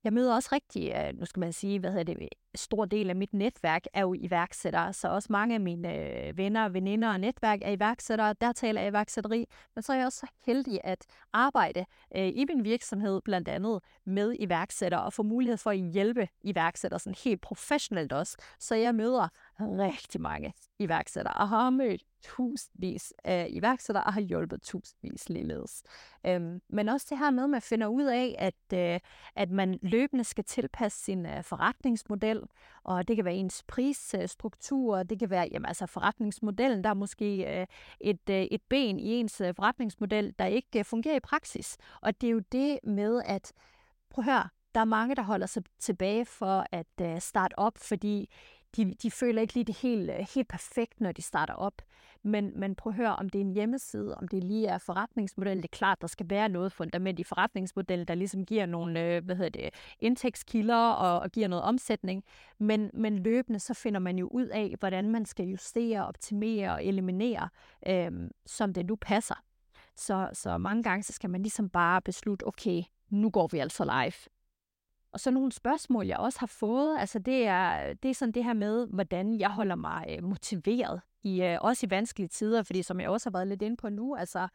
jeg 0.04 0.12
møder 0.12 0.34
også 0.34 0.48
rigtig, 0.52 0.92
øh, 0.94 1.18
nu 1.18 1.24
skal 1.26 1.40
man 1.40 1.52
sige, 1.52 1.78
hvad 1.78 1.90
hedder 1.90 2.14
det, 2.14 2.28
stor 2.54 2.84
del 2.84 3.10
af 3.10 3.16
mit 3.16 3.32
netværk 3.32 3.84
er 3.92 4.00
jo 4.00 4.14
iværksættere, 4.18 4.92
så 4.92 5.08
også 5.08 5.28
mange 5.30 5.54
af 5.54 5.60
mine 5.60 5.94
øh, 5.96 6.38
venner, 6.38 6.68
veninder 6.68 7.08
og 7.08 7.20
netværk 7.20 7.58
er 7.62 7.70
iværksættere, 7.70 8.34
der 8.40 8.52
taler 8.52 8.80
jeg 8.80 8.90
iværksætteri, 8.90 9.46
men 9.74 9.82
så 9.82 9.92
er 9.92 9.96
jeg 9.96 10.06
også 10.06 10.26
heldig 10.46 10.80
at 10.84 11.06
arbejde 11.32 11.84
øh, 12.16 12.28
i 12.28 12.44
min 12.48 12.64
virksomhed 12.64 13.20
blandt 13.20 13.48
andet 13.48 13.82
med 14.04 14.36
iværksættere 14.38 15.02
og 15.02 15.12
få 15.12 15.22
mulighed 15.22 15.56
for 15.56 15.70
at 15.70 15.78
hjælpe 15.78 16.28
iværksættere 16.42 17.00
sådan 17.00 17.16
helt 17.24 17.40
professionelt 17.40 18.12
også, 18.12 18.36
så 18.58 18.74
jeg 18.74 18.94
møder 18.94 19.28
rigtig 19.60 20.20
mange 20.20 20.54
iværksættere 20.78 21.34
og 21.34 21.48
har 21.48 21.70
mødt 21.70 22.02
tusindvis 22.22 23.12
af 23.24 23.46
iværksættere 23.50 24.04
og 24.04 24.12
har 24.12 24.20
hjulpet 24.20 24.62
tusindvis 24.62 25.28
ligeledes. 25.28 25.82
Øhm, 26.26 26.60
men 26.68 26.88
også 26.88 27.06
det 27.10 27.18
her 27.18 27.30
med, 27.30 27.44
at 27.44 27.50
man 27.50 27.62
finder 27.62 27.86
ud 27.86 28.04
af, 28.04 28.34
at, 28.38 28.94
øh, 28.94 29.00
at 29.34 29.50
man 29.50 29.78
løbende 29.82 30.24
skal 30.24 30.44
tilpasse 30.44 31.04
sin 31.04 31.26
øh, 31.26 31.44
forretningsmodel, 31.44 32.39
og 32.82 33.08
det 33.08 33.16
kan 33.16 33.24
være 33.24 33.34
ens 33.34 33.64
prisstruktur, 33.68 35.02
det 35.02 35.18
kan 35.18 35.30
være 35.30 35.48
jamen, 35.52 35.66
altså 35.66 35.86
forretningsmodellen, 35.86 36.84
der 36.84 36.90
er 36.90 36.94
måske 36.94 37.60
øh, 37.60 37.66
et, 38.00 38.30
øh, 38.30 38.42
et 38.42 38.62
ben 38.68 39.00
i 39.00 39.12
ens 39.12 39.40
øh, 39.40 39.54
forretningsmodel, 39.54 40.34
der 40.38 40.44
ikke 40.44 40.78
øh, 40.78 40.84
fungerer 40.84 41.16
i 41.16 41.20
praksis. 41.20 41.76
Og 42.00 42.20
det 42.20 42.26
er 42.26 42.30
jo 42.30 42.42
det 42.52 42.78
med, 42.84 43.22
at 43.26 43.52
prøv 44.10 44.22
at 44.22 44.32
høre, 44.32 44.48
der 44.74 44.80
er 44.80 44.84
mange, 44.84 45.14
der 45.14 45.22
holder 45.22 45.46
sig 45.46 45.62
tilbage 45.78 46.24
for 46.24 46.66
at 46.72 46.86
øh, 47.02 47.20
starte 47.20 47.58
op, 47.58 47.78
fordi 47.78 48.30
de, 48.76 48.94
de 49.02 49.10
føler 49.10 49.42
ikke 49.42 49.54
lige 49.54 49.64
det 49.64 49.76
helt, 49.76 50.10
øh, 50.10 50.26
helt 50.34 50.48
perfekt, 50.48 51.00
når 51.00 51.12
de 51.12 51.22
starter 51.22 51.54
op. 51.54 51.82
Men, 52.22 52.52
men 52.60 52.74
prøv 52.74 52.90
at 52.90 52.96
høre, 52.96 53.16
om 53.16 53.28
det 53.28 53.38
er 53.38 53.44
en 53.44 53.52
hjemmeside, 53.52 54.14
om 54.14 54.28
det 54.28 54.44
lige 54.44 54.66
er 54.66 54.78
forretningsmodel. 54.78 55.56
Det 55.56 55.64
er 55.64 55.76
klart, 55.76 56.00
der 56.00 56.06
skal 56.06 56.30
være 56.30 56.48
noget 56.48 56.72
fundament 56.72 57.18
i 57.18 57.24
forretningsmodellen, 57.24 58.08
der 58.08 58.14
ligesom 58.14 58.46
giver 58.46 58.66
nogle 58.66 59.00
øh, 59.00 59.24
hvad 59.24 59.36
hedder 59.36 59.50
det, 59.50 59.70
indtægtskilder 60.00 60.90
og, 60.90 61.20
og 61.20 61.30
giver 61.30 61.48
noget 61.48 61.64
omsætning. 61.64 62.24
Men, 62.58 62.90
men 62.94 63.18
løbende 63.18 63.58
så 63.58 63.74
finder 63.74 64.00
man 64.00 64.18
jo 64.18 64.28
ud 64.28 64.46
af, 64.46 64.74
hvordan 64.78 65.10
man 65.10 65.24
skal 65.24 65.46
justere, 65.46 66.06
optimere 66.06 66.72
og 66.72 66.84
eliminere, 66.84 67.48
øh, 67.86 68.30
som 68.46 68.74
det 68.74 68.86
nu 68.86 68.96
passer. 68.96 69.42
Så, 69.96 70.28
så 70.32 70.58
mange 70.58 70.82
gange 70.82 71.02
så 71.02 71.12
skal 71.12 71.30
man 71.30 71.42
ligesom 71.42 71.68
bare 71.68 72.02
beslutte, 72.02 72.46
okay, 72.46 72.82
nu 73.10 73.30
går 73.30 73.48
vi 73.52 73.58
altså 73.58 73.84
live. 73.84 74.39
Og 75.12 75.20
så 75.20 75.30
nogle 75.30 75.52
spørgsmål, 75.52 76.06
jeg 76.06 76.16
også 76.16 76.40
har 76.40 76.46
fået, 76.46 76.98
altså 76.98 77.18
det 77.18 77.46
er, 77.46 77.92
det 77.92 78.10
er 78.10 78.14
sådan 78.14 78.32
det 78.32 78.44
her 78.44 78.52
med, 78.52 78.86
hvordan 78.86 79.40
jeg 79.40 79.50
holder 79.50 79.74
mig 79.76 80.06
øh, 80.08 80.24
motiveret, 80.24 81.00
i, 81.22 81.42
øh, 81.42 81.58
også 81.60 81.86
i 81.86 81.90
vanskelige 81.90 82.28
tider, 82.28 82.62
fordi 82.62 82.82
som 82.82 83.00
jeg 83.00 83.08
også 83.08 83.30
har 83.30 83.32
været 83.38 83.48
lidt 83.48 83.62
inde 83.62 83.76
på 83.76 83.88
nu, 83.88 84.16
altså 84.16 84.48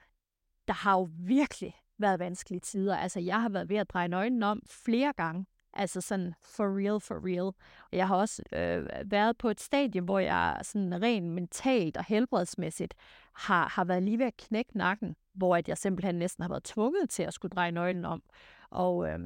der 0.68 0.74
har 0.74 0.94
jo 0.94 1.10
virkelig 1.20 1.76
været 1.98 2.20
vanskelige 2.20 2.60
tider. 2.60 2.98
Altså 2.98 3.20
jeg 3.20 3.42
har 3.42 3.50
været 3.50 3.70
ved 3.70 3.78
at 3.78 3.90
dreje 3.90 4.08
nøglen 4.08 4.44
om 4.44 4.62
flere 4.68 5.14
gange, 5.14 5.46
altså 5.74 6.02
sådan 6.02 6.34
for 6.44 6.64
real, 6.64 7.00
for 7.00 7.26
real. 7.26 7.54
Og 7.92 7.98
jeg 7.98 8.08
har 8.08 8.16
også 8.16 8.44
øh, 8.54 8.90
været 9.06 9.38
på 9.38 9.50
et 9.50 9.62
stadie, 9.62 10.02
hvor 10.02 10.20
jeg 10.20 10.60
sådan 10.64 11.02
rent 11.02 11.30
mentalt 11.30 11.98
og 11.98 12.06
helbredsmæssigt 12.06 12.94
har, 13.34 13.70
har 13.70 13.84
været 13.84 14.04
lige 14.04 14.20
ved 14.20 14.26
at 14.26 14.38
knække 14.38 14.78
nakken, 14.78 15.16
hvor 15.34 15.56
at 15.56 15.70
jeg 15.70 15.78
simpelthen 15.78 16.16
næsten 16.16 16.42
har 16.42 16.50
været 16.50 16.64
tvunget 16.64 17.10
til 17.10 17.24
at 17.24 17.34
skulle 17.34 17.56
dreje 17.56 17.72
nøglen 17.72 18.06
om. 18.06 18.24
Og, 18.70 19.10
øh, 19.10 19.20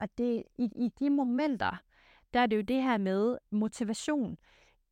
og 0.00 0.08
det, 0.18 0.42
i, 0.58 0.64
i 0.64 0.90
de 0.98 1.10
momenter, 1.10 1.82
der 2.34 2.40
er 2.40 2.46
det 2.46 2.56
jo 2.56 2.62
det 2.62 2.82
her 2.82 2.98
med 2.98 3.38
motivation. 3.50 4.38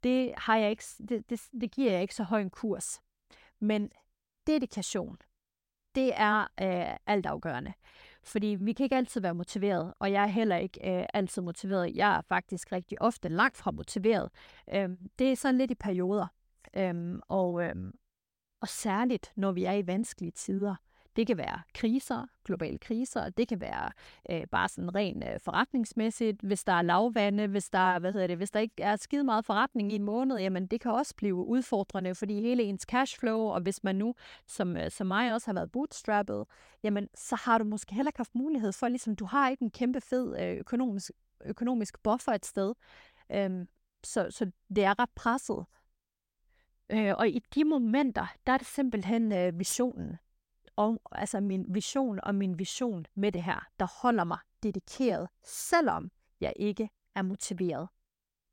Det, 0.03 0.35
har 0.37 0.57
jeg 0.57 0.71
ikke, 0.71 0.85
det, 1.09 1.31
det, 1.31 1.41
det 1.61 1.71
giver 1.71 1.93
jeg 1.93 2.03
ikke 2.03 2.15
så 2.15 2.23
høj 2.23 2.41
en 2.41 2.51
kurs. 2.51 3.01
Men 3.61 3.91
dedikation, 4.47 5.19
det 5.95 6.13
er 6.17 6.41
øh, 6.41 6.97
altafgørende. 7.07 7.73
Fordi 8.23 8.57
vi 8.61 8.73
kan 8.73 8.85
ikke 8.85 8.97
altid 8.97 9.21
være 9.21 9.35
motiveret, 9.35 9.95
og 9.99 10.13
jeg 10.13 10.23
er 10.23 10.27
heller 10.27 10.57
ikke 10.57 10.99
øh, 11.01 11.07
altid 11.15 11.43
motiveret. 11.43 11.97
Jeg 11.97 12.17
er 12.17 12.21
faktisk 12.21 12.73
rigtig 12.73 13.03
ofte 13.03 13.29
langt 13.29 13.57
fra 13.57 13.71
motiveret. 13.71 14.31
Øhm, 14.75 14.99
det 15.19 15.33
er 15.33 15.37
sådan 15.37 15.59
lidt 15.59 15.71
i 15.71 15.75
perioder. 15.75 16.27
Øhm, 16.77 17.21
og, 17.29 17.63
øhm, 17.63 17.93
og 18.61 18.69
særligt, 18.69 19.33
når 19.37 19.53
vi 19.53 19.65
er 19.65 19.73
i 19.73 19.87
vanskelige 19.87 20.31
tider. 20.31 20.77
Det 21.17 21.27
kan 21.27 21.39
være 21.39 21.62
kriser, 21.75 22.27
globale 22.45 22.79
kriser, 22.79 23.29
det 23.31 23.49
kan 23.49 23.61
være 23.61 23.91
øh, 24.31 24.47
bare 24.47 24.69
sådan 24.69 24.95
rent 24.95 25.25
øh, 25.25 25.41
forretningsmæssigt, 25.41 26.41
hvis 26.43 26.65
der 26.65 26.73
er 26.73 26.83
lavvande, 26.83 27.47
hvis 27.47 27.71
der, 27.71 27.99
hvad 27.99 28.12
hedder 28.12 28.27
det, 28.27 28.37
hvis 28.37 28.51
der 28.51 28.61
ikke 28.61 28.83
er 28.83 28.97
skide 28.97 29.25
meget 29.25 29.45
forretning 29.45 29.93
i 29.93 29.95
en 29.95 30.03
måned, 30.03 30.39
jamen 30.39 30.67
det 30.67 30.81
kan 30.81 30.91
også 30.91 31.15
blive 31.17 31.35
udfordrende, 31.35 32.15
fordi 32.15 32.41
hele 32.41 32.62
ens 32.62 32.83
cashflow, 32.83 33.39
og 33.39 33.61
hvis 33.61 33.85
man 33.85 33.97
nu, 33.97 34.15
som, 34.47 34.77
øh, 34.77 34.91
som 34.91 35.07
mig 35.07 35.35
også 35.35 35.47
har 35.47 35.55
været 35.55 35.73
bootstrappet, 35.73 36.45
jamen 36.83 37.09
så 37.15 37.37
har 37.37 37.59
du 37.59 37.65
måske 37.65 37.95
heller 37.95 38.09
ikke 38.09 38.19
haft 38.19 38.35
mulighed 38.35 38.73
for, 38.73 38.89
ligesom 38.89 39.17
du 39.17 39.25
har 39.25 39.51
ikke 39.51 39.62
en 39.62 39.71
kæmpe 39.71 40.01
fed 40.01 40.41
øh, 40.41 40.57
økonomisk, 40.57 41.11
økonomisk 41.45 42.03
buffer 42.03 42.33
et 42.33 42.47
sted, 42.47 42.75
øhm, 43.33 43.69
så, 44.05 44.27
så 44.31 44.51
det 44.77 44.85
er 44.85 44.99
ret 44.99 45.11
presset. 45.17 45.65
Øh, 46.93 47.15
og 47.19 47.29
i 47.29 47.39
de 47.55 47.65
momenter, 47.65 48.27
der 48.47 48.53
er 48.53 48.59
det 48.59 48.67
simpelthen 48.67 49.33
øh, 49.33 49.59
visionen, 49.59 50.19
og 50.77 51.01
altså 51.12 51.41
min 51.41 51.64
vision 51.68 52.20
og 52.22 52.35
min 52.35 52.59
vision 52.59 53.07
med 53.14 53.33
det 53.33 53.43
her, 53.43 53.68
der 53.81 54.01
holder 54.03 54.25
mig 54.25 54.39
dedikeret, 54.62 55.29
selvom 55.43 56.11
jeg 56.41 56.53
ikke 56.57 56.91
er 57.14 57.22
motiveret. 57.22 57.89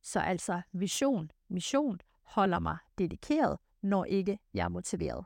Så 0.01 0.19
altså 0.19 0.61
vision, 0.72 1.32
mission 1.49 1.99
holder 2.24 2.59
mig 2.59 2.78
dedikeret, 2.97 3.59
når 3.82 4.05
ikke 4.05 4.39
jeg 4.53 4.63
er 4.63 4.69
motiveret. 4.69 5.26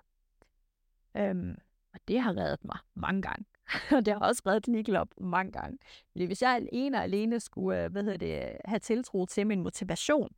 Øhm, 1.17 1.55
og 1.93 1.99
det 2.07 2.21
har 2.21 2.37
reddet 2.37 2.65
mig 2.65 2.77
mange 2.93 3.21
gange. 3.21 3.45
og 3.97 4.05
det 4.05 4.13
har 4.13 4.19
også 4.19 4.41
reddet 4.45 4.67
Nikkel 4.67 4.95
op 4.95 5.07
mange 5.17 5.51
gange. 5.51 5.77
Fordi 6.11 6.25
hvis 6.25 6.41
jeg 6.41 6.55
alene 6.55 6.97
og 6.97 7.03
alene 7.03 7.39
skulle 7.39 7.83
øh, 7.83 7.91
hvad 7.91 8.03
hedder 8.03 8.17
det, 8.17 8.57
have 8.65 8.79
tiltro 8.79 9.25
til 9.25 9.47
min 9.47 9.61
motivation, 9.61 10.29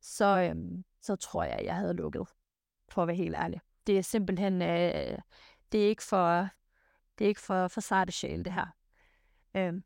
så, 0.00 0.48
øhm, 0.50 0.84
så 1.00 1.16
tror 1.16 1.44
jeg, 1.44 1.60
jeg 1.64 1.76
havde 1.76 1.94
lukket, 1.94 2.28
for 2.88 3.02
at 3.02 3.08
være 3.08 3.16
helt 3.16 3.36
ærlig. 3.36 3.60
Det 3.86 3.98
er 3.98 4.02
simpelthen, 4.02 4.62
øh, 4.62 5.18
det 5.76 5.84
er 5.84 5.88
ikke 5.88 6.02
for, 6.02 6.48
det 7.18 7.24
er 7.24 7.28
ikke 7.28 7.40
for, 7.40 7.68
for 7.68 7.80
sarte 7.80 8.12
sjæl, 8.12 8.44
det 8.44 8.52
her. 8.52 8.66
Øhm, 9.54 9.84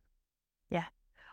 ja. 0.70 0.84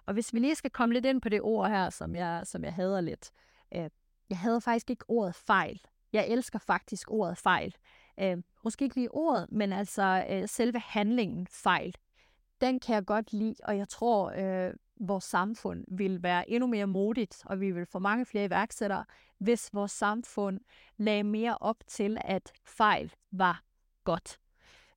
Og 0.05 0.13
hvis 0.13 0.33
vi 0.33 0.39
lige 0.39 0.55
skal 0.55 0.71
komme 0.71 0.93
lidt 0.93 1.05
ind 1.05 1.21
på 1.21 1.29
det 1.29 1.41
ord 1.41 1.69
her, 1.69 1.89
som 1.89 2.15
jeg, 2.15 2.41
som 2.43 2.63
jeg 2.63 2.73
hader 2.73 3.01
lidt. 3.01 3.31
Øh, 3.75 3.89
jeg 4.29 4.37
hader 4.37 4.59
faktisk 4.59 4.89
ikke 4.89 5.05
ordet 5.07 5.35
fejl. 5.35 5.81
Jeg 6.13 6.27
elsker 6.27 6.59
faktisk 6.59 7.11
ordet 7.11 7.37
fejl. 7.37 7.75
Øh, 8.19 8.37
måske 8.63 8.83
ikke 8.83 8.95
lige 8.95 9.11
ordet, 9.11 9.51
men 9.51 9.73
altså 9.73 10.25
øh, 10.29 10.47
selve 10.47 10.79
handlingen 10.79 11.47
fejl. 11.47 11.95
Den 12.61 12.79
kan 12.79 12.95
jeg 12.95 13.05
godt 13.05 13.33
lide, 13.33 13.55
og 13.63 13.77
jeg 13.77 13.89
tror, 13.89 14.31
øh, 14.31 14.73
vores 14.99 15.23
samfund 15.23 15.85
vil 15.87 16.23
være 16.23 16.49
endnu 16.49 16.67
mere 16.67 16.87
modigt, 16.87 17.41
og 17.45 17.59
vi 17.59 17.71
vil 17.71 17.85
få 17.85 17.99
mange 17.99 18.25
flere 18.25 18.45
iværksættere, 18.45 19.05
hvis 19.37 19.69
vores 19.73 19.91
samfund 19.91 20.59
lagde 20.97 21.23
mere 21.23 21.57
op 21.61 21.83
til, 21.87 22.17
at 22.21 22.53
fejl 22.65 23.13
var 23.31 23.63
godt. 24.03 24.39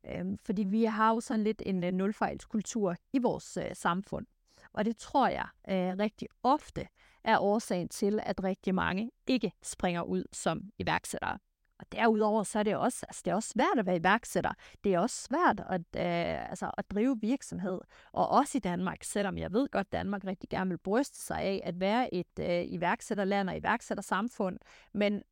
Øhm, 0.07 0.38
fordi 0.38 0.64
vi 0.64 0.84
har 0.84 1.14
jo 1.14 1.20
sådan 1.20 1.44
lidt 1.44 1.62
en 1.66 1.84
uh, 1.84 1.90
nulfejlskultur 1.90 2.96
i 3.12 3.18
vores 3.18 3.57
øh, 3.57 3.74
samfund. 3.74 4.26
Og 4.72 4.84
det 4.84 4.96
tror 4.96 5.28
jeg 5.28 5.46
uh, 5.68 5.98
rigtig 5.98 6.28
ofte 6.42 6.86
er 7.24 7.38
årsagen 7.38 7.88
til, 7.88 8.20
at 8.22 8.44
rigtig 8.44 8.74
mange 8.74 9.11
ikke 9.26 9.53
springer 9.62 10.03
ud 10.03 10.24
som 10.32 10.62
iværksættere. 10.78 11.38
Og 11.80 11.86
derudover 11.92 12.42
så 12.42 12.59
er 12.59 12.62
det 12.62 12.76
også, 12.76 13.07
altså 13.09 13.22
det 13.24 13.30
er 13.30 13.34
også 13.34 13.48
svært 13.48 13.78
at 13.78 13.86
være 13.86 13.96
iværksætter. 13.96 14.53
Det 14.84 14.94
er 14.94 14.98
også 14.98 15.22
svært 15.22 15.61
at, 15.68 15.80
øh, 15.80 16.51
altså 16.51 16.70
at 16.78 16.90
drive 16.90 17.18
virksomhed. 17.20 17.80
Og 18.12 18.28
også 18.28 18.59
i 18.59 18.61
Danmark, 18.61 19.03
selvom 19.03 19.38
jeg 19.38 19.53
ved 19.53 19.68
godt, 19.68 19.86
at 19.86 19.92
Danmark 19.92 20.24
rigtig 20.24 20.48
gerne 20.48 20.70
vil 20.70 20.78
bryste 20.78 21.22
sig 21.22 21.40
af 21.40 21.61
at 21.64 21.80
være 21.80 22.14
et 22.14 22.38
øh, 22.40 22.64
iværksætterland 22.66 23.51
og 23.51 23.57
iværksættersamfund. 23.57 24.59
Men 24.92 25.22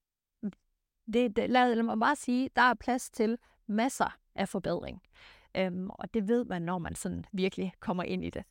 det, 1.12 1.36
det, 1.36 1.50
lad 1.50 1.82
mig 1.82 1.98
bare 2.00 2.16
sige, 2.16 2.50
der 2.56 2.62
er 2.62 2.74
plads 2.74 3.10
til 3.10 3.38
masser 3.66 4.18
af 4.38 4.48
forbedring. 4.48 5.02
Øhm, 5.56 5.90
og 5.90 6.14
det 6.14 6.28
ved 6.28 6.44
man, 6.44 6.62
når 6.62 6.78
man 6.78 6.94
sådan 6.94 7.24
virkelig 7.32 7.72
kommer 7.80 8.02
ind 8.02 8.24
i 8.24 8.30
det. 8.30 8.44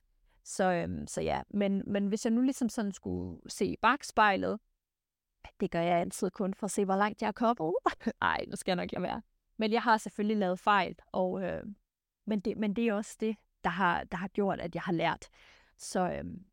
Så, 0.43 0.71
øhm, 0.71 1.07
så 1.07 1.21
ja, 1.21 1.41
men, 1.49 1.83
men 1.87 2.07
hvis 2.07 2.25
jeg 2.25 2.33
nu 2.33 2.41
ligesom 2.41 2.69
sådan 2.69 2.91
skulle 2.91 3.41
se 3.47 3.65
i 3.65 3.77
bagspejlet, 3.81 4.59
det 5.59 5.71
gør 5.71 5.81
jeg 5.81 5.97
altid 5.97 6.29
kun 6.29 6.53
for 6.53 6.65
at 6.65 6.71
se, 6.71 6.85
hvor 6.85 6.95
langt 6.95 7.21
jeg 7.21 7.27
er 7.27 7.31
kommet. 7.31 7.59
Uh! 7.59 7.73
Nej, 8.21 8.45
nu 8.47 8.55
skal 8.55 8.71
jeg 8.71 8.75
nok 8.75 8.91
lade 8.91 9.03
være. 9.03 9.21
Men 9.57 9.71
jeg 9.71 9.81
har 9.81 9.97
selvfølgelig 9.97 10.37
lavet 10.37 10.59
fejl, 10.59 10.95
og, 11.11 11.43
øh, 11.43 11.63
men, 12.25 12.39
det, 12.39 12.57
men 12.57 12.75
det 12.75 12.87
er 12.87 12.93
også 12.93 13.17
det, 13.19 13.35
der 13.63 13.69
har, 13.69 14.03
der 14.03 14.17
har 14.17 14.27
gjort, 14.27 14.59
at 14.59 14.75
jeg 14.75 14.81
har 14.81 14.93
lært. 14.93 15.29
Så 15.77 16.11
øhm, 16.11 16.45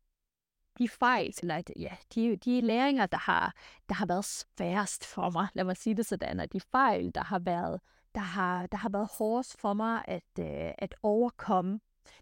de 0.77 0.89
fejl, 0.89 1.33
eller 1.41 1.61
ja, 1.75 1.95
de, 2.15 2.35
de 2.35 2.61
læringer, 2.61 3.05
der 3.05 3.17
har, 3.17 3.55
der 3.89 3.95
har 3.95 4.05
været 4.05 4.25
sværest 4.25 5.05
for 5.05 5.29
mig, 5.29 5.47
lad 5.53 5.63
mig 5.63 5.77
sige 5.77 5.95
det 5.95 6.05
sådan, 6.05 6.39
at 6.39 6.53
de 6.53 6.59
fejl, 6.59 7.11
der 7.15 7.23
har 7.23 7.39
været 7.39 7.81
der 8.15 8.21
har, 8.21 8.67
der 8.67 8.77
har 8.77 8.89
været 8.89 9.09
hårdest 9.17 9.59
for 9.59 9.73
mig 9.73 10.05
at, 10.07 10.39
øh, 10.39 10.71
at 10.77 10.95
overkomme. 11.03 11.79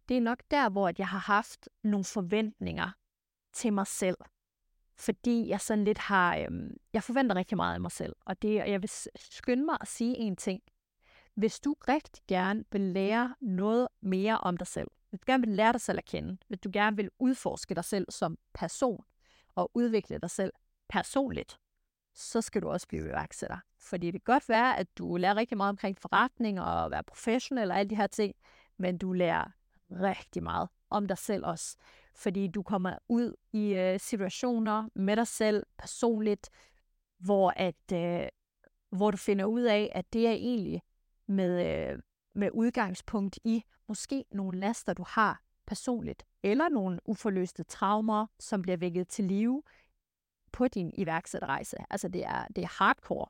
Det 0.10 0.18
er 0.18 0.22
nok 0.22 0.44
der, 0.52 0.70
hvor 0.70 0.92
jeg 0.98 1.08
har 1.08 1.20
haft 1.20 1.70
nogle 1.84 2.04
forventninger 2.04 2.92
til 3.54 3.74
mig 3.74 3.88
selv. 3.88 4.18
Fordi 4.96 5.48
jeg 5.50 5.62
sådan 5.62 5.84
lidt 5.84 5.98
har, 5.98 6.38
øh, 6.38 6.70
jeg 6.94 7.04
forventer 7.04 7.36
rigtig 7.36 7.56
meget 7.58 7.74
af 7.74 7.82
mig 7.82 7.92
selv. 7.92 8.16
Og, 8.26 8.42
det, 8.42 8.62
og 8.62 8.72
jeg 8.72 8.82
vil 8.82 8.90
skynde 9.16 9.66
mig 9.66 9.78
at 9.82 9.88
sige 9.88 10.18
en 10.18 10.36
ting. 10.36 10.62
Hvis 11.36 11.60
du 11.60 11.76
rigtig 11.88 12.24
gerne 12.28 12.64
vil 12.72 12.82
lære 12.82 13.36
noget 13.42 13.88
mere 14.02 14.38
om 14.38 14.58
dig 14.58 14.68
selv, 14.68 14.88
hvis 15.10 15.20
du 15.20 15.24
gerne 15.28 15.48
vil 15.48 15.56
lære 15.56 15.74
dig 15.74 15.82
selv 15.82 15.98
at 15.98 16.06
kende, 16.06 16.38
hvis 16.48 16.60
du 16.60 16.70
gerne 16.74 16.96
vil 16.96 17.10
udforske 17.20 17.76
dig 17.76 17.86
selv 17.86 18.08
som 18.10 18.38
person, 18.54 19.04
og 19.56 19.72
udvikle 19.74 20.18
dig 20.18 20.30
selv 20.30 20.54
personligt, 20.90 21.60
så 22.14 22.42
skal 22.42 22.62
du 22.62 22.70
også 22.70 22.88
blive 22.88 23.06
iværksætter. 23.06 23.58
Fordi 23.80 24.12
det 24.12 24.26
kan 24.26 24.34
godt 24.34 24.50
være, 24.50 24.78
at 24.78 24.98
du 24.98 25.18
lærer 25.18 25.36
rigtig 25.36 25.58
meget 25.58 25.70
omkring 25.70 25.98
forretning 25.98 26.62
og 26.62 26.92
være 26.92 27.04
professionel 27.04 27.72
og 27.72 27.78
alle 27.78 27.90
de 27.90 27.96
her 27.96 28.08
ting, 28.08 28.36
men 28.78 28.98
du 28.98 29.14
lærer 29.14 29.52
rigtig 29.92 30.44
meget 30.44 30.70
om 30.90 31.08
dig 31.08 31.18
selv 31.18 31.46
også. 31.46 31.78
Fordi 32.16 32.48
du 32.48 32.64
kommer 32.64 32.98
ud 33.10 33.36
i 33.54 33.74
øh, 33.74 34.00
situationer 34.00 34.90
med 34.96 35.16
dig 35.16 35.28
selv 35.28 35.66
personligt, 35.78 36.50
hvor, 37.20 37.54
at, 37.56 37.92
øh, 37.94 38.28
hvor 38.90 39.12
du 39.12 39.18
finder 39.18 39.46
ud 39.46 39.62
af, 39.62 39.92
at 39.96 40.14
det 40.14 40.28
er 40.28 40.32
egentlig 40.32 40.82
med, 41.28 41.68
øh, 41.68 42.00
med 42.36 42.50
udgangspunkt 42.54 43.40
i 43.44 43.64
måske 43.88 44.26
nogle 44.32 44.60
laster, 44.60 44.94
du 44.94 45.04
har 45.08 45.42
personligt, 45.66 46.24
eller 46.44 46.70
nogle 46.70 47.00
uforløste 47.06 47.64
traumer, 47.64 48.28
som 48.40 48.62
bliver 48.62 48.78
vækket 48.78 49.08
til 49.08 49.26
live 49.26 49.64
på 50.54 50.68
din 50.68 50.92
iværksætterrejse. 50.94 51.78
Altså 51.90 52.08
det 52.08 52.26
er, 52.26 52.48
det 52.56 52.64
er 52.64 52.84
hardcore. 52.84 53.28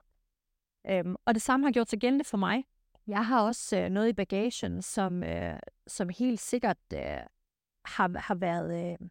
Øhm, 0.89 1.15
og 1.25 1.33
det 1.33 1.41
samme 1.41 1.65
har 1.65 1.71
gjort 1.71 1.89
sig 1.89 1.99
gældende 1.99 2.25
for 2.25 2.37
mig. 2.37 2.63
Jeg 3.07 3.25
har 3.25 3.41
også 3.41 3.77
øh, 3.77 3.89
noget 3.89 4.09
i 4.09 4.13
bagagen, 4.13 4.81
som, 4.81 5.23
øh, 5.23 5.59
som 5.87 6.09
helt 6.09 6.39
sikkert 6.39 6.77
øh, 6.93 6.99
har, 7.85 8.19
har, 8.19 8.35
været, 8.35 8.91
øh, 8.91 9.07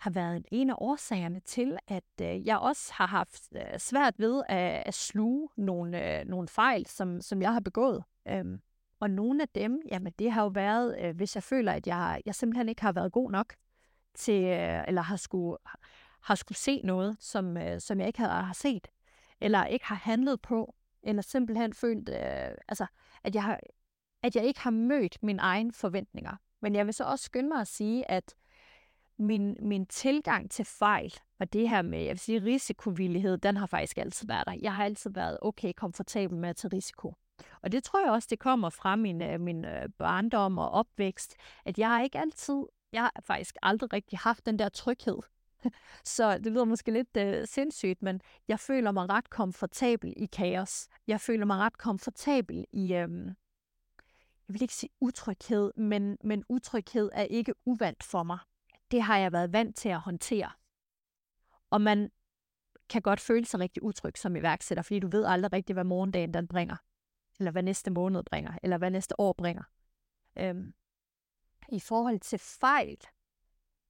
har 0.00 0.10
været 0.10 0.46
en 0.52 0.70
af 0.70 0.74
årsagerne 0.78 1.40
til, 1.40 1.78
at 1.88 2.04
øh, 2.22 2.46
jeg 2.46 2.58
også 2.58 2.92
har 2.94 3.06
haft 3.06 3.48
øh, 3.56 3.78
svært 3.78 4.14
ved 4.18 4.42
at, 4.48 4.82
at 4.86 4.94
sluge 4.94 5.48
nogle, 5.56 6.20
øh, 6.20 6.26
nogle 6.26 6.48
fejl, 6.48 6.86
som, 6.86 7.20
som 7.20 7.42
jeg 7.42 7.52
har 7.52 7.60
begået. 7.60 8.04
Øhm, 8.28 8.60
og 9.00 9.10
nogle 9.10 9.42
af 9.42 9.48
dem, 9.48 9.82
jamen 9.90 10.12
det 10.18 10.32
har 10.32 10.42
jo 10.42 10.48
været, 10.48 10.98
øh, 11.00 11.16
hvis 11.16 11.34
jeg 11.34 11.42
føler, 11.42 11.72
at 11.72 11.86
jeg, 11.86 12.22
jeg 12.26 12.34
simpelthen 12.34 12.68
ikke 12.68 12.82
har 12.82 12.92
været 12.92 13.12
god 13.12 13.30
nok 13.30 13.54
til, 14.14 14.44
øh, 14.44 14.84
eller 14.88 15.02
har 15.02 15.16
skulle, 15.16 15.56
har 16.26 16.34
skulle 16.34 16.58
se 16.58 16.80
noget, 16.84 17.16
som, 17.20 17.56
øh, 17.56 17.80
som 17.80 18.00
jeg 18.00 18.06
ikke 18.06 18.18
havde, 18.18 18.32
har 18.32 18.52
set, 18.52 18.88
eller 19.40 19.64
ikke 19.64 19.86
har 19.86 19.96
handlet 19.96 20.42
på, 20.42 20.74
eller 21.02 21.22
simpelthen 21.22 21.72
følt, 21.72 22.08
øh, 22.08 22.56
altså, 22.68 22.86
at 23.24 23.34
jeg, 23.34 23.42
har, 23.42 23.60
at 24.22 24.36
jeg 24.36 24.44
ikke 24.44 24.60
har 24.60 24.70
mødt 24.70 25.22
mine 25.22 25.42
egne 25.42 25.72
forventninger. 25.72 26.36
Men 26.62 26.74
jeg 26.74 26.86
vil 26.86 26.94
så 26.94 27.04
også 27.04 27.24
skynde 27.24 27.48
mig 27.48 27.60
at 27.60 27.68
sige, 27.68 28.10
at 28.10 28.34
min, 29.18 29.56
min 29.62 29.86
tilgang 29.86 30.50
til 30.50 30.64
fejl, 30.64 31.14
og 31.38 31.52
det 31.52 31.68
her 31.68 31.82
med, 31.82 31.98
jeg 31.98 32.10
vil 32.10 32.18
sige, 32.18 32.44
risikovillighed, 32.44 33.38
den 33.38 33.56
har 33.56 33.66
faktisk 33.66 33.98
altid 33.98 34.26
været 34.26 34.46
der. 34.46 34.56
Jeg 34.62 34.74
har 34.74 34.84
altid 34.84 35.10
været 35.10 35.38
okay 35.42 35.72
komfortabel 35.72 36.38
med 36.38 36.48
at 36.48 36.56
tage 36.56 36.76
risiko. 36.76 37.14
Og 37.62 37.72
det 37.72 37.84
tror 37.84 38.04
jeg 38.04 38.10
også, 38.10 38.28
det 38.30 38.38
kommer 38.38 38.70
fra 38.70 38.96
min, 38.96 39.22
øh, 39.22 39.40
min 39.40 39.64
øh, 39.64 39.88
barndom 39.98 40.58
og 40.58 40.70
opvækst, 40.70 41.36
at 41.64 41.78
jeg 41.78 41.88
har 41.88 42.02
ikke 42.02 42.18
altid, 42.18 42.62
jeg 42.92 43.02
har 43.02 43.12
faktisk 43.24 43.56
aldrig 43.62 43.92
rigtig 43.92 44.18
haft 44.18 44.46
den 44.46 44.58
der 44.58 44.68
tryghed 44.68 45.18
så 46.04 46.38
det 46.38 46.52
lyder 46.52 46.64
måske 46.64 46.90
lidt 46.90 47.16
øh, 47.16 47.46
sindssygt, 47.46 48.02
men 48.02 48.20
jeg 48.48 48.60
føler 48.60 48.90
mig 48.90 49.08
ret 49.08 49.30
komfortabel 49.30 50.14
i 50.16 50.26
kaos. 50.26 50.88
Jeg 51.06 51.20
føler 51.20 51.46
mig 51.46 51.58
ret 51.58 51.78
komfortabel 51.78 52.64
i, 52.72 52.82
øh, 52.94 53.26
jeg 54.48 54.52
vil 54.52 54.62
ikke 54.62 54.74
sige 54.74 54.90
utryghed, 55.00 55.72
men, 55.76 56.18
men 56.24 56.44
utryghed 56.48 57.10
er 57.12 57.22
ikke 57.22 57.54
uvandt 57.64 58.04
for 58.04 58.22
mig. 58.22 58.38
Det 58.90 59.02
har 59.02 59.18
jeg 59.18 59.32
været 59.32 59.52
vant 59.52 59.76
til 59.76 59.88
at 59.88 60.00
håndtere. 60.00 60.50
Og 61.70 61.80
man 61.80 62.10
kan 62.88 63.02
godt 63.02 63.20
føle 63.20 63.44
sig 63.44 63.60
rigtig 63.60 63.82
utryg 63.82 64.18
som 64.18 64.36
iværksætter, 64.36 64.82
fordi 64.82 64.98
du 64.98 65.08
ved 65.08 65.24
aldrig 65.24 65.52
rigtig, 65.52 65.74
hvad 65.74 65.84
morgendagen 65.84 66.34
den 66.34 66.48
bringer, 66.48 66.76
eller 67.38 67.50
hvad 67.50 67.62
næste 67.62 67.90
måned 67.90 68.22
bringer, 68.24 68.58
eller 68.62 68.78
hvad 68.78 68.90
næste 68.90 69.20
år 69.20 69.32
bringer. 69.32 69.62
Øhm, 70.38 70.74
I 71.68 71.80
forhold 71.80 72.20
til 72.20 72.38
fejl, 72.38 72.98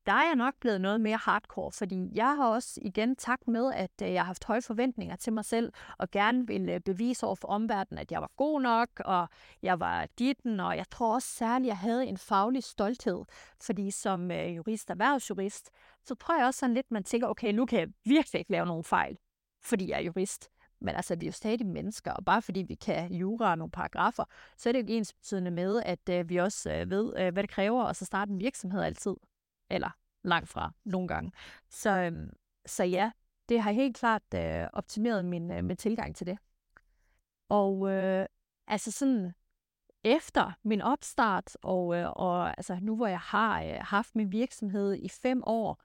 der 0.06 0.12
er 0.12 0.26
jeg 0.26 0.36
nok 0.36 0.54
blevet 0.60 0.80
noget 0.80 1.00
mere 1.00 1.16
hardcore, 1.16 1.72
fordi 1.72 2.10
jeg 2.14 2.36
har 2.36 2.48
også 2.48 2.80
igen 2.82 3.16
tak 3.16 3.48
med, 3.48 3.72
at 3.74 3.90
øh, 4.02 4.12
jeg 4.12 4.20
har 4.20 4.26
haft 4.26 4.44
høje 4.44 4.62
forventninger 4.62 5.16
til 5.16 5.32
mig 5.32 5.44
selv, 5.44 5.72
og 5.98 6.10
gerne 6.10 6.46
vil 6.46 6.68
øh, 6.68 6.80
bevise 6.80 7.26
over 7.26 7.34
for 7.34 7.48
omverdenen, 7.48 7.98
at 7.98 8.12
jeg 8.12 8.20
var 8.20 8.30
god 8.36 8.60
nok, 8.60 8.88
og 9.04 9.28
jeg 9.62 9.80
var 9.80 10.06
ditten, 10.18 10.60
og 10.60 10.76
jeg 10.76 10.90
tror 10.90 11.14
også 11.14 11.28
særligt, 11.28 11.66
at 11.66 11.68
jeg 11.68 11.78
havde 11.78 12.06
en 12.06 12.18
faglig 12.18 12.64
stolthed, 12.64 13.24
fordi 13.60 13.90
som 13.90 14.30
jurist 14.30 14.66
jurist, 14.76 14.90
erhvervsjurist, 14.90 15.70
så 16.04 16.14
tror 16.14 16.36
jeg 16.38 16.46
også 16.46 16.60
sådan 16.60 16.74
lidt, 16.74 16.90
man 16.90 17.04
tænker, 17.04 17.28
okay, 17.28 17.52
nu 17.52 17.66
kan 17.66 17.78
jeg 17.78 17.88
virkelig 18.04 18.38
ikke 18.38 18.50
lave 18.50 18.66
nogen 18.66 18.84
fejl, 18.84 19.18
fordi 19.62 19.90
jeg 19.90 19.96
er 19.96 20.02
jurist. 20.04 20.48
Men 20.80 20.94
altså, 20.94 21.16
vi 21.16 21.26
er 21.26 21.28
jo 21.28 21.32
stadig 21.32 21.66
mennesker, 21.66 22.12
og 22.12 22.24
bare 22.24 22.42
fordi 22.42 22.62
vi 22.62 22.74
kan 22.74 23.12
jura 23.12 23.54
nogle 23.54 23.70
paragrafer, 23.70 24.24
så 24.56 24.68
er 24.68 24.72
det 24.72 24.78
jo 24.78 24.82
ikke 24.82 24.96
ens 24.96 25.12
betydende 25.12 25.50
med, 25.50 25.82
at 25.84 26.28
vi 26.28 26.36
også 26.36 26.84
ved, 26.88 27.30
hvad 27.32 27.42
det 27.42 27.50
kræver 27.50 27.82
og 27.82 27.96
så 27.96 28.04
starte 28.04 28.32
en 28.32 28.40
virksomhed 28.40 28.82
altid 28.82 29.14
eller 29.70 29.90
langt 30.24 30.48
fra 30.48 30.72
nogle 30.84 31.08
gange. 31.08 31.32
Så, 31.68 31.90
øhm, 31.90 32.30
så 32.66 32.84
ja, 32.84 33.10
det 33.48 33.60
har 33.60 33.72
helt 33.72 33.96
klart 33.96 34.22
øh, 34.34 34.66
optimeret 34.72 35.24
min, 35.24 35.50
øh, 35.50 35.64
min 35.64 35.76
tilgang 35.76 36.16
til 36.16 36.26
det. 36.26 36.38
Og 37.48 37.90
øh, 37.90 38.26
altså 38.66 38.90
sådan 38.92 39.32
efter 40.04 40.52
min 40.62 40.82
opstart, 40.82 41.56
og, 41.62 41.96
øh, 41.96 42.10
og 42.10 42.48
altså 42.48 42.78
nu 42.82 42.96
hvor 42.96 43.06
jeg 43.06 43.20
har 43.20 43.62
øh, 43.62 43.76
haft 43.80 44.16
min 44.16 44.32
virksomhed 44.32 44.94
i 44.94 45.08
fem 45.08 45.42
år, 45.46 45.82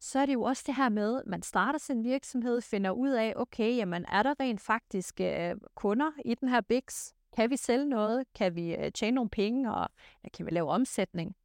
så 0.00 0.18
er 0.18 0.26
det 0.26 0.34
jo 0.34 0.42
også 0.42 0.64
det 0.66 0.74
her 0.74 0.88
med, 0.88 1.20
at 1.20 1.26
man 1.26 1.42
starter 1.42 1.78
sin 1.78 2.04
virksomhed, 2.04 2.60
finder 2.60 2.90
ud 2.90 3.10
af, 3.10 3.32
okay, 3.36 3.76
jamen 3.76 4.04
er 4.08 4.22
der 4.22 4.34
rent 4.40 4.60
faktisk 4.60 5.20
øh, 5.20 5.56
kunder 5.74 6.10
i 6.24 6.34
den 6.34 6.48
her 6.48 6.60
Bix? 6.60 7.12
Kan 7.36 7.50
vi 7.50 7.56
sælge 7.56 7.88
noget? 7.88 8.24
Kan 8.34 8.54
vi 8.54 8.74
øh, 8.74 8.92
tjene 8.92 9.14
nogle 9.14 9.30
penge? 9.30 9.74
Og 9.74 9.88
ja, 10.24 10.28
kan 10.28 10.46
vi 10.46 10.50
lave 10.50 10.70
omsætning? 10.70 11.36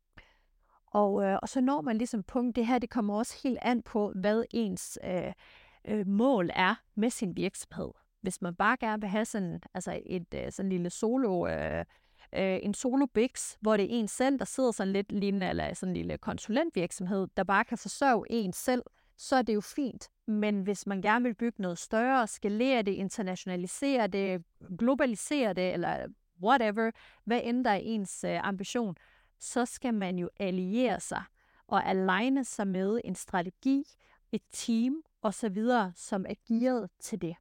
Og, 0.92 1.24
øh, 1.24 1.40
og 1.42 1.50
så 1.50 1.62
når 1.62 1.82
man 1.82 1.98
ligesom 1.98 2.24
punkt, 2.24 2.56
det 2.56 2.66
her 2.66 2.80
det 2.80 2.90
kommer 2.90 3.18
også 3.18 3.40
helt 3.44 3.60
an 3.62 3.82
på, 3.82 4.12
hvad 4.16 4.44
ens 4.52 5.00
øh, 5.04 5.34
øh, 5.88 6.08
mål 6.08 6.50
er 6.54 6.76
med 6.96 7.10
sin 7.10 7.36
virksomhed. 7.36 7.90
Hvis 8.22 8.42
man 8.42 8.56
bare 8.56 8.78
gerne 8.80 9.02
vil 9.02 9.10
have 9.10 9.26
sådan, 9.26 9.62
altså 9.74 10.00
et 10.06 10.34
øh, 10.34 10.52
sådan 10.52 10.70
lille 10.70 10.90
solo, 10.90 11.48
øh, 11.48 11.86
øh, 12.36 12.60
en 12.64 12.74
solo 12.74 13.06
bix, 13.06 13.56
hvor 13.62 13.78
det 13.78 13.86
er 13.86 14.00
en 14.00 14.08
selv, 14.08 14.40
der 14.40 14.46
sidder 14.46 14.72
sådan 14.72 14.94
lidt 14.94 15.12
lignende, 15.12 15.50
eller 15.50 15.74
sådan 15.74 15.90
en 15.92 15.98
lille 15.98 16.18
konsulentvirksomhed, 16.18 17.28
der 17.38 17.44
bare 17.44 17.66
kan 17.66 17.78
forsørge 17.78 18.26
en 18.30 18.54
selv, 18.54 18.84
så 19.18 19.36
er 19.36 19.42
det 19.42 19.56
jo 19.56 19.62
fint. 19.62 20.10
Men 20.28 20.62
hvis 20.62 20.88
man 20.88 21.02
gerne 21.02 21.26
vil 21.26 21.34
bygge 21.34 21.62
noget 21.62 21.78
større, 21.78 22.28
skalere 22.28 22.82
det, 22.82 22.92
internationalisere 22.92 24.08
det, 24.08 24.44
globalisere 24.80 25.54
det, 25.54 25.74
eller 25.74 26.08
whatever, 26.44 26.92
hvad 27.26 27.42
end 27.44 27.66
der 27.66 27.72
er 27.72 27.76
ens 27.84 28.24
øh, 28.24 28.48
ambition, 28.48 28.96
så 29.40 29.66
skal 29.66 29.94
man 29.94 30.20
jo 30.20 30.30
alliere 30.40 31.00
sig 31.00 31.24
og 31.68 31.90
aligne 31.90 32.44
sig 32.44 32.68
med 32.68 33.02
en 33.04 33.16
strategi, 33.16 33.84
et 34.32 34.42
team 34.52 35.02
osv., 35.22 35.66
som 35.96 36.26
er 36.30 36.36
gearet 36.48 36.90
til 37.00 37.22
det. 37.22 37.36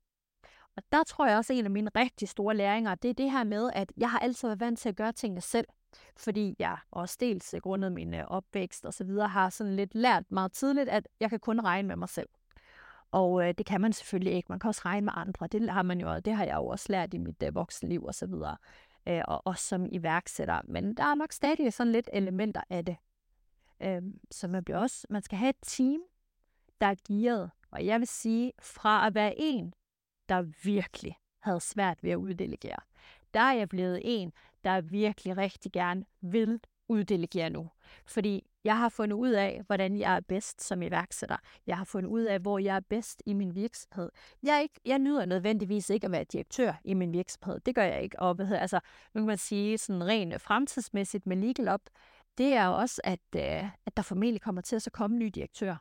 Og 0.77 0.83
der 0.93 1.05
tror 1.05 1.27
jeg 1.27 1.37
også, 1.37 1.53
at 1.53 1.59
en 1.59 1.65
af 1.65 1.71
mine 1.71 1.91
rigtig 1.97 2.29
store 2.29 2.57
læringer, 2.57 2.95
det 2.95 3.11
er 3.11 3.15
det 3.15 3.31
her 3.31 3.45
med, 3.45 3.71
at 3.75 3.93
jeg 3.97 4.11
har 4.11 4.19
altid 4.19 4.49
været 4.49 4.61
vant 4.61 4.79
til 4.79 4.89
at 4.89 4.97
gøre 4.97 5.13
tingene 5.13 5.41
selv. 5.41 5.67
Fordi 6.17 6.57
jeg 6.59 6.79
også 6.91 7.17
dels 7.21 7.55
grundet 7.63 7.93
min 7.93 8.15
øh, 8.15 8.25
opvækst 8.27 8.87
og 8.87 8.95
så 8.95 9.05
videre, 9.05 9.29
har 9.29 9.51
sådan 9.51 9.77
lidt 9.77 9.95
lært 9.95 10.25
meget 10.31 10.53
tidligt, 10.53 10.89
at 10.89 11.09
jeg 11.21 11.31
kan 11.31 11.41
kun 11.41 11.61
regne 11.61 11.89
med 11.89 11.97
mig 11.97 12.09
selv. 12.09 12.29
Og 13.11 13.49
øh, 13.49 13.55
det 13.59 13.67
kan 13.67 13.81
man 13.81 13.93
selvfølgelig 13.93 14.33
ikke. 14.33 14.47
Man 14.53 14.59
kan 14.59 14.69
også 14.69 14.83
regne 14.85 15.05
med 15.05 15.13
andre. 15.17 15.47
Det 15.47 15.71
har 15.71 15.83
man 15.83 16.01
jo, 16.01 16.19
det 16.19 16.33
har 16.33 16.45
jeg 16.45 16.57
jo 16.57 16.67
også 16.67 16.87
lært 16.89 17.15
i 17.15 17.19
mit 17.19 17.43
øh, 17.43 17.55
voksenliv 17.55 18.05
og 18.05 18.15
så 18.15 18.27
videre 18.27 18.57
øh, 19.09 19.23
og 19.29 19.43
også 19.45 19.65
som 19.65 19.87
iværksætter. 19.93 20.61
Men 20.65 20.95
der 20.95 21.05
er 21.05 21.15
nok 21.15 21.33
stadig 21.33 21.73
sådan 21.73 21.93
lidt 21.93 22.11
elementer 22.13 22.61
af 22.71 22.85
det. 22.85 22.97
Øh, 23.83 24.03
så 24.31 24.49
man, 24.49 24.65
bliver 24.65 24.79
også, 24.79 25.07
man 25.11 25.23
skal 25.23 25.39
have 25.39 25.51
et 25.51 25.57
team, 25.63 26.01
der 26.81 26.87
er 26.87 26.95
gearet. 27.09 27.51
Og 27.71 27.87
jeg 27.87 28.01
vil 28.01 28.09
sige, 28.09 28.53
fra 28.63 29.07
at 29.07 29.15
være 29.15 29.35
en, 29.37 29.75
der 30.29 30.43
virkelig 30.65 31.17
havde 31.39 31.61
svært 31.61 32.03
ved 32.03 32.11
at 32.11 32.17
uddelegere, 32.17 32.81
der 33.35 33.41
er 33.41 33.53
jeg 33.53 33.69
blevet 33.69 34.01
en, 34.05 34.33
der 34.65 34.81
virkelig 34.81 35.37
rigtig 35.37 35.73
gerne 35.73 36.05
vil 36.21 36.61
uddelegere 36.89 37.51
nu. 37.51 37.71
Fordi 38.07 38.45
jeg 38.65 38.79
har 38.79 38.89
fundet 38.89 39.17
ud 39.17 39.31
af, 39.31 39.63
hvordan 39.67 39.99
jeg 39.99 40.17
er 40.17 40.21
bedst 40.21 40.63
som 40.63 40.83
iværksætter. 40.83 41.37
Jeg 41.67 41.79
har 41.79 41.85
fundet 41.85 42.11
ud 42.11 42.23
af, 42.23 42.41
hvor 42.41 42.59
jeg 42.59 42.77
er 42.77 42.81
bedst 42.81 43.23
i 43.27 43.33
min 43.33 43.55
virksomhed. 43.55 44.11
Jeg, 44.43 44.63
ikke, 44.63 44.81
jeg 44.85 44.99
nyder 44.99 45.25
nødvendigvis 45.25 45.91
ikke 45.91 46.05
at 46.05 46.13
være 46.13 46.25
direktør 46.25 46.73
i 46.85 46.95
min 46.95 47.13
virksomhed. 47.13 47.61
Det 47.61 47.75
gør 47.75 47.83
jeg 47.83 48.03
ikke. 48.03 48.19
Og 48.19 48.35
hvad 48.35 48.47
hedder, 48.47 48.61
altså, 48.61 48.81
nu 49.15 49.21
kan 49.21 49.27
man 49.27 49.39
sige 49.39 49.79
sådan 49.79 50.07
rent 50.07 50.35
øh, 50.35 50.41
fremtidsmæssigt 50.41 51.27
med 51.27 51.37
Legal 51.37 51.69
op, 51.69 51.81
det 52.39 52.55
er 52.55 52.67
også, 52.67 53.01
at, 53.05 53.21
øh, 53.37 53.71
at 53.87 53.97
der 53.97 54.03
formentlig 54.03 54.43
kommer 54.43 54.61
til 54.63 54.77
at 54.77 54.83
så 54.83 54.91
komme 54.91 55.15
en 55.15 55.19
ny 55.19 55.31
direktør. 55.35 55.77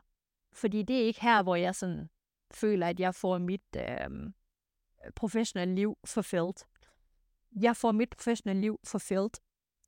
Fordi 0.52 0.82
det 0.82 1.00
er 1.02 1.06
ikke 1.06 1.22
her, 1.22 1.42
hvor 1.42 1.56
jeg 1.56 1.74
sådan 1.74 2.08
føler, 2.54 2.86
at 2.86 3.00
jeg 3.00 3.14
får 3.14 3.38
mit 3.38 3.76
øh, 3.76 4.30
professionelle 5.16 5.74
liv 5.74 5.98
fulfilled. 6.06 6.64
Jeg 7.60 7.76
får 7.76 7.92
mit 7.92 8.10
professionelle 8.10 8.60
liv 8.60 8.80
fulfilled 8.84 9.30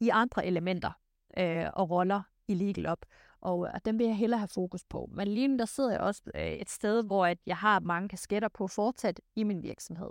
i 0.01 0.09
andre 0.09 0.47
elementer 0.47 1.00
øh, 1.39 1.67
og 1.73 1.91
roller 1.91 2.23
i 2.49 2.55
Legal 2.55 2.93
Up. 2.93 3.07
Og, 3.41 3.67
øh, 3.67 3.81
dem 3.85 3.99
vil 3.99 4.07
jeg 4.07 4.17
hellere 4.17 4.39
have 4.39 4.49
fokus 4.49 4.85
på. 4.85 5.11
Men 5.13 5.29
lige 5.29 5.49
nu 5.49 5.57
der 5.59 5.65
sidder 5.65 5.91
jeg 5.91 6.01
også 6.01 6.23
øh, 6.35 6.53
et 6.53 6.71
sted, 6.71 7.05
hvor 7.05 7.27
at 7.27 7.39
jeg 7.47 7.57
har 7.57 7.81
mange 7.81 8.09
kasketter 8.09 8.49
på 8.49 8.67
fortsat 8.67 9.21
i 9.37 9.43
min 9.43 9.63
virksomhed. 9.63 10.11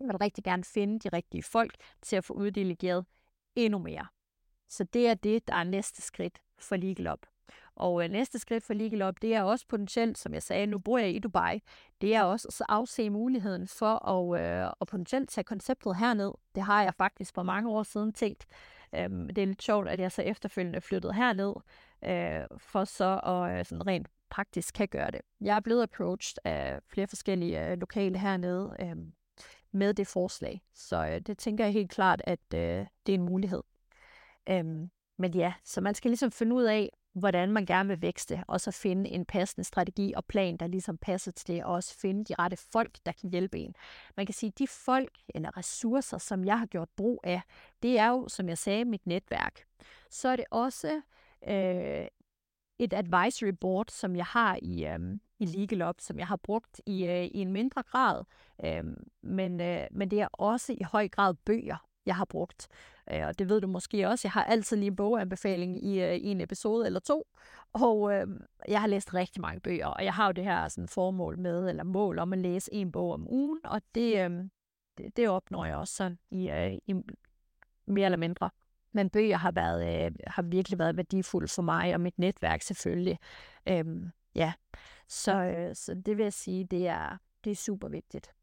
Jeg 0.00 0.08
vil 0.08 0.16
rigtig 0.16 0.44
gerne 0.44 0.64
finde 0.64 0.98
de 0.98 1.08
rigtige 1.16 1.42
folk 1.42 1.74
til 2.02 2.16
at 2.16 2.24
få 2.24 2.34
uddelegeret 2.34 3.04
endnu 3.54 3.78
mere. 3.78 4.06
Så 4.68 4.84
det 4.84 5.08
er 5.08 5.14
det, 5.14 5.48
der 5.48 5.54
er 5.54 5.64
næste 5.64 6.02
skridt 6.02 6.38
for 6.58 6.76
Legal 6.76 7.12
Up. 7.12 7.26
Og 7.74 8.04
øh, 8.04 8.10
næste 8.10 8.38
skridt 8.38 8.64
for 8.64 8.74
Legal 8.74 9.02
Up, 9.02 9.14
det 9.22 9.34
er 9.34 9.42
også 9.42 9.66
potentielt, 9.68 10.18
som 10.18 10.34
jeg 10.34 10.42
sagde, 10.42 10.66
nu 10.66 10.78
bor 10.78 10.98
jeg 10.98 11.14
i 11.14 11.18
Dubai, 11.18 11.60
det 12.00 12.14
er 12.14 12.22
også 12.22 12.48
at 12.60 12.66
afse 12.68 13.10
muligheden 13.10 13.68
for 13.68 14.08
at, 14.08 14.40
øh, 14.40 14.72
at 14.80 14.86
potentielt 14.86 15.30
tage 15.30 15.44
konceptet 15.44 15.96
herned. 15.96 16.32
Det 16.54 16.62
har 16.62 16.82
jeg 16.82 16.94
faktisk 16.94 17.34
for 17.34 17.42
mange 17.42 17.70
år 17.70 17.82
siden 17.82 18.12
tænkt. 18.12 18.46
Øhm, 18.94 19.28
det 19.28 19.42
er 19.42 19.46
lidt 19.46 19.62
sjovt, 19.62 19.88
at 19.88 20.00
jeg 20.00 20.12
så 20.12 20.22
efterfølgende 20.22 20.80
flyttede 20.80 21.12
herned, 21.12 21.54
øh, 22.04 22.58
for 22.58 22.84
så 22.84 23.20
at 23.24 23.58
øh, 23.58 23.64
sådan 23.64 23.86
rent 23.86 24.08
praktisk 24.30 24.74
kan 24.74 24.88
gøre 24.88 25.10
det. 25.10 25.20
Jeg 25.40 25.56
er 25.56 25.60
blevet 25.60 25.82
approached 25.82 26.38
af 26.44 26.78
flere 26.86 27.06
forskellige 27.06 27.66
øh, 27.66 27.78
lokale 27.78 28.18
hernede 28.18 28.76
øh, 28.80 28.96
med 29.72 29.94
det 29.94 30.06
forslag, 30.06 30.62
så 30.74 31.06
øh, 31.06 31.20
det 31.20 31.38
tænker 31.38 31.64
jeg 31.64 31.72
helt 31.72 31.90
klart, 31.90 32.22
at 32.24 32.54
øh, 32.54 32.86
det 33.06 33.12
er 33.12 33.18
en 33.18 33.22
mulighed. 33.22 33.62
Øhm, 34.48 34.90
men 35.18 35.34
ja, 35.34 35.52
så 35.64 35.80
man 35.80 35.94
skal 35.94 36.10
ligesom 36.10 36.30
finde 36.30 36.54
ud 36.54 36.64
af, 36.64 36.90
hvordan 37.16 37.52
man 37.52 37.66
gerne 37.66 37.88
vil 37.88 38.02
vækste, 38.02 38.44
og 38.46 38.60
så 38.60 38.70
finde 38.70 39.10
en 39.10 39.24
passende 39.24 39.64
strategi 39.64 40.12
og 40.16 40.24
plan, 40.24 40.56
der 40.56 40.66
ligesom 40.66 40.98
passer 40.98 41.32
til 41.32 41.46
det, 41.46 41.64
og 41.64 41.72
også 41.72 41.98
finde 41.98 42.24
de 42.24 42.34
rette 42.38 42.56
folk, 42.56 42.98
der 43.06 43.12
kan 43.12 43.30
hjælpe 43.30 43.58
en. 43.58 43.74
Man 44.16 44.26
kan 44.26 44.34
sige, 44.34 44.48
at 44.48 44.58
de 44.58 44.66
folk 44.66 45.12
eller 45.34 45.56
ressourcer, 45.56 46.18
som 46.18 46.44
jeg 46.44 46.58
har 46.58 46.66
gjort 46.66 46.88
brug 46.96 47.20
af, 47.24 47.40
det 47.82 47.98
er 47.98 48.08
jo, 48.08 48.28
som 48.28 48.48
jeg 48.48 48.58
sagde, 48.58 48.84
mit 48.84 49.06
netværk. 49.06 49.64
Så 50.10 50.28
er 50.28 50.36
det 50.36 50.44
også 50.50 51.02
øh, 51.48 52.06
et 52.78 52.92
advisory 52.92 53.52
board, 53.60 53.86
som 53.90 54.16
jeg 54.16 54.26
har 54.26 54.58
i, 54.62 54.86
øh, 54.86 55.00
i 55.38 55.46
Legal 55.46 55.82
Up, 55.82 55.96
som 55.98 56.18
jeg 56.18 56.26
har 56.26 56.36
brugt 56.36 56.80
i, 56.86 57.06
øh, 57.06 57.24
i 57.24 57.38
en 57.38 57.52
mindre 57.52 57.82
grad, 57.82 58.24
øh, 58.64 58.84
men, 59.22 59.60
øh, 59.60 59.86
men 59.90 60.10
det 60.10 60.20
er 60.20 60.28
også 60.32 60.72
i 60.72 60.82
høj 60.82 61.08
grad 61.08 61.34
bøger, 61.34 61.86
jeg 62.06 62.16
har 62.16 62.24
brugt. 62.24 62.68
Øh, 63.12 63.26
og 63.26 63.38
det 63.38 63.48
ved 63.48 63.60
du 63.60 63.66
måske 63.66 64.08
også. 64.08 64.28
Jeg 64.28 64.32
har 64.32 64.44
altid 64.44 64.76
lige 64.76 64.86
en 64.86 64.96
boganbefaling 64.96 65.84
i, 65.84 66.02
øh, 66.02 66.14
i 66.14 66.26
en 66.26 66.40
episode 66.40 66.86
eller 66.86 67.00
to. 67.00 67.26
Og 67.72 68.14
øh, 68.14 68.26
jeg 68.68 68.80
har 68.80 68.86
læst 68.86 69.14
rigtig 69.14 69.40
mange 69.40 69.60
bøger, 69.60 69.86
og 69.86 70.04
jeg 70.04 70.14
har 70.14 70.26
jo 70.26 70.32
det 70.32 70.44
her 70.44 70.68
sådan, 70.68 70.88
formål 70.88 71.38
med, 71.38 71.68
eller 71.68 71.84
mål 71.84 72.18
om 72.18 72.32
at 72.32 72.38
læse 72.38 72.74
en 72.74 72.92
bog 72.92 73.12
om 73.12 73.26
ugen, 73.30 73.60
og 73.64 73.82
det, 73.94 74.24
øh, 74.24 74.30
det, 74.98 75.16
det 75.16 75.28
opnår 75.28 75.64
jeg 75.64 75.76
også 75.76 75.94
sådan 75.94 76.18
i, 76.30 76.50
øh, 76.50 76.72
i 76.86 76.94
mere 77.86 78.04
eller 78.04 78.18
mindre. 78.18 78.50
Men 78.92 79.10
bøger 79.10 79.36
har, 79.36 79.50
været, 79.50 80.06
øh, 80.06 80.12
har 80.26 80.42
virkelig 80.42 80.78
været 80.78 80.96
værdifulde 80.96 81.48
for 81.48 81.62
mig, 81.62 81.94
og 81.94 82.00
mit 82.00 82.18
netværk 82.18 82.62
selvfølgelig. 82.62 83.18
Øhm, 83.68 84.10
ja, 84.34 84.52
så, 85.08 85.42
øh, 85.42 85.74
så 85.74 85.94
det 85.94 86.16
vil 86.16 86.22
jeg 86.22 86.32
sige, 86.32 86.64
det 86.64 86.88
er, 86.88 87.18
det 87.44 87.50
er 87.50 87.56
super 87.56 87.88
vigtigt 87.88 88.35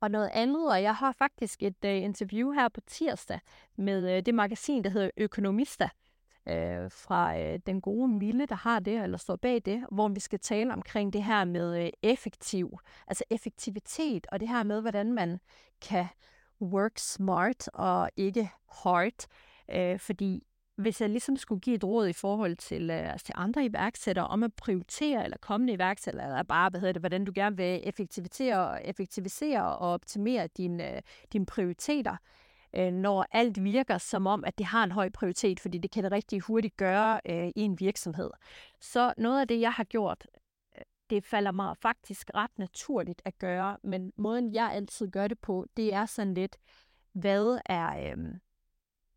og 0.00 0.10
noget 0.10 0.30
andet, 0.32 0.70
og 0.70 0.82
jeg 0.82 0.94
har 0.94 1.12
faktisk 1.12 1.62
et 1.62 1.84
uh, 1.84 1.90
interview 1.90 2.52
her 2.52 2.68
på 2.68 2.80
tirsdag 2.86 3.40
med 3.76 4.16
uh, 4.16 4.22
det 4.26 4.34
magasin, 4.34 4.84
der 4.84 4.90
hedder 4.90 5.10
Økonomista, 5.16 5.88
øh, 6.48 6.90
fra 6.90 7.38
øh, 7.38 7.58
den 7.66 7.80
gode 7.80 8.08
Mille, 8.08 8.46
der 8.46 8.54
har 8.54 8.80
det, 8.80 9.02
eller 9.02 9.18
står 9.18 9.36
bag 9.36 9.62
det, 9.64 9.84
hvor 9.92 10.08
vi 10.08 10.20
skal 10.20 10.40
tale 10.40 10.72
omkring 10.72 11.12
det 11.12 11.24
her 11.24 11.44
med 11.44 11.84
øh, 11.84 11.90
effektiv, 12.02 12.78
altså 13.06 13.24
effektivitet, 13.30 14.26
og 14.32 14.40
det 14.40 14.48
her 14.48 14.62
med, 14.62 14.80
hvordan 14.80 15.12
man 15.12 15.40
kan 15.80 16.06
work 16.60 16.98
smart 16.98 17.68
og 17.68 18.10
ikke 18.16 18.50
hard. 18.82 19.26
Øh, 19.70 19.98
fordi 19.98 20.44
hvis 20.78 21.00
jeg 21.00 21.08
ligesom 21.08 21.36
skulle 21.36 21.60
give 21.60 21.76
et 21.76 21.84
råd 21.84 22.08
i 22.08 22.12
forhold 22.12 22.56
til, 22.56 22.90
øh, 22.90 23.12
altså 23.12 23.26
til 23.26 23.34
andre 23.36 23.64
iværksættere 23.64 24.26
om 24.26 24.42
at 24.42 24.54
prioritere, 24.54 25.24
eller 25.24 25.36
kommende 25.40 25.72
iværksættere, 25.72 26.24
eller 26.24 26.42
bare, 26.42 26.70
hvad 26.70 26.80
hedder 26.80 26.92
det, 26.92 27.02
hvordan 27.02 27.24
du 27.24 27.32
gerne 27.34 27.56
vil 27.56 27.80
effektivisere, 27.84 28.86
effektivisere 28.86 29.78
og 29.78 29.92
optimere 29.92 30.46
dine, 30.46 30.84
din 30.84 30.94
øh, 30.94 31.02
dine 31.32 31.46
prioriteter, 31.46 32.16
øh, 32.76 32.92
når 32.92 33.26
alt 33.32 33.64
virker 33.64 33.98
som 33.98 34.26
om, 34.26 34.44
at 34.44 34.58
det 34.58 34.66
har 34.66 34.84
en 34.84 34.92
høj 34.92 35.08
prioritet, 35.08 35.60
fordi 35.60 35.78
det 35.78 35.90
kan 35.90 36.04
det 36.04 36.12
rigtig 36.12 36.40
hurtigt 36.40 36.76
gøre 36.76 37.20
øh, 37.26 37.48
i 37.56 37.60
en 37.60 37.80
virksomhed. 37.80 38.30
Så 38.80 39.14
noget 39.18 39.40
af 39.40 39.48
det, 39.48 39.60
jeg 39.60 39.72
har 39.72 39.84
gjort, 39.84 40.26
det 41.10 41.24
falder 41.24 41.52
mig 41.52 41.76
faktisk 41.76 42.30
ret 42.34 42.58
naturligt 42.58 43.22
at 43.24 43.38
gøre, 43.38 43.76
men 43.82 44.12
måden, 44.16 44.54
jeg 44.54 44.70
altid 44.72 45.08
gør 45.08 45.28
det 45.28 45.38
på, 45.38 45.66
det 45.76 45.94
er 45.94 46.06
sådan 46.06 46.34
lidt, 46.34 46.56
hvad 47.12 47.58
er, 47.66 48.12
øh, 48.12 48.18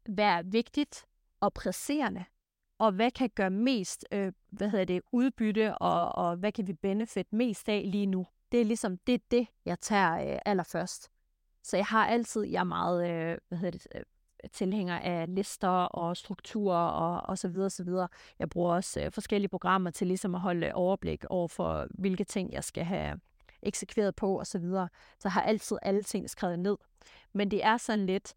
hvad 0.05 0.25
er 0.25 0.41
vigtigt 0.43 1.05
og 1.41 1.53
presserende, 1.53 2.25
og 2.79 2.91
hvad 2.91 3.11
kan 3.11 3.29
gøre 3.35 3.49
mest 3.49 4.05
øh, 4.11 4.33
hvad 4.49 4.69
hedder 4.69 4.85
det, 4.85 5.01
udbytte, 5.11 5.77
og, 5.77 6.25
og 6.25 6.35
hvad 6.35 6.51
kan 6.51 6.67
vi 6.67 6.73
benefit 6.73 7.33
mest 7.33 7.69
af 7.69 7.83
lige 7.85 8.05
nu. 8.05 8.27
Det 8.51 8.61
er 8.61 8.65
ligesom 8.65 8.97
det, 8.97 9.13
er 9.13 9.25
det 9.31 9.47
jeg 9.65 9.79
tager 9.79 10.33
øh, 10.33 10.39
allerførst. 10.45 11.11
Så 11.63 11.77
jeg 11.77 11.85
har 11.85 12.07
altid, 12.07 12.43
jeg 12.43 12.59
er 12.59 12.63
meget 12.63 13.09
øh, 13.09 13.37
hvad 13.47 13.57
hedder 13.57 13.71
det, 13.71 13.87
øh, 13.95 14.01
tilhænger 14.51 14.99
af 14.99 15.35
lister 15.35 15.67
og 15.69 16.17
strukturer 16.17 16.87
og, 16.87 17.29
og 17.29 17.37
så 17.37 17.47
videre, 17.47 17.69
så 17.69 17.83
videre. 17.83 18.07
Jeg 18.39 18.49
bruger 18.49 18.75
også 18.75 19.01
øh, 19.01 19.11
forskellige 19.11 19.49
programmer 19.49 19.89
til 19.89 20.07
ligesom 20.07 20.35
at 20.35 20.41
holde 20.41 20.73
overblik 20.73 21.25
over 21.25 21.47
for, 21.47 21.87
hvilke 21.89 22.23
ting 22.23 22.53
jeg 22.53 22.63
skal 22.63 22.83
have 22.83 23.19
eksekveret 23.61 24.15
på 24.15 24.39
og 24.39 24.47
så 24.47 24.59
videre. 24.59 24.89
Så 25.19 25.27
jeg 25.27 25.31
har 25.31 25.41
altid 25.41 25.77
alle 25.81 26.03
ting 26.03 26.29
skrevet 26.29 26.59
ned. 26.59 26.77
Men 27.33 27.51
det 27.51 27.65
er 27.65 27.77
sådan 27.77 28.05
lidt 28.05 28.33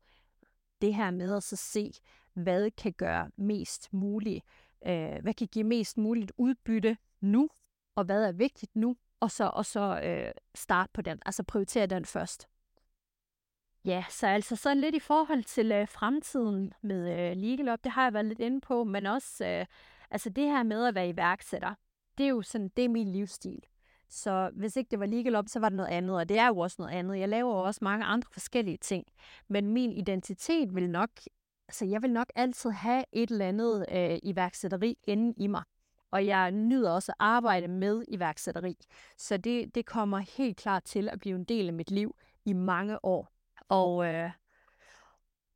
det 0.81 0.95
her 0.95 1.11
med 1.11 1.37
at 1.37 1.43
så 1.43 1.57
se, 1.57 1.93
hvad 2.35 2.71
kan 2.71 2.93
gøre 2.93 3.31
mest 3.37 3.93
muligt, 3.93 4.45
øh, 4.87 5.23
hvad 5.23 5.35
kan 5.35 5.47
give 5.47 5.65
mest 5.65 5.99
muligt 5.99 6.33
udbytte 6.37 6.97
nu, 7.21 7.49
og 7.95 8.05
hvad 8.05 8.25
er 8.25 8.33
vigtigt 8.33 8.77
nu, 8.77 8.97
og 9.21 9.31
så, 9.31 9.51
og 9.55 9.67
så 9.67 10.01
øh, 10.05 10.33
starte 10.55 10.91
på 10.93 11.03
den, 11.03 11.19
altså 11.27 11.43
prioritere 11.43 11.87
den 11.87 12.05
først. 12.05 12.49
Ja, 13.85 14.05
så 14.11 14.27
altså 14.27 14.57
sådan 14.57 14.81
lidt 14.81 14.95
i 14.95 15.01
forhold 15.01 15.45
til 15.45 15.73
øh, 15.73 15.89
fremtiden 15.89 16.73
med 16.83 17.31
øh, 17.31 17.37
Legal 17.37 17.73
Up, 17.73 17.85
det 17.85 17.93
har 17.93 18.03
jeg 18.03 18.13
været 18.13 18.27
lidt 18.27 18.41
inde 18.41 18.61
på, 18.61 18.85
men 18.85 19.07
også 19.07 19.47
øh, 19.47 19.67
altså 20.11 20.31
det 20.31 20.45
her 20.45 20.63
med 20.63 20.87
at 20.87 20.95
være 20.95 21.09
iværksætter, 21.09 21.75
det 22.19 22.25
er 22.25 22.31
jo 22.31 22.43
sådan, 22.43 22.69
det 22.69 22.85
er 22.85 22.89
min 22.89 23.09
livsstil. 23.09 23.63
Så 24.09 24.51
hvis 24.53 24.77
ikke 24.77 24.91
det 24.91 25.01
var 25.01 25.07
Legal 25.07 25.37
Up, 25.37 25.49
så 25.49 25.61
var 25.61 25.69
det 25.69 25.77
noget 25.77 25.91
andet, 25.91 26.17
og 26.17 26.29
det 26.29 26.39
er 26.39 26.47
jo 26.47 26.59
også 26.59 26.77
noget 26.79 26.93
andet. 26.93 27.19
Jeg 27.19 27.29
laver 27.29 27.55
også 27.55 27.79
mange 27.83 28.05
andre 28.05 28.29
forskellige 28.33 28.77
ting, 28.77 29.07
men 29.49 29.69
min 29.69 29.93
identitet 29.93 30.75
vil 30.75 30.91
nok, 30.91 31.11
så 31.71 31.85
jeg 31.85 32.03
vil 32.03 32.13
nok 32.13 32.27
altid 32.35 32.71
have 32.71 33.05
et 33.13 33.31
eller 33.31 33.49
andet 33.49 33.87
øh, 33.93 34.19
iværksætteri 34.23 34.99
inde 35.07 35.35
i 35.37 35.47
mig. 35.47 35.63
Og 36.11 36.27
jeg 36.27 36.51
nyder 36.51 36.91
også 36.91 37.13
at 37.13 37.17
arbejde 37.19 37.69
med 37.69 38.05
iværksætteri. 38.09 38.77
Så 39.17 39.37
det, 39.37 39.75
det 39.75 39.87
kommer 39.87 40.19
helt 40.19 40.57
klart 40.57 40.85
til 40.85 41.09
at 41.09 41.21
blive 41.21 41.37
en 41.37 41.45
del 41.45 41.67
af 41.67 41.73
mit 41.73 41.91
liv 41.91 42.17
i 42.45 42.53
mange 42.53 43.05
år. 43.05 43.29
Og, 43.69 44.07
øh, 44.07 44.31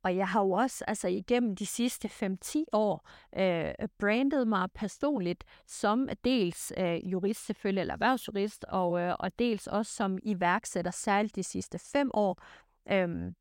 og 0.03 0.15
jeg 0.15 0.27
har 0.27 0.43
jo 0.43 0.51
også 0.51 0.85
altså 0.87 1.07
igennem 1.07 1.55
de 1.55 1.65
sidste 1.65 2.07
5-10 2.07 2.63
år 2.71 3.09
øh, 3.37 3.73
brandet 3.99 4.47
mig 4.47 4.71
personligt 4.71 5.43
som 5.67 6.09
dels 6.23 6.73
øh, 6.77 7.11
jurist 7.11 7.45
selvfølgelig, 7.45 7.81
eller 7.81 7.93
erhvervsjurist, 7.93 8.65
og, 8.65 8.99
øh, 8.99 9.15
og 9.19 9.39
dels 9.39 9.67
også 9.67 9.93
som 9.93 10.17
iværksætter, 10.23 10.91
særligt 10.91 11.35
de 11.35 11.43
sidste 11.43 11.79
5 11.79 12.11
år. 12.13 12.43
Øhm, 12.91 13.35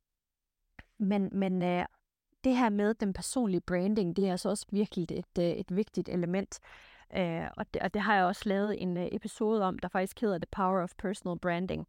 men 0.98 1.28
men 1.32 1.62
øh, 1.62 1.84
det 2.44 2.56
her 2.56 2.68
med 2.68 2.94
den 2.94 3.12
personlige 3.12 3.60
branding, 3.60 4.16
det 4.16 4.26
er 4.26 4.30
altså 4.30 4.48
også 4.48 4.66
virkelig 4.70 5.02
et, 5.02 5.24
et, 5.38 5.70
øh, 5.70 5.76
vigtigt 5.76 6.08
element. 6.08 6.60
Øh, 7.16 7.46
og, 7.56 7.74
det, 7.74 7.82
og 7.82 7.94
det 7.94 8.02
har 8.02 8.14
jeg 8.14 8.24
også 8.24 8.42
lavet 8.44 8.82
en 8.82 8.96
uh, 8.96 9.02
episode 9.12 9.64
om, 9.64 9.78
der 9.78 9.88
faktisk 9.88 10.20
hedder 10.20 10.38
The 10.38 10.46
Power 10.50 10.82
of 10.82 10.92
Personal 10.98 11.38
Branding. 11.38 11.86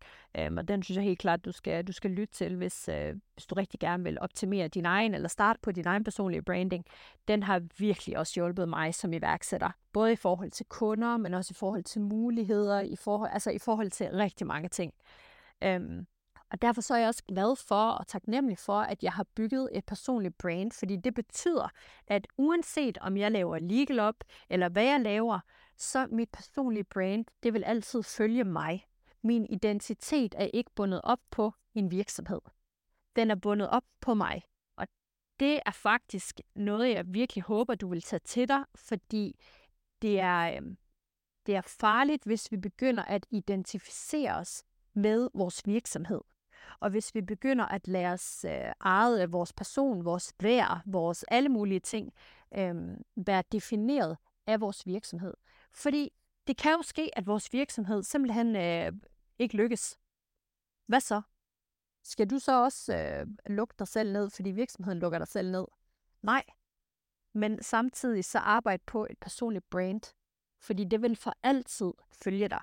Um, 0.47 0.57
og 0.57 0.67
den 0.67 0.83
synes 0.83 0.95
jeg 0.95 1.03
helt 1.03 1.19
klart, 1.19 1.45
du 1.45 1.51
skal, 1.51 1.87
du 1.87 1.91
skal 1.91 2.11
lytte 2.11 2.33
til, 2.33 2.55
hvis, 2.55 2.89
uh, 2.89 3.17
hvis 3.33 3.45
du 3.45 3.55
rigtig 3.55 3.79
gerne 3.79 4.03
vil 4.03 4.17
optimere 4.21 4.67
din 4.67 4.85
egen, 4.85 5.13
eller 5.13 5.29
starte 5.29 5.59
på 5.61 5.71
din 5.71 5.87
egen 5.87 6.03
personlige 6.03 6.41
branding. 6.41 6.85
Den 7.27 7.43
har 7.43 7.61
virkelig 7.77 8.17
også 8.17 8.33
hjulpet 8.35 8.69
mig 8.69 8.95
som 8.95 9.13
iværksætter. 9.13 9.71
Både 9.93 10.11
i 10.11 10.15
forhold 10.15 10.51
til 10.51 10.65
kunder, 10.65 11.17
men 11.17 11.33
også 11.33 11.51
i 11.51 11.59
forhold 11.59 11.83
til 11.83 12.01
muligheder, 12.01 12.79
i 12.79 12.95
forhold, 12.95 13.29
altså 13.33 13.51
i 13.51 13.59
forhold 13.59 13.91
til 13.91 14.09
rigtig 14.11 14.47
mange 14.47 14.69
ting. 14.69 14.93
Um, 15.65 16.07
og 16.51 16.61
derfor 16.61 16.81
så 16.81 16.93
er 16.93 16.97
jeg 16.97 17.07
også 17.07 17.23
glad 17.23 17.55
for 17.55 17.89
og 17.91 18.07
taknemmelig 18.07 18.57
for, 18.57 18.81
at 18.81 19.03
jeg 19.03 19.13
har 19.13 19.25
bygget 19.35 19.69
et 19.71 19.85
personligt 19.85 20.37
brand, 20.37 20.71
fordi 20.71 20.95
det 20.95 21.13
betyder, 21.13 21.69
at 22.07 22.27
uanset 22.37 22.97
om 22.97 23.17
jeg 23.17 23.31
laver 23.31 23.59
legal 23.59 23.99
op, 23.99 24.23
eller 24.49 24.69
hvad 24.69 24.83
jeg 24.83 24.99
laver, 24.99 25.39
så 25.77 26.07
mit 26.11 26.29
personlige 26.29 26.83
brand, 26.83 27.25
det 27.43 27.53
vil 27.53 27.63
altid 27.63 28.03
følge 28.03 28.43
mig. 28.43 28.85
Min 29.23 29.45
identitet 29.49 30.35
er 30.37 30.49
ikke 30.53 30.71
bundet 30.75 31.01
op 31.03 31.19
på 31.31 31.53
en 31.73 31.91
virksomhed. 31.91 32.41
Den 33.15 33.31
er 33.31 33.35
bundet 33.35 33.69
op 33.69 33.83
på 34.01 34.13
mig. 34.13 34.41
Og 34.75 34.87
det 35.39 35.59
er 35.65 35.71
faktisk 35.71 36.39
noget, 36.55 36.89
jeg 36.89 37.05
virkelig 37.07 37.43
håber, 37.43 37.75
du 37.75 37.87
vil 37.89 38.01
tage 38.01 38.19
til 38.19 38.47
dig, 38.47 38.63
fordi 38.75 39.39
det 40.01 40.19
er, 40.19 40.55
øhm, 40.57 40.77
det 41.45 41.55
er 41.55 41.61
farligt, 41.61 42.23
hvis 42.23 42.51
vi 42.51 42.57
begynder 42.57 43.03
at 43.03 43.25
identificere 43.31 44.35
os 44.35 44.63
med 44.93 45.29
vores 45.33 45.61
virksomhed. 45.65 46.21
Og 46.79 46.89
hvis 46.89 47.15
vi 47.15 47.21
begynder 47.21 47.65
at 47.65 47.87
lade 47.87 48.07
os 48.07 48.45
øh, 48.45 48.71
eget 48.79 49.19
af 49.19 49.31
vores 49.31 49.53
person, 49.53 50.05
vores 50.05 50.33
værd, 50.39 50.81
vores 50.85 51.25
alle 51.27 51.49
mulige 51.49 51.79
ting, 51.79 52.13
øh, 52.57 52.75
være 53.15 53.43
defineret 53.51 54.17
af 54.47 54.61
vores 54.61 54.85
virksomhed. 54.85 55.33
Fordi 55.73 56.11
det 56.47 56.57
kan 56.57 56.71
jo 56.71 56.81
ske, 56.81 57.17
at 57.17 57.27
vores 57.27 57.53
virksomhed 57.53 58.03
simpelthen 58.03 58.55
øh, 58.55 58.91
ikke 59.39 59.57
lykkes. 59.57 59.97
Hvad 60.85 60.99
så? 60.99 61.21
Skal 62.03 62.29
du 62.29 62.39
så 62.39 62.63
også 62.63 62.97
øh, 62.97 63.27
lukke 63.45 63.75
dig 63.79 63.87
selv 63.87 64.11
ned, 64.11 64.29
fordi 64.29 64.49
virksomheden 64.49 64.99
lukker 64.99 65.17
dig 65.17 65.27
selv 65.27 65.51
ned? 65.51 65.65
Nej. 66.21 66.43
Men 67.33 67.63
samtidig 67.63 68.25
så 68.25 68.39
arbejde 68.39 68.83
på 68.85 69.07
et 69.09 69.17
personligt 69.17 69.69
brand, 69.69 70.01
fordi 70.59 70.83
det 70.83 71.01
vil 71.01 71.15
for 71.15 71.33
altid 71.43 71.91
følge 72.23 72.47
dig. 72.47 72.61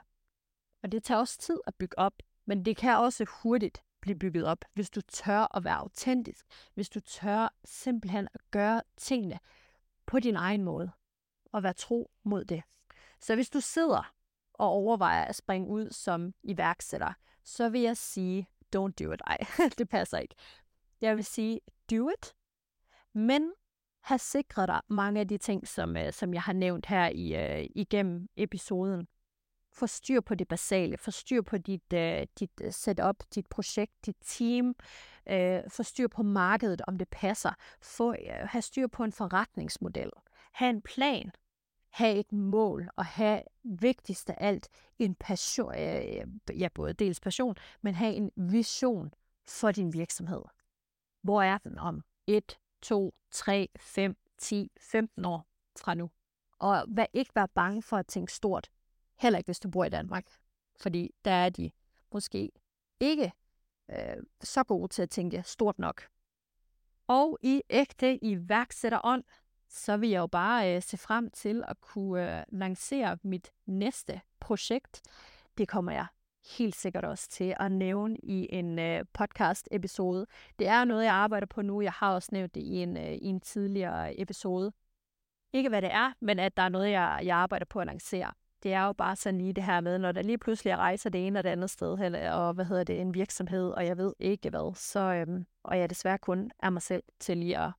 Og 0.83 0.93
det 0.93 1.05
tager 1.05 1.19
også 1.19 1.39
tid 1.39 1.61
at 1.67 1.75
bygge 1.75 1.99
op, 1.99 2.12
men 2.45 2.64
det 2.64 2.77
kan 2.77 2.97
også 2.97 3.27
hurtigt 3.43 3.83
blive 4.07 4.18
bygget 4.18 4.44
op, 4.44 4.64
hvis 4.74 4.90
du 4.90 5.00
tør 5.00 5.57
at 5.57 5.64
være 5.64 5.74
autentisk, 5.74 6.46
hvis 6.74 6.88
du 6.88 7.00
tør 7.00 7.54
simpelthen 7.64 8.28
at 8.34 8.40
gøre 8.50 8.82
tingene 8.96 9.38
på 10.07 10.20
din 10.20 10.36
egen 10.36 10.62
måde, 10.62 10.90
og 11.52 11.62
være 11.62 11.72
tro 11.72 12.11
mod 12.22 12.44
det. 12.44 12.62
Så 13.20 13.34
hvis 13.34 13.50
du 13.50 13.61
sidder 13.61 14.14
og 14.52 14.68
overvejer 14.68 15.24
at 15.24 15.36
springe 15.36 15.68
ud 15.68 15.90
som 15.90 16.34
iværksætter, 16.42 17.12
så 17.44 17.68
vil 17.68 17.80
jeg 17.80 17.96
sige, 17.96 18.48
don't 18.76 18.92
do 19.04 19.12
it. 19.12 19.22
Ej, 19.26 19.38
det 19.78 19.88
passer 19.88 20.18
ikke. 20.18 20.34
Jeg 21.00 21.16
vil 21.16 21.24
sige, 21.24 21.61
do 21.90 22.09
it, 22.09 22.34
men 23.12 23.52
have 24.00 24.18
sikret 24.18 24.68
dig 24.68 24.80
mange 24.88 25.20
af 25.20 25.28
de 25.28 25.38
ting, 25.38 25.68
som, 25.68 25.96
øh, 25.96 26.12
som 26.12 26.34
jeg 26.34 26.42
har 26.42 26.52
nævnt 26.52 26.86
her 26.86 27.09
i, 27.09 27.61
uh, 27.61 27.66
igennem 27.74 28.28
episoden. 28.36 29.09
Få 29.77 29.87
styr 29.87 30.20
på 30.20 30.35
det 30.35 30.49
basale, 30.49 30.99
få 30.99 31.11
styr 31.11 31.43
på 31.43 31.59
dit, 31.59 31.93
uh, 31.93 32.27
dit 32.39 32.51
øh, 32.61 32.72
setup, 32.72 33.16
dit 33.35 33.47
projekt, 33.47 34.07
dit 34.07 34.16
team, 34.24 34.74
uh, 35.31 35.70
få 35.70 35.83
styr 35.83 36.09
på 36.09 36.22
markedet, 36.22 36.83
om 36.87 36.99
det 36.99 37.09
passer, 37.09 37.51
få, 37.83 38.11
uh, 38.11 38.16
have 38.29 38.62
styr 38.62 38.87
på 38.87 39.05
en 39.05 39.12
forretningsmodel, 39.12 40.11
have 40.53 40.70
en 40.70 40.83
plan, 40.83 41.33
have 41.91 42.14
et 42.18 42.33
mål 42.33 42.89
og 42.97 43.05
have 43.05 43.43
vigtigst 43.64 44.31
af 44.31 44.37
alt 44.39 44.68
en 44.99 45.14
passion, 45.14 45.68
uh, 45.68 46.61
ja 46.61 46.68
både 46.74 46.93
dels 46.93 47.20
passion, 47.20 47.57
men 47.83 47.95
have 47.95 48.14
en 48.14 48.31
vision 48.37 49.11
for 49.49 49.70
din 49.70 49.93
virksomhed. 49.93 50.43
Hvor 51.22 51.43
er 51.43 51.59
den 51.59 51.79
om 51.79 52.03
1, 52.27 52.59
2, 52.83 53.14
3, 53.31 53.68
5, 53.79 54.16
10, 54.39 54.70
15 54.81 55.24
år 55.24 55.47
fra 55.79 55.95
nu? 55.95 56.11
Og 56.59 56.85
vær 56.89 57.07
ikke 57.12 57.35
være 57.35 57.49
bange 57.49 57.83
for 57.83 57.97
at 57.97 58.07
tænke 58.07 58.33
stort. 58.33 58.70
Heller 59.19 59.39
ikke, 59.39 59.49
hvis 59.49 59.61
du 59.61 59.71
bor 59.71 59.85
i 59.85 59.89
Danmark. 59.89 60.27
Fordi 60.81 61.11
der 61.25 61.31
er 61.31 61.49
de 61.49 61.71
måske 62.12 62.51
ikke 63.01 63.33
øh, 63.91 64.17
så 64.43 64.64
gode 64.64 64.89
til 64.89 65.03
at 65.03 65.11
tænke 65.11 65.43
stort 65.43 65.79
nok. 65.79 66.09
Og 67.07 67.39
i 67.43 67.62
ægte 67.71 68.25
iværksætterånd, 68.25 69.25
så 69.69 69.97
vil 69.97 70.11
jeg 70.11 70.19
jo 70.19 70.27
bare 70.27 70.77
øh, 70.77 70.83
se 70.83 70.97
frem 70.97 71.31
til 71.31 71.64
at 71.69 71.81
kunne 71.81 72.39
øh, 72.39 72.45
lancere 72.49 73.19
mit 73.23 73.53
næste 73.67 74.21
projekt. 74.41 75.03
Det 75.59 75.69
kommer 75.69 75.93
jeg 75.93 76.07
helt 76.59 76.77
sikkert 76.77 77.05
også 77.05 77.29
til 77.29 77.55
at 77.61 77.73
nævne 77.73 78.17
i 78.23 78.49
en 78.51 78.79
øh, 78.79 79.05
podcast-episode. 79.12 80.27
Det 80.59 80.67
er 80.67 80.85
noget, 80.85 81.05
jeg 81.05 81.14
arbejder 81.14 81.47
på 81.47 81.62
nu. 81.62 81.81
Jeg 81.81 81.93
har 81.93 82.14
også 82.14 82.29
nævnt 82.33 82.55
det 82.55 82.61
i 82.61 82.77
en, 82.77 82.97
øh, 82.97 83.12
i 83.12 83.25
en 83.25 83.41
tidligere 83.41 84.21
episode. 84.21 84.73
ikke 85.53 85.69
hvad 85.69 85.83
det 85.83 85.93
er, 85.93 86.12
men 86.21 86.39
at 86.39 86.57
der 86.57 86.62
er 86.62 86.69
noget, 86.69 86.91
jeg, 86.91 87.21
jeg 87.25 87.37
arbejder 87.37 87.67
på 87.67 87.81
at 87.81 87.87
lancere. 87.87 88.33
Det 88.67 88.75
er 88.75 88.87
jo 88.87 88.93
bare 88.93 89.17
sådan 89.17 89.39
lige 89.39 89.53
det 89.53 89.64
her 89.64 89.81
med, 89.81 89.99
når 89.99 90.12
der 90.12 90.23
lige 90.23 90.39
pludselig 90.39 90.77
rejser 90.77 91.11
det 91.11 91.27
ene 91.27 91.39
og 91.39 91.45
det 91.45 91.51
andet 91.51 91.71
sted, 91.71 91.99
eller, 91.99 92.33
og 92.33 92.55
hvad 92.55 92.64
hedder 92.64 92.85
det, 92.85 93.01
en 93.01 93.14
virksomhed, 93.14 93.71
og 93.71 93.87
jeg 93.87 93.99
ved 93.99 94.12
ikke 94.19 94.51
hvad, 94.51 94.75
så, 94.75 95.01
øhm, 95.01 95.47
og 95.62 95.79
jeg 95.79 95.91
desværre 95.91 96.19
kun 96.19 96.51
er 96.59 96.71
mig 96.71 96.83
selv 96.83 97.03
til 97.21 97.37
lige 97.37 97.59
at 97.59 97.71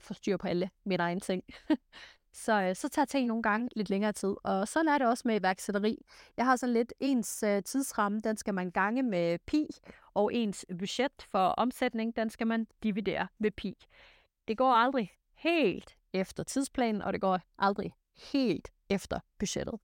få 0.00 0.14
styr 0.14 0.36
på 0.36 0.46
alle 0.46 0.70
mine 0.84 1.02
egne 1.02 1.20
ting. 1.20 1.42
så, 2.44 2.62
øh, 2.62 2.76
så 2.76 2.88
tager 2.88 3.06
ting 3.06 3.26
nogle 3.26 3.42
gange 3.42 3.68
lidt 3.76 3.90
længere 3.90 4.12
tid, 4.12 4.34
og 4.44 4.68
sådan 4.68 4.88
er 4.88 4.98
det 4.98 5.06
også 5.06 5.22
med 5.26 5.40
iværksætteri. 5.40 6.06
Jeg 6.36 6.44
har 6.44 6.56
sådan 6.56 6.72
lidt 6.72 6.92
ens 7.00 7.42
øh, 7.42 7.62
tidsramme, 7.62 8.20
den 8.20 8.36
skal 8.36 8.54
man 8.54 8.70
gange 8.70 9.02
med 9.02 9.38
pi, 9.46 9.66
og 10.14 10.34
ens 10.34 10.66
budget 10.78 11.26
for 11.30 11.48
omsætning, 11.48 12.16
den 12.16 12.30
skal 12.30 12.46
man 12.46 12.66
dividere 12.82 13.28
med 13.38 13.50
pi. 13.50 13.74
Det 14.48 14.58
går 14.58 14.72
aldrig 14.72 15.12
helt 15.34 15.96
efter 16.12 16.42
tidsplanen, 16.42 17.02
og 17.02 17.12
det 17.12 17.20
går 17.20 17.40
aldrig 17.58 17.92
helt 18.32 18.68
efter 18.90 19.20
budgettet. 19.38 19.74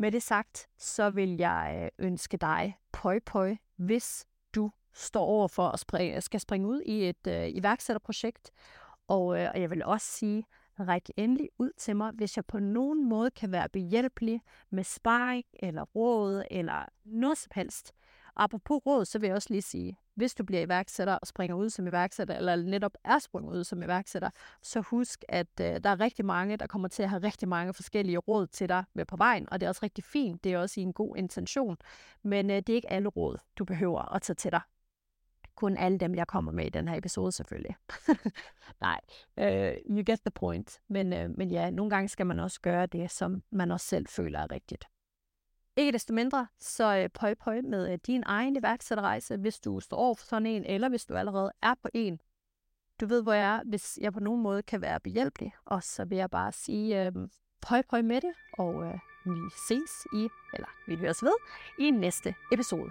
Med 0.00 0.12
det 0.12 0.22
sagt, 0.22 0.68
så 0.78 1.10
vil 1.10 1.36
jeg 1.36 1.90
øh, 1.98 2.06
ønske 2.06 2.36
dig 2.36 2.78
pøj 2.92 3.20
pøj, 3.26 3.56
hvis 3.76 4.26
du 4.54 4.70
står 4.92 5.24
over 5.24 5.48
for 5.48 5.68
at 5.68 5.80
springe, 5.80 6.20
skal 6.20 6.40
springe 6.40 6.68
ud 6.68 6.80
i 6.80 7.08
et 7.08 7.26
øh, 7.28 7.48
iværksætterprojekt. 7.48 8.50
Og, 9.08 9.40
øh, 9.40 9.50
og 9.54 9.60
jeg 9.60 9.70
vil 9.70 9.84
også 9.84 10.06
sige, 10.06 10.44
ræk 10.78 11.10
endelig 11.16 11.48
ud 11.58 11.70
til 11.76 11.96
mig, 11.96 12.12
hvis 12.12 12.36
jeg 12.36 12.44
på 12.46 12.58
nogen 12.58 13.08
måde 13.08 13.30
kan 13.30 13.52
være 13.52 13.68
behjælpelig 13.68 14.42
med 14.70 14.84
sparring 14.84 15.44
eller 15.52 15.82
råd 15.82 16.44
eller 16.50 16.84
noget 17.04 17.38
som 17.38 17.50
helst. 17.54 17.92
Apropos 18.36 18.86
råd, 18.86 19.04
så 19.04 19.18
vil 19.18 19.26
jeg 19.26 19.36
også 19.36 19.48
lige 19.50 19.62
sige, 19.62 19.98
hvis 20.14 20.34
du 20.34 20.44
bliver 20.44 20.62
iværksætter 20.62 21.14
og 21.14 21.26
springer 21.26 21.56
ud 21.56 21.70
som 21.70 21.86
iværksætter, 21.86 22.36
eller 22.36 22.56
netop 22.56 22.92
er 23.04 23.18
sprunget 23.18 23.56
ud 23.56 23.64
som 23.64 23.82
iværksætter, 23.82 24.30
så 24.62 24.80
husk, 24.80 25.24
at 25.28 25.46
øh, 25.60 25.66
der 25.66 25.90
er 25.90 26.00
rigtig 26.00 26.24
mange, 26.24 26.56
der 26.56 26.66
kommer 26.66 26.88
til 26.88 27.02
at 27.02 27.10
have 27.10 27.22
rigtig 27.22 27.48
mange 27.48 27.74
forskellige 27.74 28.18
råd 28.18 28.46
til 28.46 28.68
dig 28.68 28.84
med 28.94 29.04
på 29.04 29.16
vejen, 29.16 29.48
og 29.52 29.60
det 29.60 29.66
er 29.66 29.70
også 29.70 29.80
rigtig 29.82 30.04
fint, 30.04 30.44
det 30.44 30.52
er 30.52 30.58
også 30.58 30.80
i 30.80 30.82
en 30.82 30.92
god 30.92 31.16
intention, 31.16 31.76
men 32.22 32.50
øh, 32.50 32.56
det 32.56 32.68
er 32.68 32.74
ikke 32.74 32.92
alle 32.92 33.08
råd, 33.08 33.38
du 33.58 33.64
behøver 33.64 34.14
at 34.14 34.22
tage 34.22 34.34
til 34.34 34.52
dig. 34.52 34.60
Kun 35.54 35.76
alle 35.76 35.98
dem, 35.98 36.14
jeg 36.14 36.26
kommer 36.26 36.52
med 36.52 36.66
i 36.66 36.68
den 36.68 36.88
her 36.88 36.96
episode 36.96 37.32
selvfølgelig. 37.32 37.76
Nej, 38.80 39.00
uh, 39.36 39.96
you 39.96 40.02
get 40.06 40.20
the 40.20 40.30
point. 40.34 40.80
Men, 40.88 41.12
uh, 41.12 41.38
men 41.38 41.50
ja, 41.50 41.70
nogle 41.70 41.90
gange 41.90 42.08
skal 42.08 42.26
man 42.26 42.40
også 42.40 42.60
gøre 42.60 42.86
det, 42.86 43.10
som 43.10 43.42
man 43.50 43.70
også 43.70 43.86
selv 43.86 44.06
føler 44.08 44.38
er 44.38 44.50
rigtigt. 44.50 44.84
Ikke 45.80 45.92
desto 45.92 46.14
mindre, 46.14 46.46
så 46.58 46.96
øh, 46.96 47.08
pøj 47.08 47.34
pøj 47.34 47.60
med 47.60 47.92
øh, 47.92 47.98
din 48.06 48.22
egen 48.26 48.56
iværksætterrejse, 48.56 49.36
hvis 49.36 49.60
du 49.60 49.80
står 49.80 49.96
over 49.96 50.14
for 50.14 50.26
sådan 50.26 50.46
en, 50.46 50.64
eller 50.64 50.88
hvis 50.88 51.06
du 51.06 51.14
allerede 51.14 51.52
er 51.62 51.74
på 51.82 51.88
en. 51.94 52.20
Du 53.00 53.06
ved, 53.06 53.22
hvor 53.22 53.32
jeg 53.32 53.56
er, 53.56 53.62
hvis 53.64 53.98
jeg 54.00 54.12
på 54.12 54.20
nogen 54.20 54.42
måde 54.42 54.62
kan 54.62 54.80
være 54.80 55.00
behjælpelig. 55.00 55.52
Og 55.64 55.82
så 55.82 56.04
vil 56.04 56.18
jeg 56.18 56.30
bare 56.30 56.52
sige, 56.52 57.06
øh, 57.06 57.12
pøj 57.62 57.82
pøj 57.90 58.02
med 58.02 58.20
det, 58.20 58.32
og 58.58 58.84
øh, 58.84 58.98
vi 59.24 59.40
ses 59.68 60.06
i, 60.14 60.28
eller 60.54 60.68
vi 60.88 60.96
høres 60.96 61.22
ved, 61.22 61.34
i 61.78 61.90
næste 61.90 62.34
episode. 62.52 62.90